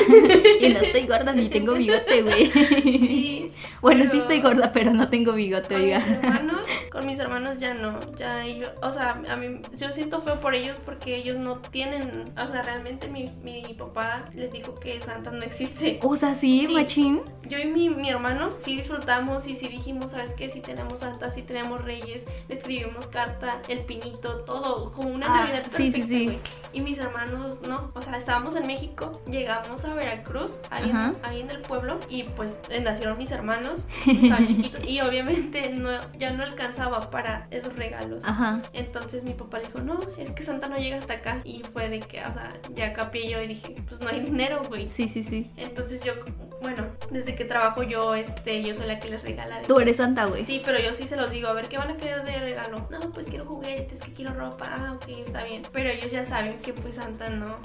y 0.60 0.68
no 0.68 0.80
estoy 0.80 1.06
gorda 1.06 1.32
ni 1.32 1.48
tengo 1.48 1.74
bigote, 1.74 2.22
güey. 2.22 2.50
Sí. 2.50 3.52
Bueno, 3.80 4.00
pero 4.00 4.12
sí 4.16 4.22
estoy 4.22 4.40
gorda, 4.40 4.72
pero 4.72 4.92
no 4.92 5.08
tengo 5.08 5.32
bigote, 5.32 5.74
Con 5.74 5.84
mis 5.84 5.92
hermanos, 6.22 6.60
con 6.90 7.06
mis 7.06 7.18
hermanos 7.18 7.58
ya 7.60 7.74
no, 7.74 7.98
ya 8.18 8.44
ellos, 8.44 8.70
o 8.82 8.92
sea, 8.92 9.22
a 9.28 9.36
mí, 9.36 9.60
yo 9.76 9.92
siento 9.92 10.20
feo 10.22 10.40
por 10.40 10.54
ellos 10.54 10.78
porque 10.84 11.16
ellos 11.16 11.36
no 11.36 11.56
tienen, 11.58 12.24
o 12.36 12.48
sea, 12.50 12.62
realmente 12.62 13.08
mi, 13.08 13.30
mi 13.42 13.62
papá 13.78 14.24
les 14.34 14.50
dijo 14.52 14.74
que 14.74 15.00
Santa 15.00 15.30
no 15.30 15.42
existe. 15.42 16.00
O 16.02 16.16
sea, 16.16 16.34
sí, 16.34 16.66
Sí. 16.66 16.72
machín. 16.72 17.20
Yo 17.48 17.58
y 17.58 17.66
mi, 17.66 17.88
mi 17.90 18.10
hermano 18.10 18.50
sí 18.60 18.76
disfrutamos 18.76 19.46
y 19.46 19.54
sí 19.54 19.68
dijimos, 19.68 20.10
¿sabes 20.12 20.32
qué? 20.32 20.48
Sí 20.48 20.60
tenemos 20.60 20.94
Santa, 20.98 21.30
sí 21.30 21.42
tenemos 21.42 21.80
Reyes, 21.84 22.24
le 22.48 22.54
escribimos 22.56 23.06
carta, 23.06 23.60
el 23.68 23.80
pinito, 23.80 24.40
todo, 24.44 24.90
como 24.92 25.10
una 25.10 25.26
Ah, 25.26 25.40
Navidad 25.40 25.62
sí, 25.70 25.90
sí, 25.92 26.00
perfecta, 26.00 26.06
sí. 26.08 26.24
güey. 26.24 26.38
Y 26.72 26.80
mis 26.80 26.98
hermanos 26.98 27.58
no, 27.68 27.90
o 27.94 28.02
sea, 28.02 28.16
estábamos 28.16 28.56
en 28.56 28.66
México, 28.66 29.22
llegamos 29.30 29.84
a 29.84 29.94
Veracruz, 29.94 30.56
ahí, 30.70 30.90
en- 30.90 30.96
Ajá. 30.96 31.12
ahí 31.22 31.40
en 31.40 31.50
el 31.50 31.60
pueblo, 31.60 31.98
y 32.08 32.24
pues 32.24 32.58
nacieron 32.82 33.16
mis 33.18 33.30
hermanos, 33.30 33.80
estaban 34.10 34.46
chiquitos, 34.46 34.84
y 34.84 35.00
obviamente 35.00 35.70
no, 35.70 35.90
ya 36.18 36.30
no 36.30 36.42
alcanzaba 36.42 37.10
para 37.10 37.46
esos 37.50 37.74
regalos. 37.76 38.24
Ajá. 38.24 38.62
Entonces 38.72 39.24
mi 39.24 39.34
papá 39.34 39.58
le 39.58 39.66
dijo, 39.66 39.80
no, 39.80 39.98
es 40.18 40.30
que 40.30 40.42
Santa 40.42 40.68
no 40.68 40.76
llega 40.78 40.98
hasta 40.98 41.14
acá. 41.14 41.40
Y 41.44 41.62
fue 41.72 41.88
de 41.88 42.00
que, 42.00 42.20
o 42.20 42.32
sea, 42.32 42.50
ya 42.74 42.92
capié 42.92 43.30
yo 43.30 43.40
y 43.42 43.48
dije, 43.48 43.76
pues 43.88 44.00
no 44.00 44.08
hay 44.08 44.20
dinero, 44.20 44.62
güey. 44.68 44.90
Sí, 44.90 45.08
sí, 45.08 45.22
sí. 45.22 45.50
Entonces 45.56 46.02
yo, 46.02 46.14
bueno, 46.62 46.86
desde 47.10 47.34
que 47.34 47.44
trabajo 47.44 47.82
yo, 47.82 48.14
este, 48.14 48.62
yo 48.62 48.74
soy 48.74 48.86
la 48.86 48.98
que 48.98 49.08
les 49.08 49.22
regala. 49.22 49.60
de 49.60 49.66
Tú 49.66 49.78
eres 49.80 49.96
Santa, 49.96 50.26
güey. 50.26 50.44
Sí, 50.44 50.62
pero 50.64 50.78
yo 50.80 50.92
sí 50.94 51.06
se 51.08 51.16
los 51.16 51.30
digo, 51.30 51.48
a 51.48 51.52
ver, 51.52 51.68
¿qué 51.68 51.78
van 51.78 51.90
a 51.90 51.96
querer 51.96 52.24
de 52.24 52.38
regalo? 52.38 52.88
No, 52.90 53.00
pues 53.12 53.26
quiero 53.26 53.44
juguetes, 53.44 54.00
que 54.00 54.12
quiero 54.12 54.34
ropa, 54.34 54.66
ah, 54.68 54.92
ok, 54.94 55.08
está 55.26 55.44
bien. 55.44 55.62
Pero 55.72 55.90
ellos 55.90 56.10
ya 56.10 56.24
saben 56.24 56.58
que 56.58 56.72
pues 56.72 56.96
Santa 56.96 57.28
no, 57.30 57.56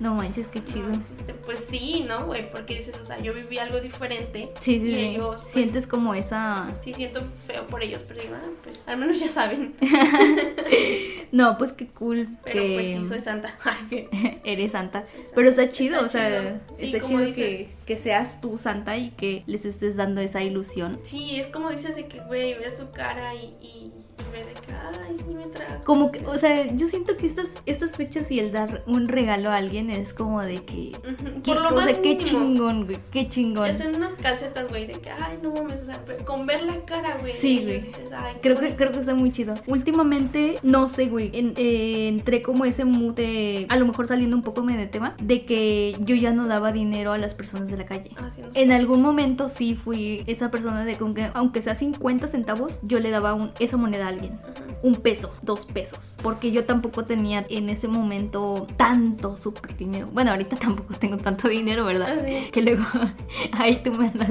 No 0.00 0.14
manches, 0.14 0.48
qué 0.48 0.64
chido. 0.64 0.88
no 0.88 0.94
existe. 0.94 1.34
Pues 1.34 1.64
sí, 1.68 2.04
¿no, 2.06 2.26
güey? 2.26 2.50
Porque 2.50 2.78
dices, 2.78 2.96
o 3.00 3.04
sea, 3.04 3.18
yo 3.18 3.34
viví 3.34 3.58
algo 3.58 3.80
diferente. 3.80 4.52
Sí, 4.60 4.78
sí, 4.78 4.90
y 4.90 4.94
ellos, 4.98 5.40
pues, 5.42 5.52
Sientes 5.52 5.86
como 5.86 6.14
esa. 6.14 6.72
Sí, 6.82 6.94
siento 6.94 7.22
feo 7.46 7.66
por 7.66 7.82
ellos, 7.82 8.00
pero 8.06 8.20
digo, 8.20 8.34
ah, 8.36 8.48
pues 8.62 8.78
al 8.86 8.98
menos 8.98 9.18
ya 9.18 9.28
saben. 9.28 9.74
No, 11.30 11.58
pues 11.58 11.72
qué 11.72 11.86
cool 11.88 12.26
Pero 12.42 12.62
que 12.62 12.74
pues 12.74 12.86
sí, 12.86 13.08
soy 13.08 13.20
Santa. 13.20 13.54
Eres 14.44 14.72
Santa. 14.72 15.04
Pero 15.34 15.48
está 15.48 15.68
chido, 15.68 15.96
Está 15.96 16.06
o 16.06 16.08
sea, 16.08 16.40
chido. 16.40 16.60
Sí, 16.76 16.86
está 16.86 17.06
chido 17.06 17.20
dices. 17.20 17.36
que, 17.36 17.68
que 17.86 17.96
seas 17.96 18.40
tú 18.40 18.56
Santa 18.58 18.96
y 18.96 19.10
que 19.10 19.42
les 19.46 19.64
estés 19.64 19.96
dando 19.96 20.20
esa 20.20 20.42
ilusión. 20.42 20.98
Sí, 21.02 21.38
es 21.38 21.46
como 21.48 21.70
dices 21.70 21.96
de 21.96 22.06
que, 22.06 22.20
güey, 22.20 22.54
ve 22.54 22.74
su 22.74 22.90
cara 22.90 23.34
y, 23.34 23.54
y, 23.60 23.92
Como 25.84 26.12
que, 26.12 26.24
o 26.26 26.36
sea, 26.36 26.66
yo 26.74 26.86
siento 26.86 27.16
que 27.16 27.24
estas, 27.26 27.62
estas 27.64 27.96
fechas 27.96 28.30
y 28.30 28.38
el 28.38 28.52
dar 28.52 28.82
un 28.86 29.08
regalo 29.08 29.50
a 29.50 29.56
alguien 29.56 29.88
es 29.90 30.12
como 30.12 30.42
de 30.42 30.56
que. 30.56 30.92
Por 31.44 31.62
lo 31.62 31.70
o 31.70 31.74
más 31.76 31.86
sea, 31.86 32.02
qué 32.02 32.18
chingón, 32.18 32.84
güey, 32.84 32.98
qué 33.10 33.28
chingón. 33.28 33.70
Hacen 33.70 33.96
unas 33.96 34.12
calcetas, 34.12 34.68
güey, 34.68 34.86
de 34.86 34.94
que, 34.94 35.10
ay, 35.10 35.38
no 35.42 35.50
mames, 35.52 35.82
o 35.82 35.84
sea, 35.86 35.98
con 36.26 36.44
ver 36.46 36.62
la 36.62 36.84
cara, 36.84 37.16
güey. 37.20 37.32
Sí, 37.32 37.62
güey. 37.62 37.80
dices, 37.80 38.10
ay, 38.14 38.34
qué 38.34 38.40
Creo 38.40 38.56
que, 38.60 38.76
creo 38.76 38.92
que 38.92 38.98
está 38.98 39.14
muy 39.14 39.32
chido. 39.32 39.54
Últimamente, 39.66 40.58
no 40.62 40.88
sé, 40.88 41.06
güey, 41.06 41.30
en- 41.32 41.54
eh, 41.56 42.08
entré 42.08 42.42
como 42.42 42.66
ese 42.66 42.84
mood 42.84 43.14
de, 43.14 43.64
a 43.70 43.76
lo 43.76 43.86
mejor 43.86 44.06
saliendo 44.06 44.36
un 44.36 44.42
poco 44.42 44.60
de 44.76 44.86
tema, 44.86 45.14
de 45.22 45.46
que 45.46 45.96
yo 46.00 46.14
ya 46.14 46.32
no 46.32 46.46
daba 46.46 46.72
dinero 46.72 47.12
a 47.12 47.18
las 47.18 47.32
personas 47.34 47.70
de 47.70 47.76
la 47.78 47.86
calle. 47.86 48.10
Ah, 48.16 48.28
sí, 48.34 48.42
no 48.42 48.48
En 48.54 48.72
algún 48.72 49.00
momento 49.00 49.48
sí 49.48 49.74
fui 49.74 50.22
esa 50.26 50.50
persona 50.50 50.84
de 50.84 50.96
con 50.96 51.14
que, 51.14 51.30
aunque 51.32 51.62
sea 51.62 51.74
50 51.74 52.26
centavos, 52.26 52.80
yo 52.82 52.98
le 53.00 53.10
daba 53.10 53.34
un- 53.34 53.52
esa 53.60 53.76
moneda 53.76 54.07
a 54.08 54.10
alguien. 54.10 54.38
Un 54.82 54.96
peso, 54.96 55.34
dos 55.42 55.66
pesos. 55.66 56.16
Porque 56.22 56.50
yo 56.50 56.64
tampoco 56.64 57.04
tenía 57.04 57.44
en 57.48 57.68
ese 57.68 57.88
momento 57.88 58.66
tanto 58.76 59.36
super 59.36 59.76
dinero. 59.76 60.08
Bueno, 60.12 60.30
ahorita 60.30 60.56
tampoco 60.60 60.94
tengo 60.94 61.16
tanto 61.16 61.48
dinero, 61.48 61.84
¿verdad? 61.84 62.18
Ah, 62.18 62.24
sí. 62.24 62.50
Que 62.50 62.62
luego 62.62 62.84
ahí 63.52 63.82
tú 63.82 63.92
me 63.92 64.08
andas 64.08 64.30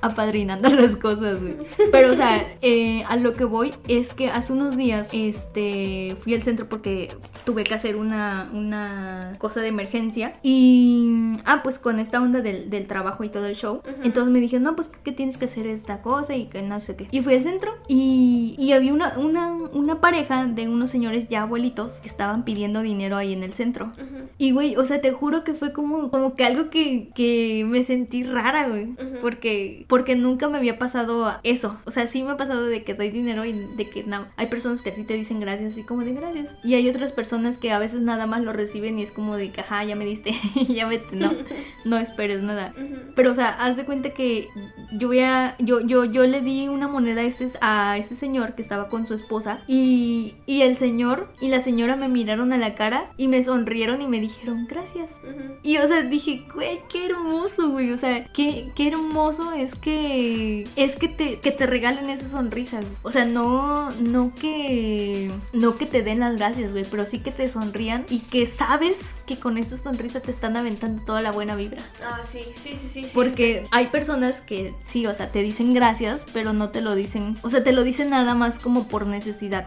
apadrinando 0.00 0.68
las 0.68 0.96
cosas, 0.96 1.40
güey. 1.40 1.56
Pero, 1.90 2.12
o 2.12 2.16
sea, 2.16 2.46
eh, 2.62 3.04
a 3.04 3.16
lo 3.16 3.32
que 3.32 3.44
voy 3.44 3.72
es 3.88 4.14
que 4.14 4.28
hace 4.28 4.52
unos 4.52 4.76
días 4.76 5.10
este, 5.12 6.16
fui 6.20 6.34
al 6.34 6.42
centro 6.42 6.68
porque 6.68 7.08
tuve 7.44 7.64
que 7.64 7.74
hacer 7.74 7.96
una, 7.96 8.50
una 8.52 9.32
cosa 9.38 9.60
de 9.60 9.68
emergencia. 9.68 10.32
Y, 10.42 11.34
ah, 11.44 11.60
pues 11.62 11.78
con 11.78 11.98
esta 12.00 12.20
onda 12.20 12.40
del, 12.40 12.70
del 12.70 12.86
trabajo 12.86 13.24
y 13.24 13.28
todo 13.28 13.46
el 13.46 13.54
show. 13.54 13.80
Entonces 14.02 14.32
me 14.32 14.40
dijeron, 14.40 14.64
no, 14.64 14.76
pues 14.76 14.88
que 14.88 15.12
tienes 15.12 15.38
que 15.38 15.46
hacer 15.46 15.66
esta 15.66 16.02
cosa 16.02 16.34
y 16.34 16.46
que 16.46 16.62
no 16.62 16.80
sé 16.80 16.96
qué. 16.96 17.06
Y 17.10 17.22
fui 17.22 17.34
al 17.34 17.42
centro 17.42 17.74
y, 17.88 18.54
y 18.58 18.72
había 18.72 18.92
una, 18.92 19.13
una, 19.18 19.52
una 19.52 20.00
pareja 20.00 20.46
de 20.46 20.68
unos 20.68 20.90
señores 20.90 21.28
ya 21.28 21.42
abuelitos 21.42 22.00
que 22.00 22.08
estaban 22.08 22.44
pidiendo 22.44 22.82
dinero 22.82 23.16
ahí 23.16 23.32
en 23.32 23.42
el 23.42 23.52
centro. 23.52 23.92
Y, 24.38 24.50
güey, 24.52 24.76
o 24.76 24.84
sea, 24.84 25.00
te 25.00 25.12
juro 25.12 25.44
que 25.44 25.54
fue 25.54 25.72
como, 25.72 26.10
como 26.10 26.34
que 26.34 26.44
algo 26.44 26.70
que, 26.70 27.10
que 27.14 27.64
me 27.66 27.82
sentí 27.82 28.22
rara, 28.24 28.68
güey. 28.68 28.94
Porque, 29.20 29.84
porque 29.88 30.16
nunca 30.16 30.48
me 30.48 30.58
había 30.58 30.78
pasado 30.78 31.32
eso. 31.42 31.76
O 31.84 31.90
sea, 31.90 32.06
sí 32.06 32.22
me 32.22 32.32
ha 32.32 32.36
pasado 32.36 32.64
de 32.64 32.84
que 32.84 32.94
doy 32.94 33.10
dinero 33.10 33.44
y 33.44 33.52
de 33.52 33.88
que 33.88 34.04
no. 34.04 34.26
Hay 34.36 34.46
personas 34.46 34.82
que 34.82 34.90
así 34.90 35.04
te 35.04 35.14
dicen 35.14 35.40
gracias, 35.40 35.72
así 35.72 35.82
como 35.82 36.02
de 36.02 36.12
gracias. 36.12 36.58
Y 36.64 36.74
hay 36.74 36.88
otras 36.88 37.12
personas 37.12 37.58
que 37.58 37.70
a 37.70 37.78
veces 37.78 38.00
nada 38.00 38.26
más 38.26 38.42
lo 38.42 38.52
reciben 38.52 38.98
y 38.98 39.02
es 39.02 39.12
como 39.12 39.36
de 39.36 39.52
que, 39.52 39.60
ajá, 39.60 39.84
ya 39.84 39.96
me 39.96 40.04
diste, 40.04 40.32
ya 40.68 40.88
vete. 40.88 41.16
No, 41.16 41.32
no 41.84 41.98
esperes 41.98 42.42
nada. 42.42 42.74
Pero, 43.14 43.30
o 43.30 43.34
sea, 43.34 43.50
haz 43.50 43.76
de 43.76 43.84
cuenta 43.84 44.10
que 44.10 44.48
yo 44.92 45.08
voy 45.08 45.20
a. 45.20 45.56
Yo, 45.58 45.80
yo, 45.80 46.04
yo 46.04 46.24
le 46.24 46.40
di 46.40 46.68
una 46.68 46.88
moneda 46.88 47.20
a 47.20 47.24
este, 47.24 47.46
a 47.60 47.96
este 47.98 48.14
señor 48.14 48.54
que 48.54 48.62
estaba 48.62 48.88
con 48.88 49.03
su 49.06 49.14
esposa. 49.14 49.62
Y, 49.66 50.34
y 50.46 50.62
el 50.62 50.76
señor 50.76 51.32
y 51.40 51.48
la 51.48 51.60
señora 51.60 51.96
me 51.96 52.08
miraron 52.08 52.52
a 52.52 52.58
la 52.58 52.74
cara 52.74 53.10
y 53.16 53.28
me 53.28 53.42
sonrieron 53.42 54.02
y 54.02 54.06
me 54.06 54.20
dijeron 54.20 54.66
gracias. 54.68 55.20
Y, 55.62 55.78
o 55.78 55.88
sea, 55.88 56.02
dije, 56.02 56.46
güey, 56.54 56.80
qué 56.88 57.06
hermoso, 57.06 57.70
güey. 57.70 57.92
O 57.92 57.96
sea, 57.96 58.26
qué, 58.32 58.70
qué 58.74 58.88
hermoso 58.88 59.52
es 59.52 59.74
que. 59.74 60.64
Es 60.76 60.96
que 60.96 61.08
te, 61.08 61.40
que 61.40 61.50
te 61.50 61.66
regalen 61.66 62.10
esa 62.10 62.28
sonrisa, 62.28 62.78
güey. 62.78 62.92
O 63.02 63.10
sea, 63.10 63.24
no, 63.24 63.90
no 63.92 64.34
que. 64.34 65.30
No 65.52 65.76
que 65.76 65.86
te 65.86 66.02
den 66.02 66.20
las 66.20 66.36
gracias, 66.36 66.72
güey. 66.72 66.84
Pero 66.90 67.06
sí 67.06 67.20
que 67.20 67.32
te 67.32 67.48
sonrían 67.48 68.06
y 68.08 68.20
que 68.20 68.46
sabes 68.46 69.14
que 69.26 69.38
con 69.38 69.58
esa 69.58 69.76
sonrisa 69.76 70.20
te 70.20 70.30
están 70.30 70.56
aventando 70.56 71.02
toda 71.02 71.22
la 71.22 71.32
buena 71.32 71.56
vibra. 71.56 71.82
Ah, 72.04 72.20
sí, 72.30 72.40
sí, 72.62 72.70
sí, 72.80 72.88
sí. 72.92 73.04
sí. 73.04 73.10
Porque 73.14 73.66
hay 73.70 73.86
personas 73.86 74.40
que 74.40 74.74
sí, 74.82 75.06
o 75.06 75.14
sea, 75.14 75.30
te 75.32 75.40
dicen 75.40 75.74
gracias, 75.74 76.26
pero 76.32 76.52
no 76.52 76.70
te 76.70 76.80
lo 76.80 76.94
dicen. 76.94 77.36
O 77.42 77.50
sea, 77.50 77.64
te 77.64 77.72
lo 77.72 77.82
dicen 77.82 78.10
nada 78.10 78.34
más 78.34 78.58
como 78.58 78.88
por 78.94 79.08
necesidad. 79.08 79.66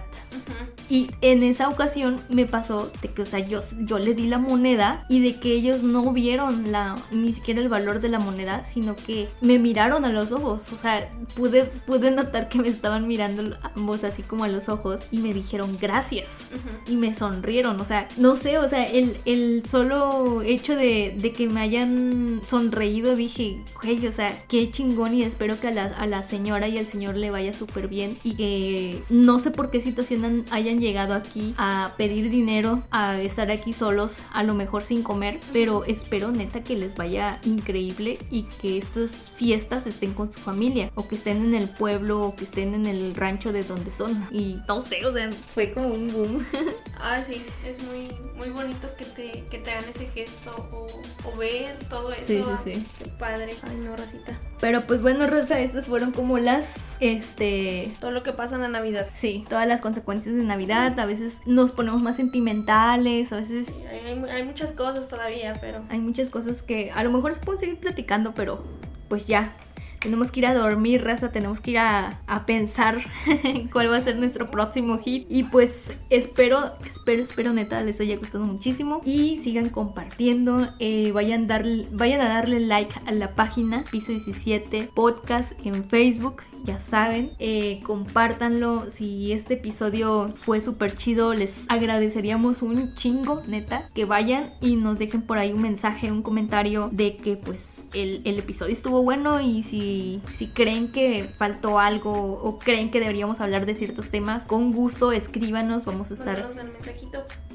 Y 0.89 1.09
en 1.21 1.43
esa 1.43 1.69
ocasión 1.69 2.21
me 2.29 2.45
pasó 2.45 2.91
de 3.01 3.09
que, 3.09 3.21
o 3.23 3.25
sea, 3.25 3.39
yo, 3.39 3.61
yo 3.81 3.99
le 3.99 4.13
di 4.13 4.27
la 4.27 4.37
moneda 4.37 5.05
y 5.09 5.19
de 5.21 5.35
que 5.39 5.53
ellos 5.53 5.83
no 5.83 6.13
vieron 6.13 6.71
la, 6.71 6.95
ni 7.11 7.33
siquiera 7.33 7.61
el 7.61 7.69
valor 7.69 7.99
de 7.99 8.09
la 8.09 8.19
moneda, 8.19 8.63
sino 8.65 8.95
que 8.95 9.27
me 9.41 9.59
miraron 9.59 10.05
a 10.05 10.09
los 10.13 10.31
ojos. 10.31 10.71
O 10.71 10.79
sea, 10.81 11.09
pude, 11.35 11.63
pude 11.85 12.11
notar 12.11 12.47
que 12.49 12.59
me 12.59 12.67
estaban 12.69 13.07
mirando 13.07 13.57
ambos 13.75 14.03
así 14.03 14.23
como 14.23 14.43
a 14.45 14.47
los 14.47 14.69
ojos 14.69 15.07
y 15.11 15.17
me 15.19 15.33
dijeron 15.33 15.77
gracias. 15.79 16.49
Y 16.87 16.95
me 16.97 17.13
sonrieron, 17.15 17.79
o 17.81 17.85
sea, 17.85 18.07
no 18.17 18.35
sé, 18.37 18.57
o 18.57 18.69
sea, 18.69 18.85
el, 18.85 19.17
el 19.25 19.65
solo 19.65 20.41
hecho 20.41 20.75
de, 20.75 21.15
de 21.19 21.33
que 21.33 21.47
me 21.47 21.59
hayan 21.61 22.41
sonreído, 22.45 23.15
dije, 23.15 23.63
güey, 23.83 24.05
o 24.07 24.11
sea, 24.11 24.43
qué 24.47 24.71
chingón 24.71 25.13
y 25.13 25.23
espero 25.23 25.59
que 25.59 25.67
a 25.67 25.71
la, 25.71 25.85
a 25.85 26.07
la 26.07 26.23
señora 26.23 26.67
y 26.67 26.77
al 26.77 26.85
señor 26.87 27.15
le 27.15 27.29
vaya 27.31 27.53
súper 27.53 27.87
bien 27.87 28.17
y 28.23 28.35
que 28.35 29.03
no 29.09 29.39
sé 29.39 29.51
por 29.51 29.69
qué 29.69 29.79
situación 29.81 30.25
han- 30.25 30.45
llegado 30.79 31.13
aquí 31.13 31.53
a 31.57 31.93
pedir 31.97 32.29
dinero, 32.29 32.83
a 32.91 33.19
estar 33.21 33.51
aquí 33.51 33.73
solos, 33.73 34.19
a 34.31 34.43
lo 34.43 34.53
mejor 34.53 34.83
sin 34.83 35.03
comer, 35.03 35.39
pero 35.53 35.83
espero 35.85 36.31
neta 36.31 36.63
que 36.63 36.75
les 36.75 36.95
vaya 36.95 37.39
increíble 37.43 38.19
y 38.31 38.43
que 38.43 38.77
estas 38.77 39.11
fiestas 39.11 39.87
estén 39.87 40.13
con 40.13 40.31
su 40.31 40.39
familia 40.39 40.91
o 40.95 41.07
que 41.07 41.15
estén 41.15 41.43
en 41.43 41.55
el 41.55 41.69
pueblo 41.69 42.21
o 42.21 42.35
que 42.35 42.43
estén 42.43 42.73
en 42.73 42.85
el 42.85 43.15
rancho 43.15 43.51
de 43.51 43.63
donde 43.63 43.91
son. 43.91 44.27
Y 44.31 44.59
no 44.67 44.81
sé, 44.81 45.05
o 45.05 45.13
sea, 45.13 45.29
fue 45.31 45.71
como 45.73 45.89
un 45.89 46.07
boom. 46.07 46.45
Ah, 46.99 47.21
sí, 47.25 47.45
es 47.63 47.83
muy, 47.83 48.09
muy 48.37 48.49
bonito 48.49 48.87
que 48.97 49.05
te, 49.05 49.43
que 49.49 49.59
te 49.59 49.71
hagan 49.71 49.85
ese 49.93 50.07
gesto 50.07 50.51
o, 50.71 50.87
o 51.27 51.37
ver 51.37 51.77
todo 51.89 52.11
eso. 52.11 52.25
Sí, 52.25 52.37
sí, 52.37 52.43
ah, 52.47 52.61
sí. 52.63 52.87
Qué 52.97 53.05
padre. 53.11 53.55
Ay, 53.61 53.77
no, 53.77 53.95
Rosita. 53.95 54.39
Pero 54.59 54.81
pues 54.81 55.01
bueno, 55.03 55.27
Rosa, 55.27 55.59
estas 55.59 55.85
fueron 55.85 56.11
como 56.11 56.39
las, 56.39 56.93
este, 56.99 57.93
Todo 57.99 58.09
lo 58.11 58.23
que 58.23 58.33
pasa 58.33 58.55
en 58.55 58.61
la 58.61 58.67
Navidad. 58.67 59.07
sí, 59.13 59.45
todas 59.49 59.67
las 59.67 59.81
consecuencias 59.81 60.35
de 60.35 60.43
Navidad. 60.43 60.99
A 60.99 61.05
veces 61.05 61.41
nos 61.45 61.71
ponemos 61.71 62.01
más 62.01 62.15
sentimentales, 62.15 63.31
a 63.31 63.37
veces 63.37 63.85
hay- 64.05 64.23
hay 64.29 64.43
muchas 64.43 64.71
cosas 64.71 65.07
todavía, 65.09 65.53
pero. 65.61 65.83
hay 65.89 65.99
muchas 65.99 66.29
cosas 66.31 66.63
que 66.63 66.91
a 66.91 67.03
lo 67.03 67.11
mejor 67.11 67.33
se 67.33 67.39
pueden 67.39 67.59
seguir 67.59 67.77
platicando, 67.77 68.33
pero 68.33 68.63
pues 69.09 69.27
ya. 69.27 69.53
Tenemos 69.99 70.31
que 70.31 70.39
ir 70.41 70.45
a 70.45 70.53
dormir, 70.53 71.03
raza, 71.03 71.31
tenemos 71.31 71.59
que 71.59 71.71
ir 71.71 71.77
a, 71.79 72.19
a 72.27 72.45
pensar 72.45 73.01
cuál 73.73 73.91
va 73.91 73.97
a 73.97 74.01
ser 74.01 74.17
nuestro 74.17 74.51
próximo 74.51 74.99
hit. 74.99 75.25
Y 75.29 75.43
pues 75.43 75.93
espero, 76.09 76.71
espero, 76.85 77.21
espero 77.21 77.53
neta 77.53 77.81
les 77.81 77.99
haya 77.99 78.17
gustado 78.17 78.43
muchísimo. 78.43 79.01
Y 79.05 79.37
sigan 79.39 79.69
compartiendo, 79.69 80.67
eh, 80.79 81.11
vayan, 81.11 81.47
darle, 81.47 81.87
vayan 81.91 82.21
a 82.21 82.29
darle 82.29 82.59
like 82.59 82.93
a 83.05 83.11
la 83.11 83.35
página 83.35 83.83
Piso 83.91 84.11
17 84.11 84.89
Podcast 84.93 85.53
en 85.65 85.83
Facebook. 85.83 86.46
Ya 86.63 86.79
saben, 86.79 87.31
eh, 87.39 87.81
compártanlo. 87.83 88.89
Si 88.89 89.31
este 89.31 89.55
episodio 89.55 90.29
fue 90.35 90.61
súper 90.61 90.95
chido, 90.95 91.33
les 91.33 91.65
agradeceríamos 91.69 92.61
un 92.61 92.93
chingo, 92.95 93.41
neta, 93.47 93.87
que 93.93 94.05
vayan 94.05 94.51
y 94.61 94.75
nos 94.75 94.99
dejen 94.99 95.21
por 95.21 95.37
ahí 95.37 95.53
un 95.53 95.61
mensaje, 95.61 96.11
un 96.11 96.23
comentario 96.23 96.89
de 96.91 97.17
que 97.17 97.35
pues 97.37 97.85
el, 97.93 98.21
el 98.25 98.39
episodio 98.39 98.73
estuvo 98.73 99.03
bueno 99.03 99.39
y 99.41 99.63
si, 99.63 100.21
si 100.33 100.47
creen 100.47 100.91
que 100.91 101.29
faltó 101.37 101.79
algo 101.79 102.11
o 102.11 102.59
creen 102.59 102.91
que 102.91 102.99
deberíamos 102.99 103.39
hablar 103.39 103.65
de 103.65 103.75
ciertos 103.75 104.09
temas, 104.09 104.45
con 104.45 104.73
gusto 104.73 105.11
escríbanos, 105.11 105.85
vamos 105.85 106.11
a 106.11 106.13
estar. 106.15 106.47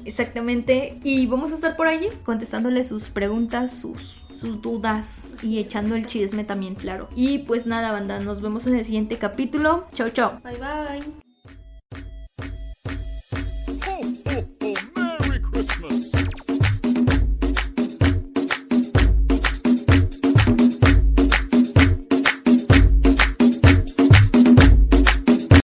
Exactamente 0.05 0.97
y 1.03 1.25
vamos 1.27 1.51
a 1.51 1.55
estar 1.55 1.75
por 1.75 1.87
allí 1.87 2.09
contestándole 2.23 2.83
sus 2.83 3.09
preguntas, 3.09 3.75
sus 3.75 4.23
sus 4.33 4.61
dudas 4.61 5.27
y 5.41 5.59
echando 5.59 5.95
el 5.95 6.07
chisme 6.07 6.43
también, 6.43 6.75
claro. 6.75 7.07
Y 7.15 7.39
pues 7.39 7.65
nada, 7.65 7.91
banda, 7.91 8.19
nos 8.19 8.41
vemos 8.41 8.65
en 8.67 8.75
el 8.75 8.85
siguiente 8.85 9.17
capítulo. 9.17 9.85
Chau, 9.93 10.09
chau. 10.09 10.31
Bye 10.43 10.57
bye. 10.57 11.32